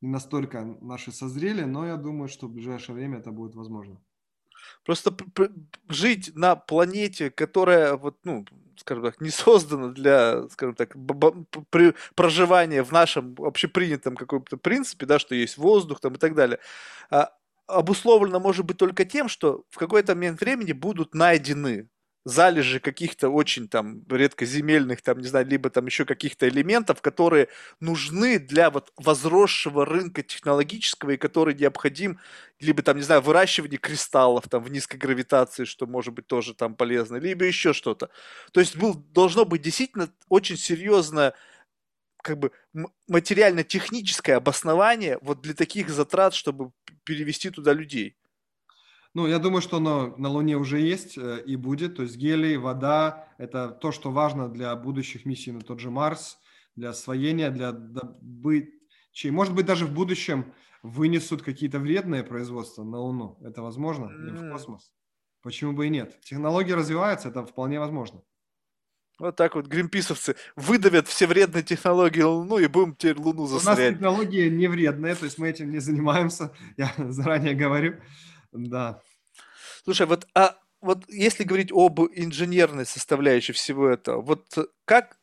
не 0.00 0.08
настолько 0.08 0.64
наши 0.80 1.12
созрели, 1.12 1.64
но 1.64 1.86
я 1.86 1.96
думаю, 1.96 2.28
что 2.28 2.46
в 2.46 2.52
ближайшее 2.52 2.94
время 2.96 3.18
это 3.18 3.30
будет 3.30 3.54
возможно. 3.54 4.00
Просто 4.84 5.16
жить 5.88 6.32
на 6.34 6.56
планете, 6.56 7.30
которая 7.30 7.96
вот, 7.96 8.16
ну, 8.24 8.44
скажем 8.76 9.04
так, 9.04 9.20
не 9.20 9.30
создана 9.30 9.88
для, 9.88 10.48
скажем 10.48 10.74
так, 10.74 10.94
проживания 12.14 12.82
в 12.82 12.92
нашем 12.92 13.34
общепринятом 13.38 14.16
каком-то 14.16 14.56
принципе, 14.56 15.06
да, 15.06 15.18
что 15.18 15.34
есть 15.34 15.58
воздух 15.58 16.00
там 16.00 16.14
и 16.14 16.18
так 16.18 16.34
далее, 16.34 16.58
а, 17.10 17.32
обусловлено 17.66 18.40
может 18.40 18.64
быть 18.66 18.76
только 18.78 19.04
тем, 19.04 19.28
что 19.28 19.64
в 19.70 19.78
какой-то 19.78 20.14
момент 20.14 20.40
времени 20.40 20.72
будут 20.72 21.14
найдены 21.14 21.88
залежи 22.28 22.80
каких-то 22.80 23.28
очень 23.28 23.68
там 23.68 24.04
редкоземельных, 24.08 25.02
там, 25.02 25.18
не 25.18 25.26
знаю, 25.26 25.46
либо 25.46 25.70
там 25.70 25.86
еще 25.86 26.04
каких-то 26.04 26.48
элементов, 26.48 27.02
которые 27.02 27.48
нужны 27.80 28.38
для 28.38 28.70
вот 28.70 28.92
возросшего 28.96 29.84
рынка 29.84 30.22
технологического 30.22 31.12
и 31.12 31.16
который 31.16 31.54
необходим, 31.54 32.18
либо 32.60 32.82
там, 32.82 32.96
не 32.96 33.02
знаю, 33.02 33.22
выращивание 33.22 33.78
кристаллов 33.78 34.48
там 34.48 34.62
в 34.62 34.70
низкой 34.70 34.96
гравитации, 34.96 35.64
что 35.64 35.86
может 35.86 36.14
быть 36.14 36.26
тоже 36.26 36.54
там 36.54 36.74
полезно, 36.74 37.16
либо 37.16 37.44
еще 37.44 37.72
что-то. 37.72 38.10
То 38.52 38.60
есть 38.60 38.76
был, 38.76 38.94
должно 38.94 39.44
быть 39.44 39.62
действительно 39.62 40.10
очень 40.28 40.56
серьезное 40.56 41.34
как 42.22 42.38
бы 42.38 42.52
материально-техническое 43.06 44.34
обоснование 44.34 45.18
вот 45.22 45.40
для 45.40 45.54
таких 45.54 45.88
затрат, 45.88 46.34
чтобы 46.34 46.72
перевести 47.04 47.50
туда 47.50 47.72
людей. 47.72 48.16
Ну, 49.14 49.26
я 49.26 49.38
думаю, 49.38 49.62
что 49.62 49.78
оно 49.78 50.14
на 50.16 50.28
Луне 50.28 50.56
уже 50.56 50.80
есть 50.80 51.16
э, 51.18 51.42
и 51.44 51.56
будет. 51.56 51.96
То 51.96 52.02
есть 52.02 52.16
гелий, 52.16 52.56
вода– 52.56 53.28
это 53.38 53.70
то, 53.70 53.90
что 53.90 54.10
важно 54.10 54.48
для 54.48 54.74
будущих 54.76 55.24
миссий 55.24 55.52
на 55.52 55.60
тот 55.60 55.80
же 55.80 55.90
Марс, 55.90 56.38
для 56.76 56.90
освоения, 56.90 57.50
для 57.50 57.72
добычи. 57.72 59.28
Может 59.28 59.54
быть, 59.54 59.66
даже 59.66 59.86
в 59.86 59.92
будущем 59.92 60.52
вынесут 60.82 61.42
какие-то 61.42 61.78
вредные 61.78 62.22
производства 62.22 62.84
на 62.84 62.98
Луну. 62.98 63.38
Это 63.42 63.62
возможно? 63.62 64.06
Или 64.06 64.36
в 64.36 64.52
космос? 64.52 64.92
Почему 65.42 65.72
бы 65.72 65.86
и 65.86 65.90
нет? 65.90 66.20
Технологии 66.20 66.72
развиваются, 66.72 67.28
это 67.28 67.44
вполне 67.44 67.80
возможно. 67.80 68.22
Вот 69.18 69.34
так 69.34 69.56
вот 69.56 69.66
гримписовцы 69.66 70.36
выдавят 70.54 71.08
все 71.08 71.26
вредные 71.26 71.64
технологии 71.64 72.20
Луну 72.20 72.58
и 72.58 72.68
будем 72.68 72.94
теперь 72.94 73.16
Луну 73.16 73.46
засорять. 73.46 73.78
У 73.78 73.82
нас 73.82 73.94
технологии 73.94 74.48
не 74.48 74.68
вредные, 74.68 75.16
то 75.16 75.24
есть 75.24 75.38
мы 75.38 75.48
этим 75.48 75.72
не 75.72 75.80
занимаемся, 75.80 76.52
я 76.76 76.92
заранее 76.98 77.54
говорю. 77.54 77.96
Да. 78.52 79.00
Слушай, 79.84 80.06
вот, 80.06 80.26
а 80.34 80.56
вот 80.82 81.04
если 81.08 81.44
говорить 81.44 81.72
об 81.72 82.00
инженерной 82.14 82.86
составляющей 82.86 83.52
всего 83.52 83.88
этого, 83.88 84.22
вот 84.22 84.46
как, 84.84 85.18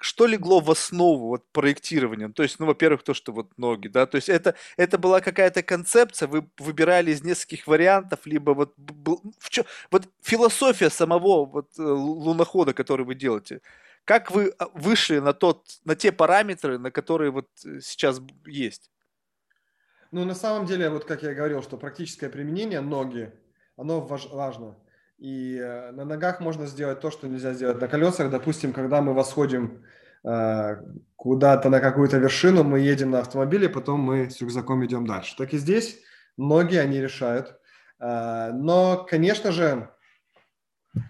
что 0.00 0.26
легло 0.26 0.60
в 0.60 0.70
основу 0.70 1.28
вот 1.28 1.44
проектирования? 1.52 2.28
То 2.30 2.42
есть, 2.44 2.60
ну, 2.60 2.66
во-первых, 2.66 3.04
то, 3.04 3.14
что 3.14 3.32
вот 3.32 3.58
ноги, 3.58 3.88
да, 3.88 4.06
то 4.06 4.16
есть 4.16 4.28
это, 4.30 4.54
это 4.76 4.98
была 4.98 5.20
какая-то 5.20 5.62
концепция, 5.62 6.28
вы 6.28 6.48
выбирали 6.58 7.12
из 7.12 7.24
нескольких 7.24 7.66
вариантов, 7.68 8.20
либо 8.26 8.52
вот, 8.52 8.74
в 9.40 9.50
чё, 9.50 9.64
вот 9.90 10.08
философия 10.22 10.90
самого 10.90 11.46
вот 11.46 11.70
э, 11.78 11.82
лунохода, 11.82 12.74
который 12.74 13.06
вы 13.06 13.14
делаете, 13.16 13.60
как 14.04 14.30
вы 14.32 14.54
а, 14.58 14.68
вышли 14.74 15.18
на, 15.20 15.32
тот, 15.34 15.66
на 15.84 15.96
те 15.96 16.12
параметры, 16.12 16.78
на 16.78 16.90
которые 16.90 17.30
вот 17.32 17.48
э, 17.66 17.80
сейчас 17.82 18.20
есть? 18.46 18.90
Ну, 20.10 20.24
на 20.24 20.34
самом 20.34 20.66
деле, 20.66 20.90
вот 20.90 21.04
как 21.04 21.22
я 21.22 21.34
говорил, 21.34 21.62
что 21.62 21.76
практическое 21.76 22.28
применение 22.28 22.80
ноги, 22.80 23.32
оно 23.76 24.00
важ, 24.00 24.28
важно. 24.30 24.76
И 25.18 25.56
э, 25.56 25.92
на 25.92 26.04
ногах 26.04 26.40
можно 26.40 26.66
сделать 26.66 27.00
то, 27.00 27.10
что 27.10 27.28
нельзя 27.28 27.52
сделать 27.54 27.80
на 27.80 27.88
колесах. 27.88 28.30
Допустим, 28.30 28.72
когда 28.72 29.00
мы 29.00 29.14
восходим 29.14 29.84
э, 30.24 30.76
куда-то 31.16 31.68
на 31.68 31.80
какую-то 31.80 32.18
вершину, 32.18 32.64
мы 32.64 32.80
едем 32.80 33.10
на 33.10 33.20
автомобиле, 33.20 33.68
потом 33.68 34.00
мы 34.00 34.30
с 34.30 34.40
рюкзаком 34.40 34.84
идем 34.84 35.06
дальше. 35.06 35.36
Так 35.36 35.52
и 35.52 35.58
здесь 35.58 36.00
ноги 36.36 36.76
они 36.76 37.00
решают. 37.00 37.58
Э, 38.00 38.50
но, 38.52 39.06
конечно 39.08 39.52
же, 39.52 39.90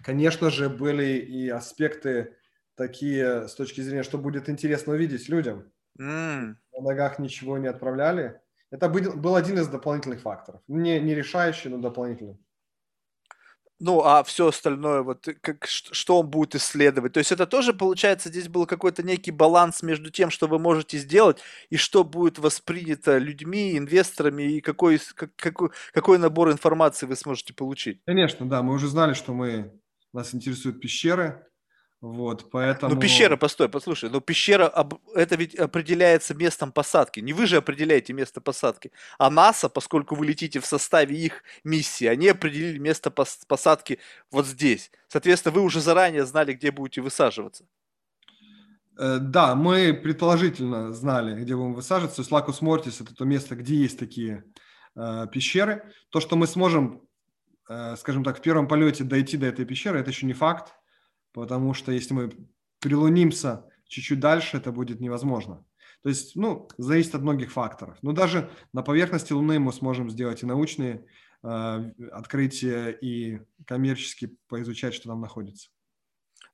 конечно 0.03 0.49
же, 0.49 0.69
были 0.69 1.17
и 1.17 1.49
аспекты 1.49 2.35
такие 2.75 3.47
с 3.47 3.55
точки 3.55 3.81
зрения, 3.81 4.03
что 4.03 4.17
будет 4.17 4.49
интересно 4.49 4.93
увидеть 4.93 5.29
людям. 5.29 5.71
Mm. 5.99 6.55
На 6.73 6.81
ногах 6.81 7.19
ничего 7.19 7.57
не 7.57 7.67
отправляли 7.67 8.39
Это 8.71 8.89
был 8.89 9.35
один 9.35 9.59
из 9.59 9.67
дополнительных 9.67 10.21
факторов. 10.21 10.61
Не, 10.67 10.99
не 10.99 11.15
решающий, 11.15 11.69
но 11.69 11.77
дополнительный. 11.77 12.37
Ну, 13.79 14.01
а 14.03 14.23
все 14.23 14.47
остальное, 14.47 15.01
вот 15.01 15.27
как, 15.41 15.65
что 15.67 16.21
он 16.21 16.29
будет 16.29 16.55
исследовать. 16.55 17.11
То 17.11 17.19
есть 17.19 17.33
это 17.33 17.45
тоже, 17.45 17.73
получается, 17.73 18.29
здесь 18.29 18.47
был 18.47 18.65
какой-то 18.65 19.03
некий 19.03 19.31
баланс 19.31 19.83
между 19.83 20.09
тем, 20.09 20.29
что 20.29 20.47
вы 20.47 20.59
можете 20.59 20.97
сделать, 20.97 21.39
и 21.69 21.75
что 21.75 22.05
будет 22.05 22.39
воспринято 22.39 23.17
людьми, 23.17 23.77
инвесторами, 23.77 24.43
и 24.43 24.61
какой, 24.61 24.99
какой, 25.35 25.71
какой 25.91 26.17
набор 26.17 26.51
информации 26.51 27.05
вы 27.05 27.17
сможете 27.17 27.53
получить. 27.53 28.01
Конечно, 28.05 28.47
да. 28.47 28.63
Мы 28.63 28.73
уже 28.73 28.87
знали, 28.87 29.13
что 29.13 29.33
мы, 29.33 29.73
нас 30.13 30.33
интересуют 30.33 30.79
пещеры, 30.79 31.45
вот, 32.01 32.43
ну, 32.43 32.49
поэтому... 32.51 32.93
Ну, 32.93 32.99
пещера, 32.99 33.37
постой, 33.37 33.69
послушай, 33.69 34.09
но 34.09 34.15
ну, 34.15 34.21
пещера, 34.21 34.71
это 35.15 35.35
ведь 35.35 35.55
определяется 35.55 36.33
местом 36.33 36.71
посадки. 36.71 37.19
Не 37.19 37.33
вы 37.33 37.47
же 37.47 37.57
определяете 37.57 38.13
место 38.13 38.41
посадки, 38.41 38.91
а 39.17 39.29
НАСА, 39.29 39.69
поскольку 39.69 40.15
вы 40.15 40.25
летите 40.25 40.59
в 40.59 40.65
составе 40.65 41.15
их 41.17 41.43
миссии, 41.63 42.05
они 42.05 42.27
определили 42.29 42.77
место 42.77 43.09
посадки 43.11 43.99
вот 44.29 44.45
здесь. 44.45 44.91
Соответственно, 45.07 45.55
вы 45.55 45.61
уже 45.61 45.81
заранее 45.81 46.25
знали, 46.25 46.53
где 46.53 46.71
будете 46.71 47.01
высаживаться. 47.01 47.65
Э, 48.97 49.17
да, 49.19 49.55
мы 49.55 49.93
предположительно 49.93 50.93
знали, 50.93 51.41
где 51.41 51.55
будем 51.55 51.73
высаживаться. 51.73 52.17
То 52.17 52.21
есть 52.21 52.31
Лакус 52.31 52.61
Мортис– 52.61 53.01
это 53.01 53.15
то 53.15 53.25
место, 53.25 53.55
где 53.55 53.75
есть 53.75 53.97
такие 53.97 54.43
э, 54.95 55.27
пещеры. 55.31 55.91
То, 56.09 56.19
что 56.19 56.35
мы 56.35 56.45
сможем, 56.47 57.01
э, 57.69 57.95
скажем 57.97 58.23
так, 58.23 58.37
в 58.37 58.41
первом 58.41 58.67
полете 58.67 59.03
дойти 59.03 59.37
до 59.37 59.47
этой 59.47 59.65
пещеры, 59.65 59.99
это 59.99 60.11
еще 60.11 60.25
не 60.25 60.33
факт 60.33 60.73
потому 61.35 61.73
что 61.73 61.91
если 61.91 62.13
мы 62.13 62.31
прилунимся 62.79 63.69
чуть-чуть 63.87 64.21
дальше, 64.21 64.57
это 64.57 64.71
будет 64.71 65.01
невозможно. 65.01 65.65
То 66.01 66.09
есть, 66.09 66.35
ну, 66.35 66.69
зависит 66.77 67.13
от 67.13 67.21
многих 67.21 67.51
факторов. 67.51 67.97
Но 68.01 68.13
даже 68.13 68.49
на 68.71 68.83
поверхности 68.83 69.33
Луны 69.33 69.59
мы 69.59 69.73
сможем 69.73 70.09
сделать 70.09 70.43
и 70.43 70.45
научные 70.45 71.05
э, 71.43 71.91
открытия, 72.11 72.91
и 72.91 73.41
коммерчески 73.67 74.37
поизучать, 74.47 74.93
что 74.93 75.09
там 75.09 75.19
находится. 75.19 75.69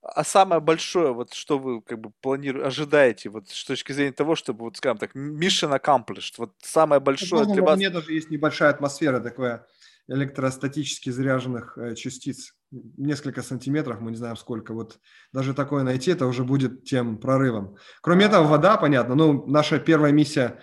А 0.02 0.24
самое 0.24 0.62
большое, 0.62 1.14
вот 1.14 1.34
что 1.34 1.60
вы 1.60 1.84
как 1.84 2.00
бы 2.00 2.12
планируете, 2.22 2.68
ожидаете, 2.68 3.30
вот 3.30 3.50
с 3.50 3.64
точки 3.64 3.92
зрения 3.92 4.14
того, 4.14 4.36
чтобы, 4.36 4.62
вот 4.62 4.78
скажем 4.78 4.98
так, 4.98 5.16
mission 5.16 5.80
accomplished, 5.80 6.34
вот 6.38 6.56
самое 6.64 7.00
большое 7.00 7.46
для 7.46 7.62
вас... 7.62 7.76
У 7.76 7.80
меня 7.80 7.92
даже 7.92 8.14
есть 8.14 8.32
небольшая 8.32 8.72
атмосфера 8.72 9.20
такое 9.20 9.68
электростатически 10.08 11.12
заряженных 11.12 11.78
э, 11.78 11.94
частиц, 11.94 12.56
несколько 12.72 13.42
сантиметров, 13.42 14.00
мы 14.00 14.12
не 14.12 14.18
знаем 14.18 14.36
сколько. 14.36 14.74
Вот 14.74 15.00
даже 15.34 15.54
такое 15.54 15.84
найти, 15.84 16.12
это 16.12 16.26
уже 16.26 16.44
будет 16.44 16.84
тем 16.86 17.18
прорывом. 17.18 17.78
Кроме 18.02 18.26
этого, 18.26 18.48
вода, 18.48 18.78
понятно. 18.78 19.16
Ну, 19.16 19.46
наша 19.48 19.80
первая 19.80 20.12
миссия, 20.12 20.60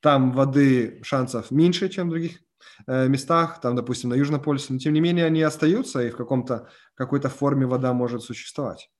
там 0.00 0.32
воды 0.32 1.00
шансов 1.02 1.50
меньше, 1.50 1.88
чем 1.88 2.08
в 2.08 2.10
других 2.10 2.40
э, 2.86 3.08
местах, 3.08 3.60
там, 3.60 3.76
допустим, 3.76 4.10
на 4.10 4.14
Южном 4.14 4.42
полюсе, 4.42 4.72
но 4.72 4.78
тем 4.78 4.94
не 4.94 5.00
менее 5.00 5.26
они 5.26 5.42
остаются, 5.42 6.02
и 6.02 6.10
в 6.10 6.16
каком-то, 6.16 6.68
какой-то 6.94 7.28
форме 7.28 7.66
вода 7.66 7.92
может 7.92 8.22
существовать. 8.22 8.90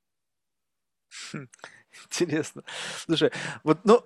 Хм, 1.33 1.49
интересно. 2.07 2.63
Слушай, 2.99 3.33
вот, 3.65 3.81
ну, 3.85 4.05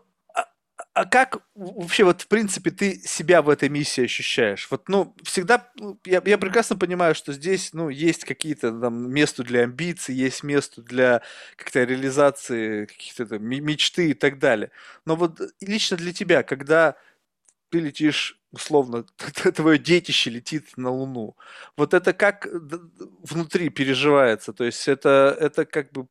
а 0.95 1.07
как 1.07 1.43
вообще 1.57 2.05
вот 2.05 2.23
в 2.23 2.29
принципе 2.29 2.71
ты 2.71 3.01
себя 3.01 3.43
в 3.43 3.49
этой 3.49 3.69
миссии 3.69 4.05
ощущаешь? 4.05 4.69
Вот, 4.71 4.89
ну, 4.89 5.15
всегда, 5.25 5.69
ну, 5.77 5.99
я, 6.05 6.23
я 6.25 6.39
прекрасно 6.39 6.77
понимаю, 6.77 7.17
что 7.17 7.33
здесь, 7.33 7.73
ну, 7.73 7.89
есть 7.89 8.25
какие-то 8.25 8.71
там 8.81 9.11
места 9.11 9.43
для 9.43 9.63
амбиций, 9.63 10.15
есть 10.15 10.45
место 10.45 10.83
для 10.83 11.23
как-то 11.57 11.83
реализации 11.83 12.87
каких-то 12.87 13.27
там 13.27 13.45
мечты 13.45 14.11
и 14.11 14.15
так 14.15 14.39
далее. 14.39 14.71
Но 15.05 15.17
вот 15.17 15.41
лично 15.61 15.97
для 15.97 16.13
тебя, 16.13 16.45
когда 16.45 16.95
ты 17.71 17.81
летишь 17.81 18.41
условно, 18.53 19.05
твое 19.55 19.79
детище 19.79 20.31
летит 20.31 20.77
на 20.77 20.91
Луну. 20.91 21.37
Вот 21.77 21.93
это 21.93 22.13
как 22.13 22.47
внутри 23.23 23.69
переживается? 23.69 24.53
То 24.53 24.63
есть 24.65 24.87
это, 24.87 25.37
это 25.41 25.67
как 25.67 25.91
бы 25.93 26.07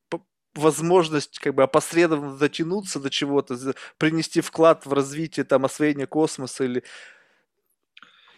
возможность 0.56 1.40
как 1.40 1.56
бы 1.56 1.64
опосредованно 1.64 2.38
дотянуться 2.38 3.00
до 3.00 3.10
чего-то, 3.10 3.58
принести 3.98 4.42
вклад 4.42 4.86
в 4.86 4.94
развитие 4.94 5.44
там 5.44 5.66
освоения 5.66 6.08
космоса 6.08 6.64
или... 6.64 6.84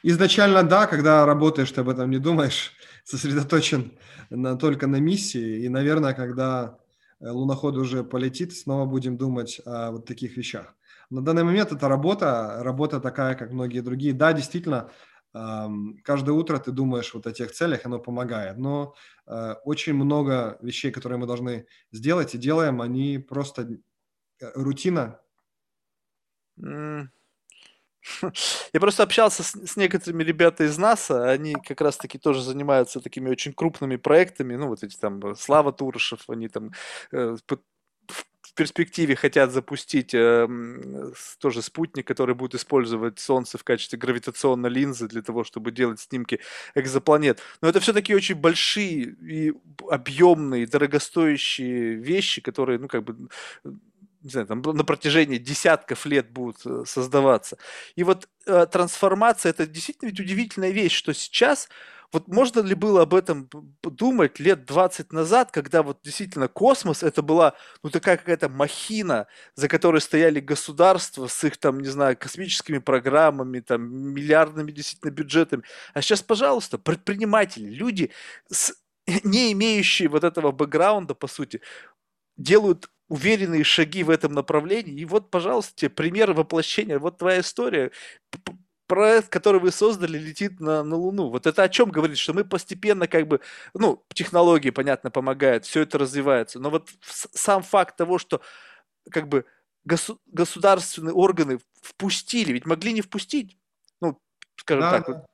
Изначально 0.03 0.63
да, 0.63 0.86
когда 0.86 1.26
работаешь, 1.26 1.72
ты 1.72 1.82
об 1.82 1.89
этом 1.89 2.11
не 2.11 2.20
думаешь, 2.20 2.74
сосредоточен 3.03 3.91
на, 4.30 4.55
только 4.55 4.88
на 4.88 4.97
миссии. 4.97 5.63
И, 5.63 5.70
наверное, 5.70 6.13
когда 6.13 6.78
э, 7.20 7.30
луноход 7.30 7.76
уже 7.76 8.03
полетит, 8.03 8.55
снова 8.55 8.86
будем 8.86 9.18
думать 9.18 9.61
о 9.66 9.91
вот 9.91 10.05
таких 10.05 10.38
вещах. 10.38 10.76
На 11.09 11.22
данный 11.22 11.43
момент 11.43 11.72
это 11.72 11.88
работа, 11.88 12.57
работа 12.61 12.99
такая, 12.99 13.36
как 13.36 13.51
многие 13.51 13.82
другие. 13.82 14.13
Да, 14.13 14.34
действительно, 14.34 14.89
каждое 16.03 16.31
утро 16.31 16.57
ты 16.59 16.71
думаешь 16.71 17.13
вот 17.13 17.27
о 17.27 17.31
тех 17.33 17.51
целях, 17.51 17.86
оно 17.86 17.99
помогает. 17.99 18.57
Но 18.57 18.95
э, 19.27 19.55
очень 19.65 19.93
много 19.93 20.57
вещей, 20.61 20.91
которые 20.91 21.19
мы 21.19 21.27
должны 21.27 21.67
сделать 21.91 22.36
и 22.36 22.38
делаем, 22.38 22.81
они 22.81 23.17
просто 23.17 23.67
э, 24.39 24.51
рутина. 24.55 25.19
Я 28.73 28.79
просто 28.79 29.03
общался 29.03 29.43
с, 29.43 29.55
с 29.55 29.75
некоторыми 29.75 30.23
ребятами 30.23 30.67
из 30.67 30.77
НАСА, 30.77 31.29
они 31.29 31.55
как 31.55 31.81
раз-таки 31.81 32.17
тоже 32.17 32.41
занимаются 32.41 33.01
такими 33.01 33.29
очень 33.29 33.51
крупными 33.51 33.97
проектами, 33.97 34.55
ну 34.55 34.67
вот 34.67 34.83
эти 34.83 34.95
там 34.95 35.19
э, 35.19 35.36
Слава 35.36 35.73
Турышев, 35.73 36.29
они 36.29 36.47
там 36.47 36.71
перспективе 38.55 39.15
хотят 39.15 39.51
запустить 39.51 40.13
э, 40.13 40.47
тоже 41.39 41.61
спутник, 41.61 42.07
который 42.07 42.35
будет 42.35 42.55
использовать 42.55 43.19
Солнце 43.19 43.57
в 43.57 43.63
качестве 43.63 43.99
гравитационной 43.99 44.69
линзы 44.69 45.07
для 45.07 45.21
того, 45.21 45.43
чтобы 45.43 45.71
делать 45.71 45.99
снимки 45.99 46.39
экзопланет. 46.73 47.41
Но 47.61 47.69
это 47.69 47.79
все-таки 47.79 48.15
очень 48.15 48.35
большие 48.35 49.15
и 49.21 49.53
объемные, 49.89 50.67
дорогостоящие 50.67 51.95
вещи, 51.95 52.41
которые, 52.41 52.79
ну, 52.79 52.87
как 52.87 53.03
бы 53.03 53.29
не 54.25 54.31
знаю, 54.31 54.47
там 54.47 54.61
на 54.61 54.83
протяжении 54.83 55.37
десятков 55.37 56.05
лет 56.07 56.31
будут 56.31 56.65
э, 56.65 56.83
создаваться. 56.87 57.57
И 57.95 58.03
вот 58.03 58.27
э, 58.47 58.65
трансформация 58.65 59.51
это 59.51 59.67
действительно 59.67 60.09
ведь 60.09 60.19
удивительная 60.19 60.71
вещь, 60.71 60.93
что 60.93 61.13
сейчас 61.13 61.69
вот 62.11 62.27
можно 62.27 62.61
ли 62.61 62.75
было 62.75 63.01
об 63.03 63.13
этом 63.13 63.49
думать 63.83 64.39
лет 64.39 64.65
20 64.65 65.11
назад, 65.11 65.51
когда 65.51 65.83
вот 65.83 65.99
действительно 66.03 66.47
космос 66.47 67.03
это 67.03 67.21
была 67.21 67.55
ну 67.83 67.89
такая 67.89 68.17
какая-то 68.17 68.49
махина, 68.49 69.27
за 69.55 69.67
которой 69.67 70.01
стояли 70.01 70.39
государства 70.39 71.27
с 71.27 71.43
их 71.43 71.57
там, 71.57 71.79
не 71.79 71.87
знаю, 71.89 72.17
космическими 72.17 72.77
программами, 72.79 73.59
там, 73.59 73.83
миллиардными 74.13 74.71
действительно 74.71 75.11
бюджетами. 75.11 75.63
А 75.93 76.01
сейчас, 76.01 76.21
пожалуйста, 76.21 76.77
предприниматели, 76.77 77.69
люди, 77.69 78.11
с, 78.49 78.73
не 79.23 79.51
имеющие 79.53 80.09
вот 80.09 80.23
этого 80.23 80.51
бэкграунда, 80.51 81.15
по 81.15 81.27
сути, 81.27 81.61
делают 82.37 82.89
уверенные 83.07 83.63
шаги 83.63 84.03
в 84.03 84.09
этом 84.09 84.33
направлении. 84.33 84.99
И 84.99 85.05
вот, 85.05 85.29
пожалуйста, 85.29 85.73
тебе 85.75 85.89
пример 85.89 86.33
воплощения. 86.33 86.99
Вот 86.99 87.19
твоя 87.19 87.41
история 87.41 87.91
проект, 88.88 89.29
который 89.29 89.59
вы 89.59 89.71
создали, 89.71 90.17
летит 90.17 90.59
на, 90.59 90.83
на 90.83 90.95
Луну. 90.95 91.29
Вот 91.29 91.47
это 91.47 91.63
о 91.63 91.69
чем 91.69 91.89
говорит, 91.89 92.17
что 92.17 92.33
мы 92.33 92.43
постепенно 92.43 93.07
как 93.07 93.27
бы, 93.27 93.41
ну, 93.73 94.03
технологии, 94.13 94.69
понятно, 94.69 95.11
помогают, 95.11 95.65
все 95.65 95.81
это 95.81 95.97
развивается, 95.97 96.59
но 96.59 96.69
вот 96.69 96.89
сам 97.01 97.63
факт 97.63 97.95
того, 97.95 98.17
что 98.17 98.41
как 99.11 99.27
бы 99.27 99.45
госу- 99.86 100.19
государственные 100.27 101.13
органы 101.13 101.59
впустили, 101.81 102.53
ведь 102.53 102.65
могли 102.65 102.93
не 102.93 103.01
впустить, 103.01 103.57
ну, 104.01 104.19
скажем 104.55 104.81
да, 104.81 104.91
так. 104.91 105.07
Да. 105.07 105.13
Вот. 105.13 105.25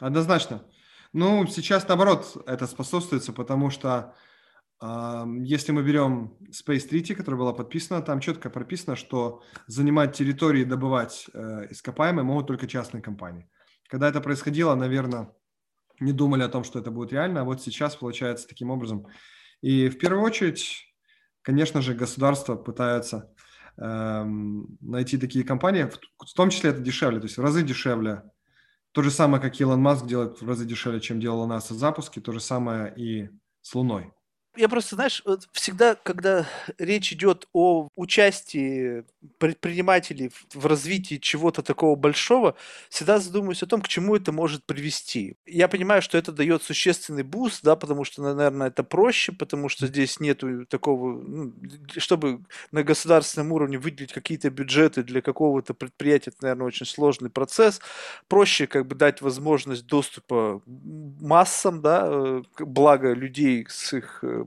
Однозначно. 0.00 0.64
Ну, 1.12 1.46
сейчас, 1.46 1.88
наоборот, 1.88 2.36
это 2.46 2.66
способствуется, 2.66 3.32
потому 3.32 3.70
что 3.70 4.14
если 4.80 5.72
мы 5.72 5.82
берем 5.82 6.36
Space 6.50 6.88
Treaty, 6.88 7.14
которая 7.14 7.38
была 7.38 7.52
подписана, 7.52 8.00
там 8.00 8.20
четко 8.20 8.48
прописано, 8.48 8.94
что 8.94 9.42
занимать 9.66 10.16
территории 10.16 10.62
и 10.62 10.64
добывать 10.64 11.26
э, 11.34 11.66
ископаемые 11.70 12.24
могут 12.24 12.46
только 12.46 12.68
частные 12.68 13.02
компании. 13.02 13.50
Когда 13.88 14.08
это 14.08 14.20
происходило, 14.20 14.76
наверное, 14.76 15.32
не 15.98 16.12
думали 16.12 16.44
о 16.44 16.48
том, 16.48 16.62
что 16.62 16.78
это 16.78 16.92
будет 16.92 17.12
реально, 17.12 17.40
а 17.40 17.44
вот 17.44 17.60
сейчас 17.60 17.96
получается 17.96 18.46
таким 18.46 18.70
образом. 18.70 19.08
И 19.62 19.88
в 19.88 19.98
первую 19.98 20.22
очередь, 20.22 20.94
конечно 21.42 21.82
же, 21.82 21.94
государства 21.94 22.54
пытаются 22.54 23.34
эм, 23.78 24.78
найти 24.80 25.18
такие 25.18 25.44
компании, 25.44 25.90
в, 25.90 26.34
том 26.34 26.50
числе 26.50 26.70
это 26.70 26.80
дешевле, 26.80 27.18
то 27.18 27.26
есть 27.26 27.36
в 27.36 27.42
разы 27.42 27.64
дешевле. 27.64 28.22
То 28.92 29.02
же 29.02 29.10
самое, 29.10 29.42
как 29.42 29.60
Илон 29.60 29.82
Маск 29.82 30.06
делает 30.06 30.40
в 30.40 30.46
разы 30.46 30.64
дешевле, 30.64 31.00
чем 31.00 31.18
делала 31.18 31.46
НАСА 31.46 31.74
запуски, 31.74 32.20
то 32.20 32.30
же 32.30 32.38
самое 32.38 32.94
и 32.94 33.28
с 33.62 33.74
Луной 33.74 34.12
Я 34.58 34.68
просто, 34.68 34.96
знаешь, 34.96 35.22
всегда, 35.52 35.94
когда 35.94 36.44
речь 36.78 37.12
идет 37.12 37.46
о 37.52 37.88
участии 37.94 39.04
предпринимателей 39.38 40.32
в 40.52 40.66
развитии 40.66 41.14
чего-то 41.14 41.62
такого 41.62 41.94
большого, 41.94 42.56
всегда 42.90 43.20
задумываюсь 43.20 43.62
о 43.62 43.66
том, 43.68 43.80
к 43.80 43.86
чему 43.86 44.16
это 44.16 44.32
может 44.32 44.64
привести. 44.66 45.36
Я 45.46 45.68
понимаю, 45.68 46.02
что 46.02 46.18
это 46.18 46.32
дает 46.32 46.64
существенный 46.64 47.22
буст, 47.22 47.62
да, 47.62 47.76
потому 47.76 48.02
что, 48.02 48.20
наверное, 48.20 48.66
это 48.66 48.82
проще, 48.82 49.30
потому 49.30 49.68
что 49.68 49.86
здесь 49.86 50.18
нету 50.18 50.66
такого, 50.66 51.12
ну, 51.22 51.54
чтобы 51.96 52.40
на 52.72 52.82
государственном 52.82 53.52
уровне 53.52 53.78
выделить 53.78 54.12
какие-то 54.12 54.50
бюджеты 54.50 55.04
для 55.04 55.22
какого-то 55.22 55.72
предприятия, 55.72 56.30
это, 56.30 56.38
наверное, 56.42 56.66
очень 56.66 56.86
сложный 56.86 57.30
процесс. 57.30 57.80
Проще 58.26 58.66
как 58.66 58.88
бы 58.88 58.96
дать 58.96 59.20
возможность 59.20 59.86
доступа 59.86 60.60
массам, 60.66 61.80
да, 61.80 62.08
э, 62.10 62.42
благо 62.58 63.12
людей 63.12 63.64
с 63.68 63.92
их 63.92 64.18
э, 64.24 64.44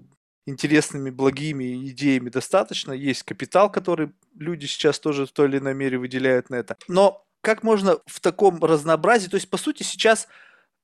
интересными, 0.52 1.10
благими 1.10 1.90
идеями 1.90 2.30
достаточно. 2.30 2.92
Есть 2.94 3.24
капитал, 3.24 3.72
который 3.72 4.12
люди 4.38 4.66
сейчас 4.66 5.00
тоже 5.00 5.26
в 5.26 5.32
той 5.32 5.48
или 5.48 5.58
иной 5.58 5.74
мере 5.74 5.98
выделяют 5.98 6.50
на 6.50 6.56
это. 6.56 6.78
Но 6.88 7.26
как 7.42 7.64
можно 7.64 7.98
в 8.06 8.20
таком 8.20 8.64
разнообразии, 8.64 9.28
то 9.28 9.36
есть, 9.36 9.50
по 9.50 9.58
сути, 9.58 9.84
сейчас 9.84 10.28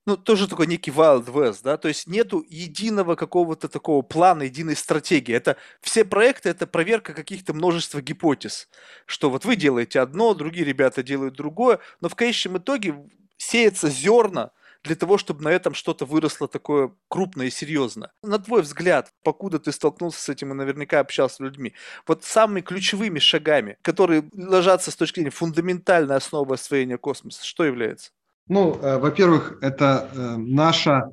ну, 0.07 0.15
тоже 0.15 0.47
такой 0.47 0.67
некий 0.67 0.89
Wild 0.89 1.25
West, 1.25 1.59
да, 1.63 1.77
то 1.77 1.89
есть 1.89 2.07
нету 2.07 2.43
единого 2.47 3.15
какого-то 3.15 3.67
такого 3.67 4.01
плана, 4.01 4.43
единой 4.43 4.77
стратегии. 4.77 5.35
Это 5.35 5.57
все 5.81 6.05
проекты, 6.05 6.47
это 6.47 6.65
проверка 6.65 7.13
каких-то 7.13 7.53
множества 7.53 8.01
гипотез, 8.01 8.69
что 9.05 9.29
вот 9.29 9.43
вы 9.43 9.57
делаете 9.57 9.99
одно, 9.99 10.33
другие 10.33 10.65
ребята 10.65 11.03
делают 11.03 11.35
другое, 11.35 11.79
но 11.99 12.07
в 12.07 12.15
конечном 12.15 12.57
итоге 12.57 12.95
сеется 13.35 13.89
зерна 13.89 14.51
для 14.87 14.95
того, 14.95 15.17
чтобы 15.17 15.43
на 15.43 15.49
этом 15.49 15.73
что-то 15.73 16.05
выросло 16.05 16.47
такое 16.47 16.91
крупное 17.09 17.47
и 17.47 17.51
серьезное. 17.51 18.11
На 18.23 18.39
твой 18.39 18.61
взгляд, 18.61 19.11
покуда 19.23 19.59
ты 19.59 19.71
столкнулся 19.71 20.19
с 20.21 20.29
этим 20.29 20.51
и 20.51 20.55
наверняка 20.55 20.99
общался 20.99 21.35
с 21.35 21.39
людьми, 21.39 21.73
вот 22.07 22.23
самыми 22.23 22.61
ключевыми 22.61 23.19
шагами, 23.19 23.77
которые 23.81 24.23
ложатся 24.33 24.91
с 24.91 24.95
точки 24.95 25.19
зрения 25.19 25.31
фундаментальной 25.31 26.15
основы 26.15 26.55
освоения 26.55 26.97
космоса, 26.97 27.45
что 27.45 27.65
является? 27.65 28.11
Ну, 28.47 28.75
э, 28.81 28.97
во-первых, 28.97 29.59
это 29.61 30.09
э, 30.13 30.37
наше 30.37 31.03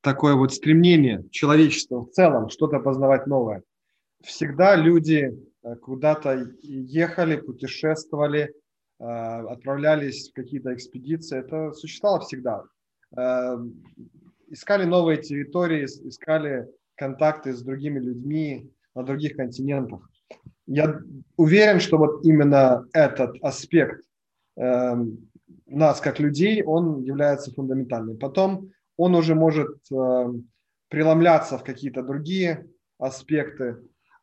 такое 0.00 0.34
вот 0.34 0.52
стремление 0.52 1.24
человечества 1.30 2.04
в 2.04 2.10
целом 2.10 2.48
что-то 2.50 2.78
познавать 2.78 3.26
новое. 3.26 3.62
Всегда 4.22 4.76
люди 4.76 5.32
э, 5.62 5.76
куда-то 5.76 6.46
ехали, 6.62 7.36
путешествовали, 7.36 8.52
э, 9.00 9.04
отправлялись 9.04 10.30
в 10.30 10.34
какие-то 10.34 10.74
экспедиции. 10.74 11.38
Это 11.38 11.72
существовало 11.72 12.20
всегда. 12.20 12.64
Э, 13.16 13.56
искали 14.48 14.84
новые 14.84 15.20
территории, 15.20 15.84
искали 15.84 16.66
контакты 16.96 17.52
с 17.52 17.62
другими 17.62 17.98
людьми 17.98 18.70
на 18.94 19.02
других 19.02 19.36
континентах. 19.36 20.08
Я 20.66 21.00
уверен, 21.36 21.80
что 21.80 21.98
вот 21.98 22.24
именно 22.24 22.86
этот 22.92 23.36
аспект 23.42 24.04
э, 24.56 24.94
нас 25.66 26.00
как 26.00 26.20
людей, 26.20 26.62
он 26.62 27.02
является 27.02 27.52
фундаментальным. 27.52 28.18
Потом 28.18 28.70
он 28.96 29.14
уже 29.14 29.34
может 29.34 29.76
э, 29.92 30.32
преломляться 30.88 31.58
в 31.58 31.64
какие-то 31.64 32.02
другие 32.02 32.66
аспекты, 32.98 33.78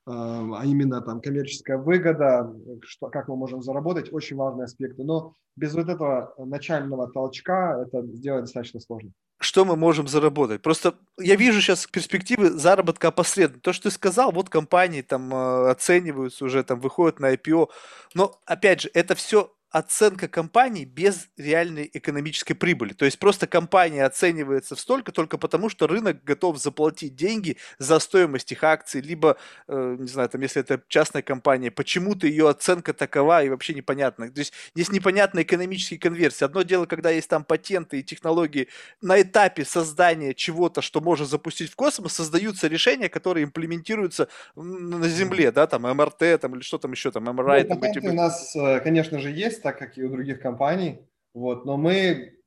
а 0.05 0.61
именно 0.65 1.01
там 1.01 1.21
коммерческая 1.21 1.77
выгода, 1.77 2.53
что, 2.81 3.07
как 3.07 3.27
мы 3.27 3.35
можем 3.35 3.61
заработать, 3.61 4.11
очень 4.11 4.35
важные 4.35 4.65
аспекты. 4.65 5.03
Но 5.03 5.33
без 5.55 5.73
вот 5.73 5.89
этого 5.89 6.33
начального 6.37 7.11
толчка 7.11 7.83
это 7.85 8.05
сделать 8.07 8.45
достаточно 8.45 8.79
сложно 8.79 9.11
что 9.41 9.65
мы 9.65 9.75
можем 9.75 10.07
заработать. 10.07 10.61
Просто 10.61 10.93
я 11.19 11.35
вижу 11.35 11.61
сейчас 11.61 11.87
перспективы 11.87 12.51
заработка 12.51 13.07
опосредованно. 13.07 13.61
То, 13.61 13.73
что 13.73 13.89
ты 13.89 13.91
сказал, 13.91 14.31
вот 14.31 14.49
компании 14.49 15.01
там 15.01 15.33
э, 15.33 15.71
оцениваются 15.71 16.45
уже, 16.45 16.63
там 16.63 16.79
выходят 16.79 17.19
на 17.19 17.33
IPO. 17.33 17.69
Но, 18.13 18.39
опять 18.45 18.81
же, 18.81 18.91
это 18.93 19.15
все 19.15 19.51
оценка 19.71 20.27
компании 20.27 20.83
без 20.83 21.29
реальной 21.37 21.89
экономической 21.93 22.53
прибыли. 22.53 22.93
То 22.93 23.05
есть 23.05 23.17
просто 23.17 23.47
компания 23.47 24.05
оценивается 24.05 24.75
в 24.75 24.79
столько 24.79 25.11
только 25.13 25.37
потому, 25.37 25.69
что 25.69 25.87
рынок 25.87 26.23
готов 26.23 26.57
заплатить 26.57 27.15
деньги 27.15 27.57
за 27.79 27.99
стоимость 27.99 28.51
их 28.51 28.63
акций, 28.63 29.01
либо, 29.01 29.37
э, 29.67 29.95
не 29.97 30.07
знаю, 30.07 30.27
там, 30.29 30.41
если 30.41 30.61
это 30.61 30.81
частная 30.89 31.21
компания, 31.21 31.71
почему-то 31.71 32.27
ее 32.27 32.49
оценка 32.49 32.93
такова 32.93 33.43
и 33.43 33.49
вообще 33.49 33.73
непонятно. 33.73 34.29
То 34.29 34.39
есть 34.39 34.53
есть 34.75 34.91
непонятная 34.91 35.43
экономические 35.43 35.99
конверсии. 35.99 36.43
Одно 36.43 36.63
дело, 36.63 36.85
когда 36.85 37.09
есть 37.09 37.29
там 37.29 37.45
патенты 37.45 37.99
и 37.99 38.03
технологии 38.03 38.67
на 39.01 39.21
этапе 39.21 39.63
создания 39.63 40.33
чего-то, 40.33 40.81
что 40.81 40.99
можно 40.99 41.25
запустить 41.25 41.71
в 41.71 41.75
космос, 41.75 42.13
создаются 42.13 42.67
решения, 42.67 43.07
которые 43.07 43.45
имплементируются 43.45 44.27
на 44.55 45.07
Земле, 45.07 45.51
да, 45.51 45.65
там 45.65 45.83
МРТ, 45.83 46.41
там 46.41 46.55
или 46.55 46.61
что 46.61 46.77
там 46.77 46.91
еще, 46.91 47.11
там 47.11 47.23
МРА. 47.23 47.63
Ну, 47.63 47.67
там, 47.69 47.83
эти... 47.83 47.99
у 48.05 48.13
нас, 48.13 48.53
э, 48.55 48.81
конечно 48.81 49.19
же, 49.19 49.31
есть 49.31 49.60
так 49.61 49.77
как 49.77 49.97
и 49.97 50.03
у 50.03 50.09
других 50.09 50.41
компаний. 50.41 51.07
Вот, 51.33 51.65
но 51.65 51.77
мы 51.77 52.37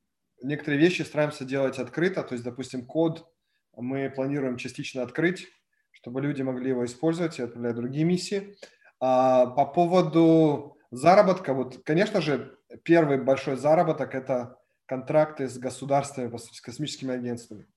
некоторые 0.41 0.79
вещи 0.79 1.01
стараемся 1.01 1.45
делать 1.45 1.79
открыто, 1.79 2.23
то 2.23 2.33
есть, 2.33 2.43
допустим, 2.43 2.85
код 2.85 3.27
мы 3.75 4.09
планируем 4.09 4.57
частично 4.57 5.03
открыть, 5.03 5.47
чтобы 5.91 6.21
люди 6.21 6.41
могли 6.41 6.69
его 6.69 6.85
использовать 6.85 7.39
и 7.39 7.43
отправлять 7.43 7.75
другие 7.75 8.05
миссии. 8.05 8.55
А 8.99 9.47
по 9.47 9.65
поводу 9.65 10.77
заработка, 10.91 11.53
вот, 11.53 11.83
конечно 11.83 12.21
же, 12.21 12.57
первый 12.83 13.21
большой 13.21 13.55
заработок– 13.55 14.15
это 14.15 14.57
контракты 14.85 15.47
с 15.47 15.57
государствами, 15.57 16.35
с 16.37 16.61
космическими 16.61 17.15
агентствами. 17.15 17.67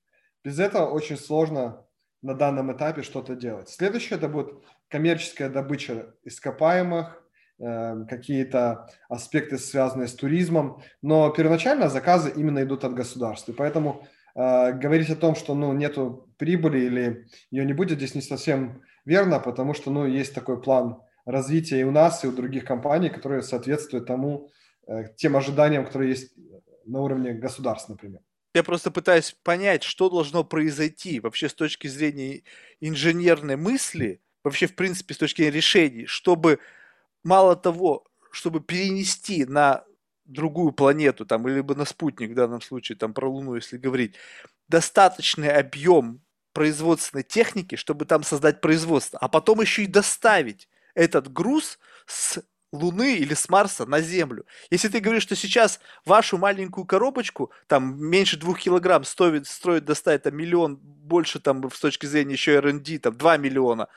Без 0.44 0.58
этого 0.58 0.90
очень 0.90 1.16
сложно 1.16 1.84
на 2.22 2.34
данном 2.34 2.72
этапе 2.72 3.02
что-то 3.02 3.34
делать. 3.34 3.68
Следующее– 3.68 4.16
это 4.18 4.28
будет 4.28 4.62
коммерческая 4.88 5.48
добыча 5.48 6.14
ископаемых, 6.24 7.22
какие-то 7.58 8.88
аспекты, 9.08 9.58
связанные 9.58 10.06
с 10.06 10.14
туризмом, 10.14 10.82
но 11.02 11.30
первоначально 11.30 11.88
заказы 11.88 12.32
именно 12.36 12.62
идут 12.62 12.84
от 12.84 12.94
государства. 12.94 13.52
Поэтому 13.52 14.06
э, 14.34 14.72
говорить 14.72 15.10
о 15.10 15.16
том, 15.16 15.34
что 15.34 15.54
ну, 15.54 15.72
нету 15.72 16.28
прибыли 16.36 16.78
или 16.78 17.26
ее 17.50 17.64
не 17.64 17.72
будет, 17.72 17.98
здесь 17.98 18.14
не 18.14 18.22
совсем 18.22 18.82
верно, 19.04 19.40
потому 19.40 19.74
что 19.74 19.90
ну, 19.90 20.06
есть 20.06 20.34
такой 20.34 20.62
план 20.62 21.00
развития 21.24 21.80
и 21.80 21.84
у 21.84 21.90
нас, 21.90 22.24
и 22.24 22.28
у 22.28 22.32
других 22.32 22.64
компаний, 22.64 23.10
которые 23.10 23.42
соответствуют 23.42 24.06
тому, 24.06 24.50
э, 24.86 25.14
тем 25.16 25.36
ожиданиям, 25.36 25.84
которые 25.84 26.10
есть 26.10 26.32
на 26.86 27.00
уровне 27.00 27.32
государства, 27.32 27.92
например. 27.92 28.20
Я 28.54 28.62
просто 28.62 28.90
пытаюсь 28.90 29.36
понять, 29.42 29.82
что 29.82 30.08
должно 30.08 30.42
произойти 30.42 31.20
вообще 31.20 31.48
с 31.48 31.54
точки 31.54 31.86
зрения 31.86 32.42
инженерной 32.80 33.56
мысли, 33.56 34.20
вообще, 34.42 34.66
в 34.66 34.74
принципе, 34.74 35.14
с 35.14 35.18
точки 35.18 35.42
зрения 35.42 35.56
решений, 35.56 36.06
чтобы 36.06 36.58
мало 37.24 37.56
того, 37.56 38.04
чтобы 38.30 38.60
перенести 38.60 39.44
на 39.44 39.84
другую 40.24 40.72
планету, 40.72 41.24
там, 41.24 41.46
либо 41.46 41.74
на 41.74 41.84
спутник 41.84 42.30
в 42.30 42.34
данном 42.34 42.60
случае, 42.60 42.96
там, 42.96 43.14
про 43.14 43.28
Луну, 43.28 43.54
если 43.54 43.78
говорить, 43.78 44.16
достаточный 44.68 45.50
объем 45.50 46.20
производственной 46.52 47.22
техники, 47.22 47.76
чтобы 47.76 48.04
там 48.04 48.22
создать 48.22 48.60
производство, 48.60 49.18
а 49.20 49.28
потом 49.28 49.60
еще 49.60 49.84
и 49.84 49.86
доставить 49.86 50.68
этот 50.94 51.32
груз 51.32 51.78
с 52.06 52.42
Луны 52.72 53.16
или 53.16 53.32
с 53.32 53.48
Марса 53.48 53.86
на 53.86 54.00
Землю. 54.00 54.44
Если 54.70 54.88
ты 54.88 55.00
говоришь, 55.00 55.22
что 55.22 55.36
сейчас 55.36 55.80
вашу 56.04 56.36
маленькую 56.36 56.84
коробочку, 56.84 57.50
там 57.66 57.98
меньше 57.98 58.36
двух 58.36 58.60
килограмм 58.60 59.04
стоит, 59.04 59.46
стоит 59.46 59.84
доставить 59.84 60.24
там 60.24 60.36
миллион, 60.36 60.76
больше 60.76 61.40
там 61.40 61.70
с 61.70 61.80
точки 61.80 62.04
зрения 62.04 62.34
еще 62.34 62.56
R&D, 62.56 62.98
там 62.98 63.16
2 63.16 63.36
миллиона, 63.38 63.88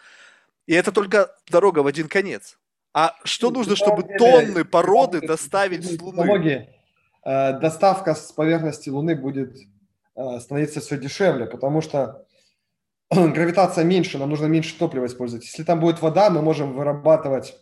и 0.67 0.73
это 0.73 0.91
только 0.91 1.35
дорога 1.49 1.79
в 1.79 1.87
один 1.87 2.07
конец. 2.07 2.57
А 2.93 3.15
что 3.23 3.49
ну, 3.49 3.59
нужно, 3.59 3.75
чтобы 3.75 4.03
деле, 4.03 4.17
тонны 4.17 4.65
породы 4.65 5.21
доставить 5.21 5.85
с 5.85 6.01
Луны? 6.01 6.67
Э, 7.23 7.59
доставка 7.59 8.15
с 8.15 8.31
поверхности 8.31 8.89
Луны 8.89 9.15
будет 9.15 9.57
э, 10.15 10.39
становиться 10.39 10.81
все 10.81 10.97
дешевле, 10.97 11.45
потому 11.45 11.81
что 11.81 12.25
гравитация 13.09 13.83
меньше, 13.83 14.17
нам 14.17 14.29
нужно 14.29 14.47
меньше 14.47 14.77
топлива 14.77 15.05
использовать. 15.05 15.45
Если 15.45 15.63
там 15.63 15.79
будет 15.79 16.01
вода, 16.01 16.29
мы 16.29 16.41
можем 16.41 16.73
вырабатывать, 16.73 17.55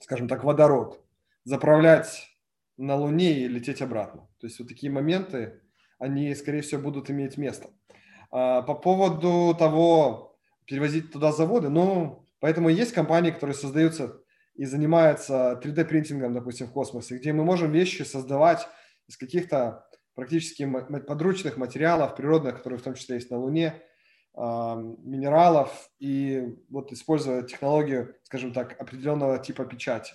скажем 0.00 0.28
так, 0.28 0.44
водород, 0.44 1.00
заправлять 1.44 2.28
на 2.76 2.96
Луне 2.96 3.32
и 3.32 3.48
лететь 3.48 3.82
обратно. 3.82 4.28
То 4.40 4.46
есть 4.46 4.58
вот 4.58 4.68
такие 4.68 4.90
моменты, 4.90 5.60
они, 5.98 6.34
скорее 6.34 6.62
всего, 6.62 6.82
будут 6.82 7.10
иметь 7.10 7.36
место. 7.36 7.70
А, 8.30 8.62
по 8.62 8.74
поводу 8.74 9.54
того, 9.58 10.38
перевозить 10.64 11.12
туда 11.12 11.32
заводы, 11.32 11.68
ну, 11.68 12.26
поэтому 12.40 12.68
есть 12.68 12.92
компании, 12.92 13.32
которые 13.32 13.54
создаются 13.54 14.20
и 14.54 14.64
занимается 14.64 15.60
3D-принтингом, 15.62 16.34
допустим, 16.34 16.66
в 16.66 16.72
космосе, 16.72 17.16
где 17.16 17.32
мы 17.32 17.44
можем 17.44 17.72
вещи 17.72 18.02
создавать 18.02 18.66
из 19.08 19.16
каких-то 19.16 19.86
практически 20.14 20.70
подручных 21.06 21.56
материалов 21.56 22.14
природных, 22.16 22.58
которые 22.58 22.78
в 22.78 22.82
том 22.82 22.94
числе 22.94 23.16
есть 23.16 23.30
на 23.30 23.38
Луне, 23.38 23.82
минералов, 24.36 25.90
и 25.98 26.56
вот 26.68 26.92
используя 26.92 27.42
технологию, 27.42 28.14
скажем 28.22 28.52
так, 28.52 28.80
определенного 28.80 29.38
типа 29.38 29.64
печати, 29.64 30.12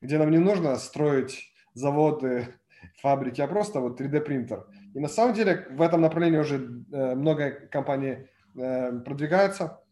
где 0.00 0.18
нам 0.18 0.30
не 0.30 0.38
нужно 0.38 0.76
строить 0.76 1.52
заводы, 1.74 2.54
фабрики, 3.02 3.40
а 3.40 3.48
просто 3.48 3.80
вот 3.80 4.00
3D-принтер. 4.00 4.66
И 4.94 5.00
на 5.00 5.08
самом 5.08 5.34
деле 5.34 5.66
в 5.70 5.82
этом 5.82 6.00
направлении 6.00 6.38
уже 6.38 6.84
э, 6.92 7.14
много 7.14 7.50
компаний 7.70 8.28
э, 8.56 8.92
продвигаются. 9.00 9.82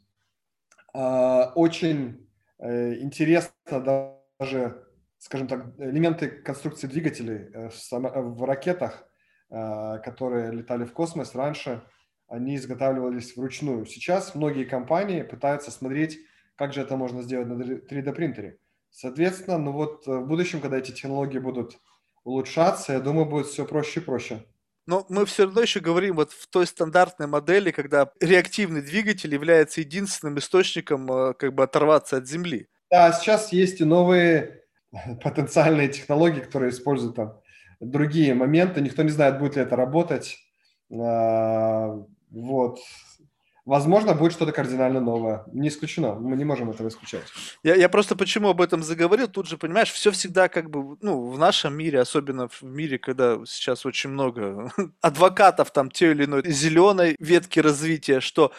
А, 0.94 1.52
очень 1.54 2.25
интересно 2.60 3.52
даже, 4.38 4.86
скажем 5.18 5.48
так, 5.48 5.78
элементы 5.78 6.28
конструкции 6.28 6.86
двигателей 6.86 7.50
э, 7.52 7.70
в 7.90 8.44
ракетах, 8.44 9.08
а, 9.48 9.98
которые 9.98 10.50
летали 10.52 10.84
в 10.84 10.92
космос 10.92 11.34
раньше, 11.34 11.82
они 12.28 12.56
изготавливались 12.56 13.36
вручную. 13.36 13.86
Сейчас 13.86 14.34
многие 14.34 14.64
компании 14.64 15.22
пытаются 15.22 15.70
смотреть, 15.70 16.18
как 16.56 16.72
же 16.72 16.80
это 16.80 16.96
можно 16.96 17.22
сделать 17.22 17.46
на 17.46 17.52
3D 17.52 18.12
принтере. 18.12 18.58
Соответственно, 18.90 19.58
ну 19.58 19.72
вот 19.72 20.06
в 20.06 20.26
будущем, 20.26 20.60
когда 20.60 20.78
эти 20.78 20.90
технологии 20.90 21.38
будут 21.38 21.78
улучшаться, 22.24 22.94
я 22.94 23.00
думаю, 23.00 23.26
будет 23.26 23.46
все 23.46 23.64
проще 23.64 24.00
и 24.00 24.02
проще. 24.02 24.44
Но 24.86 25.04
мы 25.08 25.26
все 25.26 25.44
равно 25.44 25.62
еще 25.62 25.80
говорим 25.80 26.16
вот 26.16 26.32
в 26.32 26.46
той 26.46 26.66
стандартной 26.66 27.26
модели, 27.26 27.72
когда 27.72 28.10
реактивный 28.20 28.82
двигатель 28.82 29.32
является 29.32 29.80
единственным 29.80 30.38
источником 30.38 31.10
э, 31.10 31.34
как 31.34 31.54
бы 31.54 31.64
оторваться 31.64 32.18
от 32.18 32.28
Земли. 32.28 32.68
Да, 32.90 33.12
сейчас 33.12 33.52
есть 33.52 33.80
и 33.80 33.84
новые 33.84 34.62
потенциальные 35.22 35.88
технологии, 35.88 36.40
которые 36.40 36.70
используют 36.70 37.16
там 37.16 37.40
другие 37.80 38.34
моменты. 38.34 38.80
Никто 38.80 39.02
не 39.02 39.10
знает, 39.10 39.38
будет 39.38 39.56
ли 39.56 39.62
это 39.62 39.76
работать. 39.76 40.38
А, 40.92 41.96
вот. 42.30 42.78
Возможно, 43.66 44.14
будет 44.14 44.32
что-то 44.32 44.52
кардинально 44.52 45.00
новое. 45.00 45.44
Не 45.52 45.68
исключено. 45.68 46.14
Мы 46.14 46.36
не 46.36 46.44
можем 46.44 46.70
этого 46.70 46.86
исключать. 46.86 47.24
Я, 47.64 47.74
я 47.74 47.88
просто 47.88 48.14
почему 48.14 48.48
об 48.48 48.60
этом 48.60 48.80
заговорил, 48.84 49.26
тут 49.26 49.48
же, 49.48 49.58
понимаешь, 49.58 49.90
все 49.90 50.12
всегда 50.12 50.48
как 50.48 50.70
бы, 50.70 50.96
ну, 51.00 51.28
в 51.28 51.36
нашем 51.36 51.76
мире, 51.76 51.98
особенно 51.98 52.46
в 52.46 52.62
мире, 52.62 53.00
когда 53.00 53.38
сейчас 53.44 53.84
очень 53.84 54.10
много 54.10 54.70
адвокатов 55.00 55.72
там 55.72 55.90
те 55.90 56.12
или 56.12 56.26
иной 56.26 56.48
зеленой 56.48 57.16
ветки 57.18 57.58
развития, 57.58 58.20
что 58.20 58.52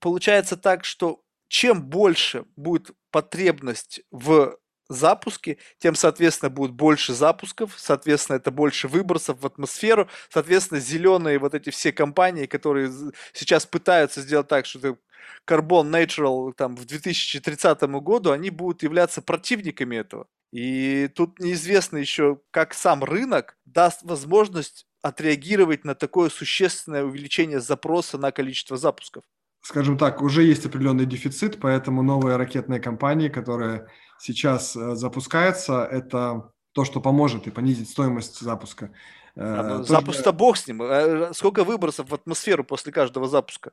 получается 0.00 0.56
так, 0.56 0.86
что 0.86 1.20
чем 1.48 1.82
больше 1.82 2.46
будет 2.56 2.92
потребность 3.10 4.00
в 4.10 4.56
запуски, 4.88 5.58
тем, 5.78 5.94
соответственно, 5.94 6.50
будет 6.50 6.72
больше 6.72 7.14
запусков, 7.14 7.74
соответственно, 7.76 8.36
это 8.36 8.50
больше 8.50 8.88
выбросов 8.88 9.40
в 9.40 9.46
атмосферу, 9.46 10.08
соответственно, 10.30 10.80
зеленые 10.80 11.38
вот 11.38 11.54
эти 11.54 11.70
все 11.70 11.92
компании, 11.92 12.46
которые 12.46 12.92
сейчас 13.32 13.66
пытаются 13.66 14.22
сделать 14.22 14.48
так, 14.48 14.66
что 14.66 14.98
Carbon 15.46 15.90
Natural 15.90 16.52
там 16.52 16.76
в 16.76 16.84
2030 16.84 17.82
году, 18.00 18.32
они 18.32 18.50
будут 18.50 18.82
являться 18.82 19.22
противниками 19.22 19.96
этого. 19.96 20.26
И 20.52 21.08
тут 21.14 21.38
неизвестно 21.38 21.98
еще, 21.98 22.40
как 22.50 22.72
сам 22.72 23.04
рынок 23.04 23.56
даст 23.66 24.02
возможность 24.02 24.86
отреагировать 25.02 25.84
на 25.84 25.94
такое 25.94 26.30
существенное 26.30 27.04
увеличение 27.04 27.60
запроса 27.60 28.18
на 28.18 28.32
количество 28.32 28.76
запусков 28.76 29.24
скажем 29.60 29.98
так, 29.98 30.22
уже 30.22 30.44
есть 30.44 30.64
определенный 30.64 31.04
дефицит, 31.04 31.60
поэтому 31.60 32.02
новые 32.02 32.36
ракетные 32.36 32.80
компании, 32.80 33.28
которые 33.28 33.86
сейчас 34.18 34.76
э, 34.76 34.94
запускаются, 34.94 35.84
это 35.84 36.52
то, 36.72 36.84
что 36.84 37.00
поможет 37.00 37.46
и 37.46 37.50
понизить 37.50 37.90
стоимость 37.90 38.40
запуска. 38.40 38.90
Э, 39.34 39.40
а, 39.40 39.78
ну, 39.78 39.84
запуск-то 39.84 40.32
бог 40.32 40.56
с 40.56 40.66
ним. 40.66 40.82
Э, 40.82 41.32
сколько 41.32 41.64
выбросов 41.64 42.10
в 42.10 42.14
атмосферу 42.14 42.64
после 42.64 42.92
каждого 42.92 43.28
запуска? 43.28 43.72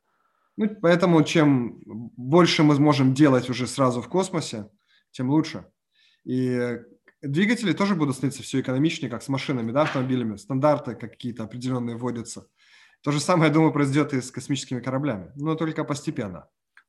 Ну, 0.57 0.69
поэтому 0.81 1.21
чем 1.23 1.81
больше 2.15 2.63
мы 2.63 2.75
сможем 2.75 3.13
делать 3.13 3.49
уже 3.49 3.67
сразу 3.67 4.01
в 4.01 4.07
космосе, 4.07 4.69
тем 5.11 5.29
лучше. 5.29 5.65
И 6.23 6.79
двигатели 7.21 7.73
тоже 7.73 7.95
будут 7.95 8.15
становиться 8.15 8.43
все 8.43 8.61
экономичнее, 8.61 9.09
как 9.09 9.21
с 9.21 9.27
машинами, 9.27 9.71
да, 9.71 9.81
автомобилями. 9.81 10.37
Стандарты 10.37 10.95
какие-то 10.95 11.43
определенные 11.43 11.97
вводятся. 11.97 12.47
То 13.01 13.11
же 13.11 13.19
самое, 13.19 13.49
я 13.49 13.53
думаю, 13.53 13.71
произойдет 13.71 14.13
и 14.13 14.21
с 14.21 14.31
космическими 14.31 14.79
кораблями, 14.79 15.31
но 15.35 15.55
только 15.55 15.83
постепенно. 15.83 16.47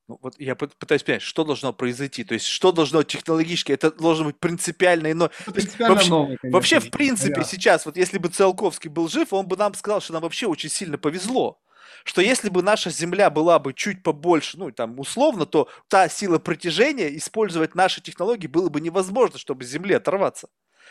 Ну, 0.08 0.18
вот 0.22 0.34
я 0.38 0.54
пытаюсь 0.54 1.02
понять, 1.02 1.22
что 1.22 1.42
должно 1.42 1.72
произойти, 1.72 2.22
то 2.22 2.34
есть 2.34 2.46
что 2.46 2.70
должно 2.70 3.02
технологически, 3.02 3.72
это 3.72 3.90
должно 3.90 4.26
быть 4.26 4.38
принципиально 4.38 5.10
иное. 5.10 5.30
Принципиально 5.46 5.94
вообще, 5.94 6.10
новое, 6.10 6.36
конечно. 6.36 6.56
вообще, 6.56 6.80
в 6.80 6.90
принципе, 6.90 7.34
да. 7.34 7.44
сейчас, 7.44 7.86
вот 7.86 7.96
если 7.96 8.18
бы 8.18 8.28
Циолковский 8.28 8.88
был 8.88 9.08
жив, 9.08 9.32
он 9.32 9.48
бы 9.48 9.56
нам 9.56 9.74
сказал, 9.74 10.00
что 10.00 10.12
нам 10.12 10.22
вообще 10.22 10.46
очень 10.46 10.70
сильно 10.70 10.96
повезло 10.96 11.60
что 12.04 12.20
если 12.20 12.48
бы 12.48 12.62
наша 12.62 12.90
Земля 12.90 13.30
была 13.30 13.58
бы 13.58 13.74
чуть 13.74 14.02
побольше, 14.02 14.58
ну, 14.58 14.70
там, 14.70 14.98
условно, 15.00 15.44
то 15.44 15.68
та 15.88 16.08
сила 16.08 16.38
притяжения, 16.38 17.14
использовать 17.16 17.74
наши 17.74 18.00
технологии 18.00 18.46
было 18.46 18.68
бы 18.68 18.80
невозможно, 18.80 19.38
чтобы 19.38 19.64
с 19.64 19.68
Земли 19.68 19.94
оторваться. 19.94 20.48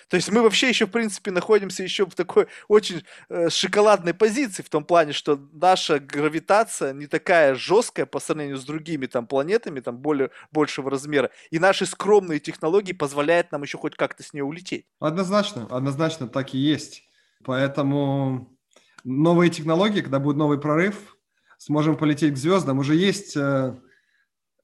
То 0.10 0.18
есть 0.18 0.32
мы 0.32 0.42
вообще 0.42 0.70
еще, 0.70 0.86
в 0.86 0.92
принципе, 0.92 1.32
находимся 1.32 1.84
еще 1.84 2.06
в 2.06 2.14
такой 2.14 2.48
очень 2.68 3.04
э, 3.30 3.50
шоколадной 3.50 4.14
позиции, 4.14 4.62
в 4.62 4.70
том 4.70 4.86
плане, 4.86 5.14
что 5.14 5.40
наша 5.52 6.00
гравитация 6.00 6.94
не 6.94 7.08
такая 7.08 7.56
жесткая 7.56 8.06
по 8.06 8.20
сравнению 8.20 8.58
с 8.58 8.66
другими 8.66 9.08
там 9.08 9.26
планетами, 9.26 9.80
там 9.80 9.98
более, 9.98 10.30
большего 10.52 10.92
размера, 10.92 11.32
и 11.50 11.60
наши 11.60 11.86
скромные 11.86 12.40
технологии 12.40 12.94
позволяют 12.94 13.52
нам 13.52 13.64
еще 13.64 13.78
хоть 13.78 13.96
как-то 13.96 14.24
с 14.24 14.34
нее 14.34 14.44
улететь. 14.44 14.86
Однозначно, 15.00 15.68
однозначно 15.70 16.28
так 16.28 16.54
и 16.54 16.58
есть. 16.58 17.04
Поэтому 17.44 18.56
новые 19.04 19.50
технологии, 19.50 20.02
когда 20.02 20.20
будет 20.20 20.38
новый 20.38 20.60
прорыв, 20.60 21.18
сможем 21.58 21.98
полететь 21.98 22.34
к 22.34 22.38
звездам. 22.38 22.80
Уже 22.80 22.96
есть, 22.96 23.36
э, 23.36 23.76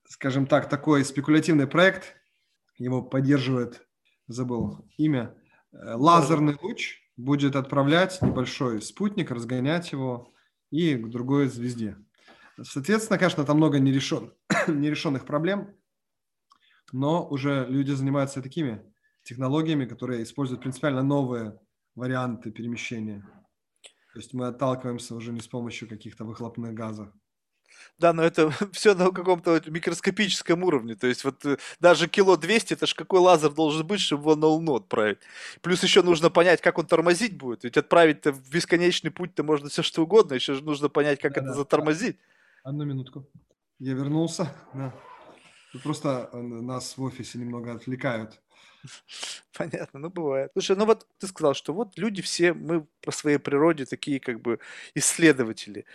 скажем 0.08 0.46
так, 0.46 0.70
такой 0.70 1.04
спекулятивный 1.04 1.68
проект, 1.68 2.16
его 2.78 3.02
поддерживает 3.02 3.88
забыл 4.32 4.86
имя, 4.98 5.36
э, 5.72 5.94
лазерный 5.96 6.58
луч 6.62 7.00
будет 7.18 7.56
отправлять 7.56 8.22
небольшой 8.22 8.82
спутник, 8.82 9.32
разгонять 9.32 9.92
его 9.92 10.34
и 10.70 10.96
к 10.96 11.10
другой 11.10 11.48
звезде. 11.48 11.98
Соответственно, 12.62 13.18
конечно, 13.18 13.44
там 13.44 13.58
много 13.58 13.80
нерешен, 13.80 14.34
нерешенных 14.68 15.26
проблем, 15.26 15.76
но 16.92 17.28
уже 17.28 17.66
люди 17.70 17.92
занимаются 17.92 18.42
такими 18.42 18.84
технологиями, 19.24 19.86
которые 19.86 20.24
используют 20.24 20.62
принципиально 20.62 21.04
новые 21.04 21.60
варианты 21.96 22.52
перемещения. 22.52 23.26
То 24.14 24.20
есть 24.20 24.34
мы 24.34 24.48
отталкиваемся 24.48 25.16
уже 25.16 25.32
не 25.32 25.40
с 25.40 25.48
помощью 25.48 25.88
каких-то 25.88 26.26
выхлопных 26.26 26.74
газов. 26.74 27.14
Да, 28.00 28.14
но 28.14 28.24
это 28.24 28.52
все 28.72 28.96
на 28.96 29.12
каком-то 29.12 29.62
микроскопическом 29.68 30.64
уровне. 30.64 30.96
То 30.96 31.08
есть 31.08 31.24
вот 31.24 31.46
э, 31.46 31.58
даже 31.80 32.08
кило 32.08 32.38
200, 32.38 32.74
это 32.74 32.88
ж 32.88 32.94
какой 32.94 33.20
лазер 33.20 33.52
должен 33.52 33.86
быть, 33.86 34.02
чтобы 34.02 34.24
его 34.24 34.36
на 34.36 34.48
Луну 34.48 34.76
отправить. 34.76 35.20
Плюс 35.62 35.84
еще 35.84 36.02
нужно 36.02 36.30
понять, 36.30 36.62
как 36.62 36.78
он 36.78 36.86
тормозить 36.88 37.38
будет. 37.38 37.64
Ведь 37.64 37.78
отправить 37.78 38.26
в 38.26 38.52
бесконечный 38.52 39.12
путь-то 39.12 39.44
можно 39.44 39.70
все 39.70 39.84
что 39.84 40.04
угодно. 40.04 40.34
Еще 40.34 40.54
же 40.54 40.64
нужно 40.64 40.90
понять, 40.90 41.20
как 41.20 41.34
да, 41.34 41.42
это 41.42 41.50
да. 41.50 41.56
затормозить. 41.56 42.18
Одну 42.64 42.86
минутку. 42.86 43.28
Я 43.80 43.94
вернулся. 43.94 44.54
Да. 44.74 44.94
Просто 45.84 46.30
э, 46.34 46.38
нас 46.38 46.98
в 46.98 47.04
офисе 47.04 47.40
немного 47.40 47.74
отвлекают. 47.74 48.40
Понятно, 49.58 50.00
ну 50.00 50.10
бывает. 50.10 50.52
Слушай, 50.54 50.76
ну 50.76 50.86
вот 50.86 51.06
ты 51.20 51.28
сказал, 51.28 51.54
что 51.54 51.74
вот 51.74 51.98
люди 51.98 52.22
все, 52.22 52.54
мы 52.54 52.86
по 53.02 53.12
своей 53.12 53.38
природе 53.38 53.86
такие 53.86 54.20
как 54.20 54.42
бы 54.42 54.60
исследователи. 54.96 55.86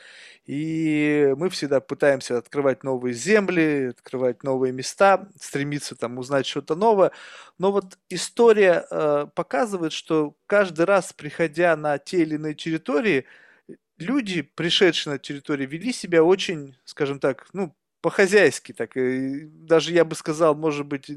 И 0.47 1.35
мы 1.37 1.51
всегда 1.51 1.81
пытаемся 1.81 2.39
открывать 2.39 2.85
новые 2.85 3.15
земли, 3.15 3.91
открывать 3.91 4.43
новые 4.45 4.73
места, 4.73 5.29
стремиться 5.41 5.97
там 5.97 6.19
узнать 6.19 6.47
что-то 6.47 6.77
новое. 6.77 7.13
Но 7.59 7.73
вот 7.73 7.99
история 8.09 8.87
э, 8.91 9.27
показывает, 9.35 9.93
что 9.93 10.37
каждый 10.47 10.87
раз, 10.87 11.13
приходя 11.13 11.77
на 11.77 11.99
те 11.99 12.23
или 12.23 12.37
иные 12.37 12.55
территории, 12.55 13.27
люди, 13.99 14.43
пришедшие 14.43 15.15
на 15.15 15.19
территорию, 15.19 15.69
вели 15.69 15.93
себя 15.93 16.23
очень, 16.25 16.77
скажем 16.85 17.21
так, 17.21 17.49
ну, 17.53 17.75
по-хозяйски, 18.07 18.71
так 18.71 18.97
и 18.97 19.47
даже 19.47 19.93
я 19.93 20.05
бы 20.05 20.15
сказал, 20.15 20.55
может 20.55 20.87
быть, 20.87 21.11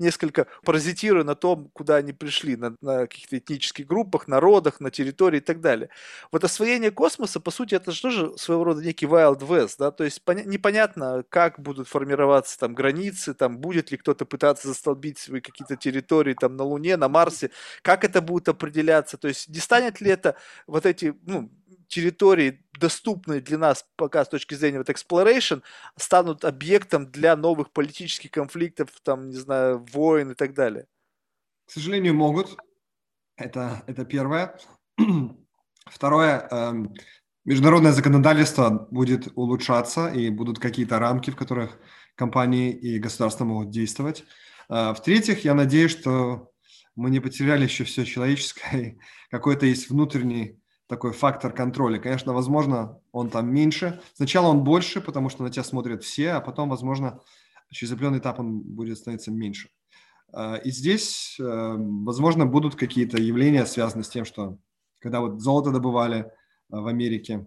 несколько 0.00 0.48
паразитируя 0.64 1.22
на 1.22 1.36
том, 1.36 1.70
куда 1.72 1.94
они 1.94 2.12
пришли, 2.12 2.56
на, 2.56 2.74
на 2.80 3.06
каких-то 3.06 3.38
этнических 3.38 3.86
группах, 3.86 4.26
народах, 4.26 4.80
на 4.80 4.90
территории 4.90 5.36
и 5.36 5.40
так 5.40 5.60
далее. 5.60 5.88
Вот 6.32 6.42
освоение 6.42 6.90
космоса, 6.90 7.38
по 7.38 7.52
сути, 7.52 7.76
это 7.76 7.92
же 7.92 8.02
тоже 8.02 8.36
своего 8.38 8.64
рода 8.64 8.82
некий 8.82 9.06
Wild 9.06 9.38
West, 9.38 9.76
да, 9.78 9.92
то 9.92 10.02
есть 10.02 10.20
поня- 10.26 10.44
непонятно, 10.44 11.24
как 11.28 11.60
будут 11.60 11.86
формироваться 11.86 12.58
там 12.58 12.74
границы, 12.74 13.34
там 13.34 13.58
будет 13.58 13.92
ли 13.92 13.96
кто-то 13.96 14.26
пытаться 14.26 14.66
застолбить 14.66 15.18
свои 15.18 15.40
какие-то 15.40 15.76
территории 15.76 16.34
там 16.34 16.56
на 16.56 16.64
Луне, 16.64 16.96
на 16.96 17.08
Марсе, 17.08 17.52
как 17.82 18.02
это 18.02 18.20
будет 18.20 18.48
определяться, 18.48 19.16
то 19.16 19.28
есть 19.28 19.48
не 19.48 19.60
станет 19.60 20.00
ли 20.00 20.10
это 20.10 20.34
вот 20.66 20.86
эти, 20.86 21.14
ну, 21.24 21.52
территории, 21.92 22.64
доступные 22.80 23.40
для 23.40 23.58
нас 23.58 23.86
пока 23.96 24.24
с 24.24 24.28
точки 24.28 24.54
зрения 24.54 24.78
вот 24.78 24.88
exploration, 24.88 25.62
станут 25.96 26.44
объектом 26.44 27.10
для 27.10 27.36
новых 27.36 27.70
политических 27.70 28.30
конфликтов, 28.30 28.88
там, 29.02 29.28
не 29.28 29.36
знаю, 29.36 29.84
войн 29.92 30.32
и 30.32 30.34
так 30.34 30.54
далее? 30.54 30.86
К 31.66 31.70
сожалению, 31.70 32.14
могут. 32.14 32.56
Это, 33.36 33.82
это 33.86 34.04
первое. 34.04 34.58
Второе, 35.86 36.48
эм, 36.50 36.94
международное 37.44 37.92
законодательство 37.92 38.88
будет 38.90 39.28
улучшаться, 39.34 40.08
и 40.08 40.30
будут 40.30 40.58
какие-то 40.58 40.98
рамки, 40.98 41.30
в 41.30 41.36
которых 41.36 41.78
компании 42.14 42.72
и 42.72 42.98
государства 42.98 43.44
могут 43.44 43.70
действовать. 43.70 44.24
Э, 44.70 44.92
в-третьих, 44.94 45.44
я 45.44 45.54
надеюсь, 45.54 45.92
что 45.92 46.50
мы 46.94 47.10
не 47.10 47.20
потеряли 47.20 47.64
еще 47.64 47.84
все 47.84 48.04
человеческое, 48.04 48.98
какой-то 49.30 49.66
есть 49.66 49.90
внутренний 49.90 50.61
такой 50.92 51.12
фактор 51.12 51.54
контроля. 51.54 51.98
Конечно, 51.98 52.34
возможно, 52.34 53.00
он 53.12 53.30
там 53.30 53.50
меньше. 53.50 54.02
Сначала 54.12 54.48
он 54.48 54.62
больше, 54.62 55.00
потому 55.00 55.30
что 55.30 55.42
на 55.42 55.48
тебя 55.48 55.64
смотрят 55.64 56.04
все, 56.04 56.32
а 56.32 56.40
потом, 56.42 56.68
возможно, 56.68 57.18
через 57.70 57.92
определенный 57.92 58.18
этап 58.18 58.38
он 58.38 58.60
будет 58.60 58.98
становиться 58.98 59.30
меньше. 59.30 59.70
А, 60.34 60.56
и 60.56 60.70
здесь, 60.70 61.38
э, 61.40 61.44
возможно, 61.44 62.44
будут 62.44 62.74
какие-то 62.74 63.16
явления, 63.16 63.64
связанные 63.64 64.04
с 64.04 64.10
тем, 64.10 64.26
что 64.26 64.58
когда 64.98 65.20
вот 65.20 65.40
золото 65.40 65.70
добывали 65.70 66.30
в 66.68 66.86
Америке, 66.86 67.46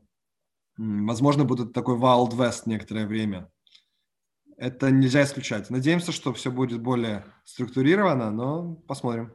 возможно, 0.75 1.45
будет 1.45 1.71
такой 1.71 1.99
Wild 1.99 2.31
West 2.31 2.63
некоторое 2.65 3.05
время. 3.05 3.51
Это 4.57 4.89
нельзя 4.89 5.21
исключать. 5.21 5.69
Надеемся, 5.69 6.11
что 6.11 6.33
все 6.33 6.49
будет 6.49 6.81
более 6.81 7.25
структурировано, 7.43 8.31
но 8.31 8.73
посмотрим. 8.87 9.33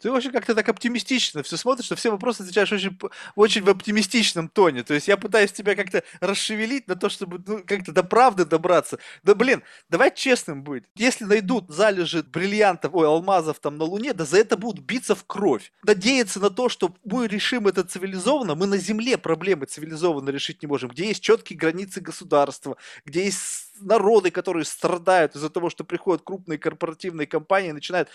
Ты 0.00 0.10
вообще 0.10 0.30
как-то 0.30 0.54
так 0.54 0.68
оптимистично 0.68 1.42
все 1.42 1.56
смотришь, 1.56 1.86
что 1.86 1.96
все 1.96 2.10
вопросы 2.10 2.42
отвечаешь 2.42 2.72
очень, 2.72 2.98
очень 3.34 3.62
в 3.62 3.68
оптимистичном 3.68 4.48
тоне. 4.48 4.82
То 4.82 4.94
есть 4.94 5.08
я 5.08 5.16
пытаюсь 5.16 5.52
тебя 5.52 5.74
как-то 5.74 6.02
расшевелить 6.20 6.88
на 6.88 6.96
то, 6.96 7.08
чтобы 7.08 7.42
ну, 7.46 7.62
как-то 7.66 7.92
до 7.92 8.02
правды 8.02 8.44
добраться. 8.44 8.98
Да 9.22 9.34
блин, 9.34 9.62
давай 9.88 10.14
честным 10.14 10.62
быть. 10.62 10.84
Если 10.94 11.24
найдут 11.24 11.70
залежи 11.70 12.22
бриллиантов, 12.22 12.94
ой, 12.94 13.06
алмазов 13.06 13.60
там 13.60 13.76
на 13.76 13.84
Луне, 13.84 14.12
да 14.12 14.24
за 14.24 14.38
это 14.38 14.56
будут 14.56 14.84
биться 14.84 15.14
в 15.14 15.24
кровь. 15.24 15.72
Надеяться 15.82 16.40
на 16.40 16.50
то, 16.50 16.68
что 16.68 16.94
мы 17.04 17.26
решим 17.26 17.66
это 17.66 17.84
цивилизованно, 17.84 18.54
мы 18.54 18.66
на 18.66 18.76
Земле 18.78 19.18
проблемы 19.18 19.66
цивилизованно 19.66 20.30
решить 20.30 20.62
не 20.62 20.68
можем. 20.68 20.90
Где 20.90 21.08
есть 21.08 21.22
четкие 21.22 21.58
границы 21.58 22.00
государства, 22.00 22.76
где 23.04 23.24
есть 23.24 23.72
народы, 23.80 24.30
которые 24.30 24.64
страдают 24.64 25.36
из-за 25.36 25.50
того, 25.50 25.70
что 25.70 25.84
приходят 25.84 26.22
крупные 26.22 26.58
корпоративные 26.58 27.26
компании 27.26 27.70
и 27.70 27.72
начинают 27.72 28.08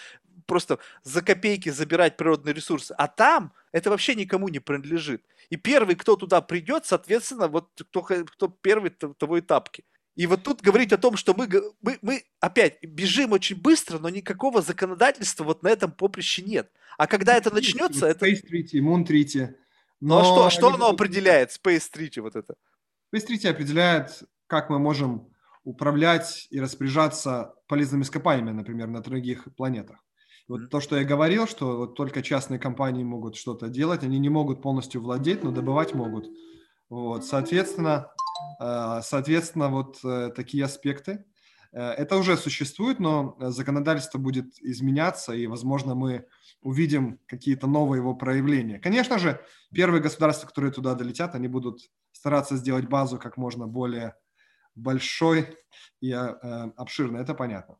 просто 0.49 0.79
за 1.03 1.21
копейки 1.21 1.69
забирать 1.69 2.17
природные 2.17 2.53
ресурсы. 2.53 2.93
А 2.97 3.07
там 3.07 3.53
это 3.71 3.89
вообще 3.89 4.15
никому 4.15 4.49
не 4.49 4.59
принадлежит. 4.59 5.23
И 5.49 5.55
первый, 5.55 5.95
кто 5.95 6.15
туда 6.17 6.41
придет, 6.41 6.85
соответственно, 6.85 7.47
вот 7.47 7.69
кто, 7.89 8.01
кто 8.01 8.47
первый, 8.49 8.89
того 8.89 9.37
и 9.37 9.41
тапки. 9.41 9.85
И 10.15 10.27
вот 10.27 10.43
тут 10.43 10.61
говорить 10.61 10.91
о 10.91 10.97
том, 10.97 11.15
что 11.15 11.33
мы, 11.33 11.47
мы, 11.81 11.97
мы 12.01 12.23
опять 12.41 12.83
бежим 12.83 13.31
очень 13.31 13.55
быстро, 13.55 13.99
но 13.99 14.09
никакого 14.09 14.61
законодательства 14.61 15.45
вот 15.45 15.63
на 15.63 15.69
этом 15.69 15.93
поприще 15.93 16.41
нет. 16.41 16.69
А 16.97 17.07
когда 17.07 17.37
это 17.37 17.53
начнется... 17.53 18.09
Space 18.09 18.11
это... 18.11 18.25
Treaty, 18.25 18.81
Moon 18.81 19.05
Treaty. 19.05 19.55
Но, 20.01 20.15
ну, 20.15 20.19
а 20.19 20.23
что, 20.25 20.49
что 20.49 20.73
оно 20.73 20.89
определяет, 20.89 21.51
Space 21.51 21.89
Treaty 21.93 22.21
вот 22.21 22.35
это? 22.35 22.55
Space 23.13 23.27
Treaty 23.27 23.47
определяет, 23.47 24.23
как 24.47 24.69
мы 24.69 24.79
можем 24.79 25.29
управлять 25.63 26.47
и 26.49 26.59
распоряжаться 26.59 27.53
полезными 27.67 28.03
ископаемыми, 28.03 28.51
например, 28.51 28.87
на 28.87 29.01
других 29.01 29.47
планетах. 29.55 30.03
Вот 30.49 30.71
то, 30.71 30.81
что 30.81 30.97
я 30.97 31.05
говорил, 31.05 31.45
что 31.47 31.77
вот 31.77 31.95
только 31.95 32.23
частные 32.23 32.59
компании 32.59 33.03
могут 33.03 33.35
что-то 33.35 33.69
делать, 33.69 34.03
они 34.03 34.17
не 34.17 34.29
могут 34.29 34.63
полностью 34.63 34.99
владеть, 34.99 35.43
но 35.43 35.51
добывать 35.51 35.93
могут. 35.93 36.27
Вот, 36.89 37.23
соответственно, 37.23 38.11
э, 38.59 39.01
соответственно, 39.03 39.69
вот 39.69 39.99
э, 40.03 40.31
такие 40.35 40.65
аспекты. 40.65 41.23
Э, 41.71 41.91
это 41.91 42.17
уже 42.17 42.35
существует, 42.35 42.99
но 42.99 43.37
законодательство 43.39 44.17
будет 44.17 44.59
изменяться, 44.59 45.33
и, 45.33 45.45
возможно, 45.45 45.93
мы 45.93 46.25
увидим 46.63 47.19
какие-то 47.27 47.67
новые 47.67 47.99
его 47.99 48.15
проявления. 48.15 48.79
Конечно 48.79 49.19
же, 49.19 49.39
первые 49.71 50.01
государства, 50.01 50.47
которые 50.47 50.71
туда 50.71 50.95
долетят, 50.95 51.35
они 51.35 51.47
будут 51.47 51.91
стараться 52.11 52.57
сделать 52.57 52.89
базу 52.89 53.19
как 53.19 53.37
можно 53.37 53.67
более 53.67 54.15
большой 54.73 55.55
и 56.01 56.11
обширной, 56.11 57.21
это 57.21 57.35
понятно. 57.35 57.77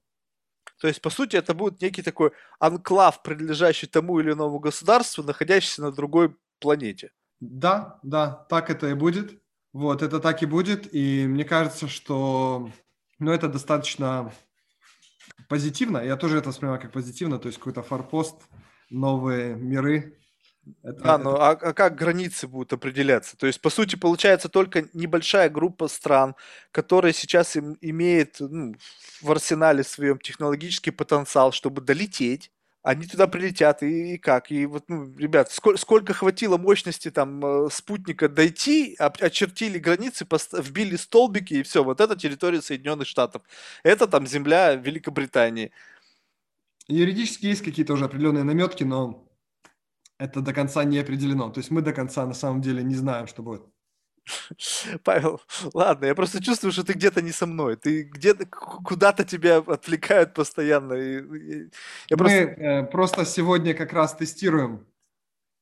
То 0.80 0.88
есть, 0.88 1.02
по 1.02 1.10
сути, 1.10 1.36
это 1.36 1.54
будет 1.54 1.82
некий 1.82 2.02
такой 2.02 2.32
анклав, 2.60 3.22
принадлежащий 3.22 3.88
тому 3.88 4.20
или 4.20 4.32
иному 4.32 4.60
государству, 4.60 5.24
находящийся 5.24 5.82
на 5.82 5.92
другой 5.92 6.36
планете. 6.60 7.12
Да, 7.40 8.00
да, 8.04 8.46
так 8.50 8.70
это 8.70 8.88
и 8.88 8.94
будет. 8.94 9.42
Вот, 9.74 10.02
это 10.02 10.20
так 10.20 10.42
и 10.42 10.46
будет. 10.46 10.94
И 10.94 11.28
мне 11.28 11.44
кажется, 11.44 11.88
что 11.88 12.70
ну, 13.20 13.32
это 13.32 13.50
достаточно 13.50 14.32
позитивно. 15.48 15.98
Я 15.98 16.16
тоже 16.16 16.38
это 16.38 16.50
воспринимаю 16.50 16.82
как 16.82 16.92
позитивно, 16.92 17.40
то 17.40 17.48
есть 17.48 17.58
какой-то 17.58 17.84
форпост, 17.84 18.42
новые 18.90 19.56
миры, 19.56 20.19
это, 20.84 21.02
да, 21.02 21.18
но 21.18 21.42
а, 21.42 21.52
а 21.52 21.74
как 21.74 21.96
границы 21.96 22.48
будут 22.48 22.74
определяться? 22.74 23.38
То 23.38 23.48
есть, 23.48 23.62
по 23.62 23.70
сути, 23.70 23.96
получается 23.96 24.50
только 24.50 24.88
небольшая 24.94 25.50
группа 25.50 25.88
стран, 25.88 26.36
которая 26.72 27.14
сейчас 27.14 27.56
им, 27.56 27.78
имеет 27.82 28.38
ну, 28.40 28.76
в 29.22 29.32
арсенале 29.32 29.84
своем 29.84 30.20
технологический 30.20 30.92
потенциал, 30.92 31.52
чтобы 31.52 31.82
долететь. 31.82 32.52
Они 32.82 33.06
туда 33.06 33.28
прилетят, 33.28 33.84
и, 33.84 34.14
и 34.14 34.18
как? 34.18 34.52
И 34.52 34.66
вот, 34.66 34.86
ну, 34.88 35.14
ребят, 35.18 35.52
сколько, 35.52 35.78
сколько 35.80 36.14
хватило 36.14 36.58
мощности 36.58 37.12
там 37.12 37.46
э, 37.46 37.70
спутника 37.70 38.30
дойти, 38.30 38.96
очертили 38.98 39.80
границы, 39.80 40.26
вбили 40.54 40.96
столбики, 40.96 41.56
и 41.56 41.64
все, 41.64 41.84
вот 41.84 42.00
это 42.00 42.16
территория 42.16 42.62
Соединенных 42.62 43.08
Штатов. 43.08 43.42
Это 43.84 44.08
там 44.08 44.26
земля 44.26 44.76
Великобритании. 44.76 45.72
Юридически 46.88 47.48
есть 47.48 47.64
какие-то 47.64 47.94
уже 47.94 48.06
определенные 48.06 48.46
наметки, 48.46 48.84
но 48.84 49.29
это 50.20 50.42
до 50.42 50.54
конца 50.54 50.84
не 50.84 51.00
определено. 51.00 51.50
То 51.50 51.60
есть 51.60 51.72
мы 51.72 51.82
до 51.82 51.94
конца 51.94 52.26
на 52.26 52.34
самом 52.34 52.62
деле 52.62 52.84
не 52.84 52.96
знаем, 52.96 53.26
что 53.26 53.42
будет. 53.42 53.64
Павел, 55.04 55.42
ладно, 55.74 56.06
я 56.06 56.14
просто 56.14 56.44
чувствую, 56.44 56.72
что 56.72 56.84
ты 56.84 56.94
где-то 56.94 57.22
не 57.22 57.32
со 57.32 57.48
мной. 57.48 57.78
Ты 57.78 58.04
где-то 58.04 58.46
куда-то 58.46 59.24
тебя 59.24 59.58
отвлекают 59.58 60.34
постоянно. 60.34 60.94
И, 60.94 61.70
я 62.10 62.16
Мы 62.16 62.18
просто... 62.18 62.38
Э, 62.38 62.84
просто 62.84 63.26
сегодня 63.26 63.74
как 63.74 63.94
раз 63.94 64.14
тестируем 64.14 64.86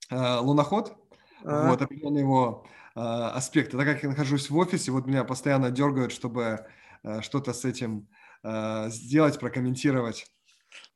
э, 0.10 0.38
луноход, 0.40 0.98
а. 1.44 1.70
вот 1.70 1.82
определенные 1.82 2.24
его 2.24 2.66
э, 2.96 3.00
аспекты. 3.00 3.78
Так 3.78 3.86
как 3.86 4.04
я 4.04 4.10
нахожусь 4.10 4.50
в 4.50 4.58
офисе, 4.58 4.92
вот 4.92 5.06
меня 5.06 5.24
постоянно 5.24 5.70
дергают, 5.70 6.12
чтобы 6.12 6.66
э, 7.04 7.22
что-то 7.22 7.54
с 7.54 7.64
этим 7.64 8.08
э, 8.44 8.90
сделать, 8.90 9.40
прокомментировать. 9.40 10.26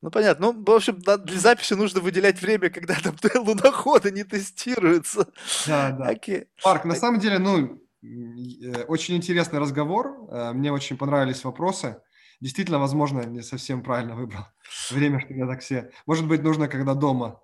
Ну, 0.01 0.09
понятно. 0.09 0.51
Ну, 0.51 0.63
в 0.63 0.71
общем, 0.71 0.99
для 0.99 1.39
записи 1.39 1.73
нужно 1.73 2.01
выделять 2.01 2.41
время, 2.41 2.69
когда 2.69 2.95
там 2.95 3.15
луноходы 3.45 4.11
не 4.11 4.23
тестируются. 4.23 5.27
Да, 5.67 5.91
да. 5.91 6.05
Окей. 6.07 6.45
Марк, 6.65 6.85
на 6.85 6.95
самом 6.95 7.19
деле, 7.19 7.37
ну, 7.37 7.79
э, 8.03 8.83
очень 8.85 9.15
интересный 9.15 9.59
разговор. 9.59 10.27
Э, 10.31 10.53
мне 10.53 10.71
очень 10.71 10.97
понравились 10.97 11.43
вопросы. 11.43 12.01
Действительно, 12.39 12.79
возможно, 12.79 13.21
не 13.21 13.43
совсем 13.43 13.83
правильно 13.83 14.15
выбрал 14.15 14.45
время, 14.89 15.19
что 15.19 15.33
я 15.33 15.45
так 15.45 15.61
все... 15.61 15.91
Может 16.07 16.27
быть, 16.27 16.41
нужно, 16.41 16.67
когда 16.67 16.95
дома. 16.95 17.39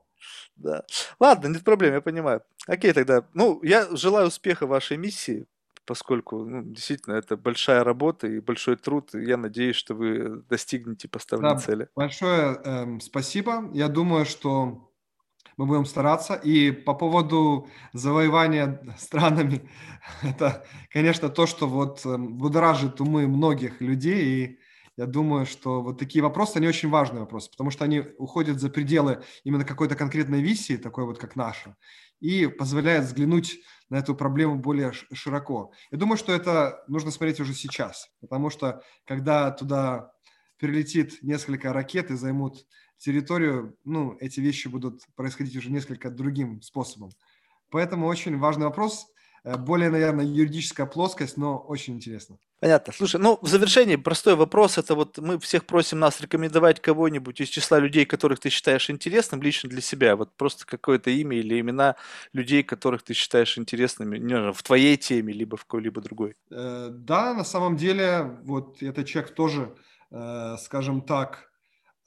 Да. 0.56 0.84
Ладно, 1.20 1.50
нет 1.50 1.64
проблем, 1.64 1.94
я 1.94 2.02
понимаю. 2.02 2.42
Окей, 2.66 2.92
тогда. 2.92 3.28
Ну, 3.36 3.62
я 3.62 3.88
желаю 3.96 4.28
успеха 4.28 4.66
вашей 4.66 4.98
миссии 4.98 5.46
поскольку 5.88 6.44
ну, 6.44 6.62
действительно 6.64 7.16
это 7.16 7.38
большая 7.38 7.84
работа 7.84 8.28
и 8.28 8.40
большой 8.40 8.76
труд, 8.76 9.16
и 9.16 9.24
я 9.24 9.38
надеюсь, 9.38 9.78
что 9.78 9.96
вы 9.96 10.44
достигнете 10.50 11.08
поставленной 11.08 11.56
да, 11.56 11.60
цели. 11.60 11.88
Большое 11.96 12.60
э, 12.64 13.00
спасибо. 13.00 13.70
Я 13.74 13.88
думаю, 13.88 14.26
что 14.26 14.92
мы 15.56 15.66
будем 15.66 15.86
стараться. 15.86 16.36
И 16.36 16.72
по 16.72 16.94
поводу 16.94 17.68
завоевания 17.94 18.80
странами, 18.98 19.70
это, 20.22 20.66
конечно, 20.92 21.30
то, 21.30 21.48
что 21.48 21.68
вот 21.68 22.06
э, 22.06 22.18
будоражит 22.18 23.02
умы 23.02 23.28
многих 23.28 23.82
людей. 23.82 24.26
И 24.26 24.60
я 24.98 25.06
думаю, 25.06 25.46
что 25.46 25.82
вот 25.82 26.00
такие 26.00 26.22
вопросы, 26.22 26.58
они 26.58 26.68
очень 26.68 26.90
важные 26.90 27.22
вопросы, 27.22 27.50
потому 27.52 27.72
что 27.72 27.86
они 27.86 28.04
уходят 28.18 28.60
за 28.60 28.70
пределы 28.70 29.24
именно 29.44 29.64
какой-то 29.64 29.96
конкретной 29.96 30.42
висии, 30.42 30.76
такой 30.76 31.06
вот 31.06 31.18
как 31.18 31.36
наша, 31.36 31.76
и 32.20 32.48
позволяют 32.48 33.06
взглянуть 33.06 33.60
на 33.90 33.98
эту 33.98 34.16
проблему 34.16 34.60
более 34.60 34.92
широко. 34.92 35.72
Я 35.92 35.98
думаю, 35.98 36.18
что 36.18 36.34
это 36.34 36.84
нужно 36.88 37.12
смотреть 37.12 37.40
уже 37.40 37.54
сейчас, 37.54 38.10
потому 38.20 38.50
что 38.50 38.82
когда 39.06 39.52
туда 39.52 40.12
перелетит 40.58 41.22
несколько 41.22 41.72
ракет 41.74 42.12
и 42.12 42.16
займут 42.16 42.66
территорию, 42.98 43.78
ну, 43.84 44.18
эти 44.20 44.40
вещи 44.40 44.68
будут 44.68 45.02
происходить 45.16 45.56
уже 45.56 45.72
несколько 45.72 46.10
другим 46.10 46.62
способом. 46.62 47.12
Поэтому 47.70 48.08
очень 48.08 48.38
важный 48.38 48.66
вопрос. 48.66 49.08
Э, 49.48 49.56
более, 49.56 49.90
наверное, 49.90 50.26
юридическая 50.26 50.86
плоскость, 50.86 51.38
но 51.38 51.58
очень 51.58 51.94
интересно. 51.94 52.38
Понятно. 52.60 52.92
Слушай, 52.92 53.22
ну, 53.22 53.40
в 53.42 53.48
завершении 53.48 53.96
простой 53.96 54.36
вопрос. 54.36 54.78
Это 54.78 54.94
вот 54.94 55.18
мы 55.20 55.40
всех 55.40 55.66
просим 55.66 56.00
нас 56.00 56.20
рекомендовать 56.20 56.82
кого-нибудь 56.82 57.40
из 57.40 57.48
числа 57.48 57.80
людей, 57.80 58.06
которых 58.06 58.40
ты 58.40 58.50
считаешь 58.50 58.90
интересным 58.90 59.42
лично 59.42 59.70
для 59.70 59.80
себя. 59.80 60.16
Вот 60.18 60.36
просто 60.36 60.66
какое-то 60.66 61.12
имя 61.12 61.38
или 61.38 61.62
имена 61.62 61.96
людей, 62.34 62.64
которых 62.64 63.04
ты 63.04 63.14
считаешь 63.14 63.58
интересными 63.58 64.18
не 64.18 64.36
знаю, 64.36 64.54
в 64.54 64.64
твоей 64.64 64.98
теме, 64.98 65.32
либо 65.34 65.56
в 65.56 65.62
какой-либо 65.62 66.02
другой. 66.02 66.36
Э, 66.52 66.90
да, 66.92 67.34
на 67.34 67.46
самом 67.46 67.78
деле, 67.78 68.38
вот 68.44 68.84
этот 68.84 69.08
человек 69.08 69.34
тоже, 69.34 69.74
э, 70.12 70.58
скажем 70.60 71.02
так, 71.02 71.47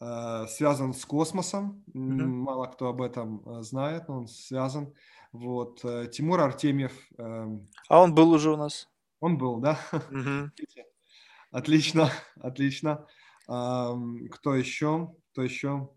связан 0.01 0.95
с 0.95 1.05
космосом. 1.05 1.85
Mm-hmm. 1.95 2.25
Мало 2.25 2.67
кто 2.67 2.89
об 2.89 3.03
этом 3.03 3.43
э, 3.45 3.63
знает, 3.63 4.09
но 4.09 4.19
он 4.19 4.29
связан. 4.29 4.95
Вот, 5.33 5.85
э, 5.85 6.09
Тимур 6.11 6.41
Артемьев. 6.41 6.93
Эм, 7.19 7.69
а 7.89 8.01
он 8.01 8.15
был 8.15 8.31
уже 8.33 8.51
у 8.51 8.57
нас? 8.57 8.89
Он 9.21 9.37
был, 9.37 9.61
да? 9.61 9.79
Угу. 9.93 10.51
Отлично, 11.53 12.11
отлично. 12.41 13.07
Кто 13.47 14.55
еще? 14.55 15.15
Кто 15.33 15.43
еще? 15.43 15.91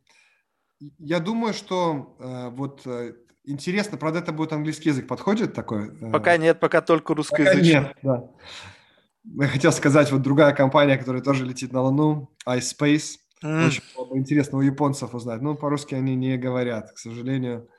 Я 0.97 1.19
думаю, 1.19 1.53
что 1.53 2.17
э, 2.19 2.49
вот 2.49 2.85
э, 2.85 3.13
интересно, 3.45 3.97
правда, 3.97 4.19
это 4.19 4.33
будет 4.33 4.53
английский 4.53 4.89
язык. 4.89 5.07
Подходит 5.07 5.53
такой? 5.53 5.91
Пока 6.11 6.37
нет, 6.37 6.59
пока 6.59 6.81
только 6.81 7.13
русскоязычный. 7.13 7.81
Пока 7.81 7.87
нет, 7.87 7.97
да. 8.01 9.43
я 9.43 9.47
хотел 9.47 9.71
сказать, 9.71 10.11
вот 10.11 10.21
другая 10.21 10.53
компания, 10.53 10.97
которая 10.97 11.21
тоже 11.21 11.45
летит 11.45 11.71
на 11.71 11.81
Луну, 11.81 12.35
iSpace. 12.45 13.19
Mm. 13.43 13.67
Очень 13.67 13.83
было 13.95 14.05
бы 14.05 14.17
интересно 14.17 14.57
у 14.57 14.61
японцев 14.61 15.13
узнать. 15.13 15.41
Ну, 15.41 15.55
по-русски 15.55 15.95
они 15.95 16.15
не 16.15 16.37
говорят, 16.37 16.93
к 16.93 16.97
сожалению. 16.97 17.69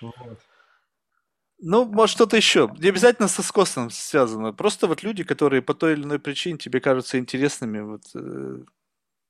Вот. 0.00 0.40
Ну, 1.60 1.84
может, 1.84 2.16
что-то 2.16 2.36
еще. 2.36 2.68
Не 2.78 2.88
обязательно 2.88 3.28
со 3.28 3.42
скосом 3.42 3.88
связано. 3.90 4.52
Просто 4.52 4.88
вот 4.88 5.04
люди, 5.04 5.22
которые 5.22 5.62
по 5.62 5.74
той 5.74 5.92
или 5.92 6.02
иной 6.02 6.18
причине 6.18 6.58
тебе 6.58 6.80
кажутся 6.80 7.18
интересными, 7.18 7.80
вот 7.80 8.02
э, 8.16 8.64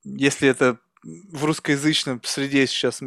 если 0.02 0.48
это 0.48 0.78
в 1.02 1.44
русскоязычном 1.44 2.22
среде 2.24 2.66
сейчас... 2.66 3.02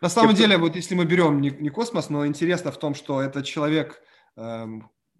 На 0.00 0.08
самом 0.08 0.34
деле, 0.34 0.58
вот 0.58 0.74
если 0.74 0.96
мы 0.96 1.04
берем 1.04 1.40
не, 1.40 1.50
не 1.50 1.70
космос, 1.70 2.10
но 2.10 2.26
интересно 2.26 2.72
в 2.72 2.78
том, 2.78 2.96
что 2.96 3.22
этот 3.22 3.44
человек, 3.44 4.02
э, 4.36 4.66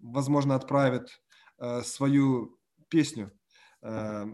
возможно, 0.01 0.55
отправит 0.55 1.21
э, 1.59 1.83
свою 1.83 2.59
песню, 2.89 3.31
э, 3.83 4.25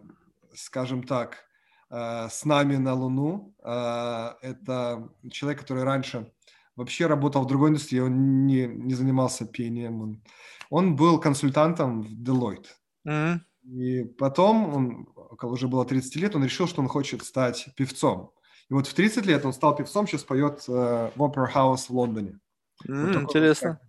скажем 0.56 1.04
так, 1.04 1.46
с 1.94 2.46
нами 2.46 2.78
на 2.78 2.94
Луну. 2.94 3.54
Э, 3.64 4.34
это 4.42 5.10
человек, 5.32 5.62
который 5.62 5.84
раньше 5.84 6.32
вообще 6.76 7.08
работал 7.08 7.44
в 7.44 7.48
другой 7.48 7.70
индустрии, 7.70 8.00
он 8.00 8.46
не, 8.46 8.66
не 8.66 8.94
занимался 8.94 9.46
пением. 9.46 10.02
Он, 10.02 10.24
он 10.70 10.96
был 10.96 11.20
консультантом 11.20 12.02
в 12.02 12.12
Deloitte. 12.12 12.68
Mm-hmm. 13.08 13.40
И 13.66 14.04
потом, 14.04 14.74
он, 14.74 15.06
когда 15.38 15.54
уже 15.54 15.68
было 15.68 15.86
30 15.86 16.16
лет, 16.18 16.36
он 16.36 16.44
решил, 16.44 16.68
что 16.68 16.82
он 16.82 16.88
хочет 16.88 17.24
стать 17.24 17.70
певцом. 17.76 18.32
И 18.70 18.74
вот 18.74 18.88
в 18.88 18.94
30 18.94 19.26
лет 19.26 19.46
он 19.46 19.54
стал 19.54 19.76
певцом, 19.76 20.08
сейчас 20.08 20.24
поет 20.24 20.64
э, 20.68 21.12
в 21.16 21.22
Opera 21.22 21.48
House 21.54 21.88
в 21.88 21.92
Лондоне. 21.92 22.40
Mm, 22.88 23.08
вот 23.08 23.16
интересно. 23.24 23.80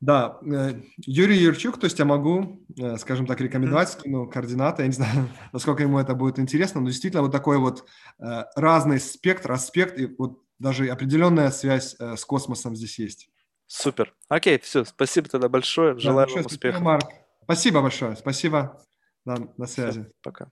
Да, 0.00 0.38
э, 0.42 0.82
Юрий 0.98 1.38
Юрчук, 1.38 1.80
то 1.80 1.84
есть 1.84 1.98
я 1.98 2.04
могу, 2.04 2.66
э, 2.78 2.98
скажем 2.98 3.26
так, 3.26 3.40
рекомендовать, 3.40 3.90
скину 3.90 4.28
координаты, 4.28 4.82
я 4.82 4.88
не 4.88 4.94
знаю, 4.94 5.28
насколько 5.52 5.82
ему 5.82 5.98
это 5.98 6.14
будет 6.14 6.38
интересно, 6.38 6.80
но 6.80 6.88
действительно 6.88 7.22
вот 7.22 7.32
такой 7.32 7.58
вот 7.58 7.86
э, 8.18 8.44
разный 8.56 9.00
спектр, 9.00 9.52
аспект, 9.52 9.98
и 9.98 10.06
вот 10.06 10.42
даже 10.58 10.88
определенная 10.88 11.50
связь 11.50 11.96
с 11.98 12.24
космосом 12.24 12.76
здесь 12.76 12.98
есть. 12.98 13.30
Супер. 13.66 14.14
Окей, 14.28 14.58
все, 14.58 14.84
спасибо 14.84 15.28
тогда 15.28 15.48
большое, 15.48 15.98
желаю 15.98 16.26
да, 16.28 16.34
большое 16.34 16.42
вам 16.42 16.52
успеха. 16.52 16.80
Марк. 16.80 17.10
Спасибо 17.44 17.80
большое, 17.80 18.16
спасибо, 18.16 18.82
да, 19.24 19.36
на 19.56 19.66
связи. 19.66 20.02
Все, 20.02 20.12
пока. 20.22 20.50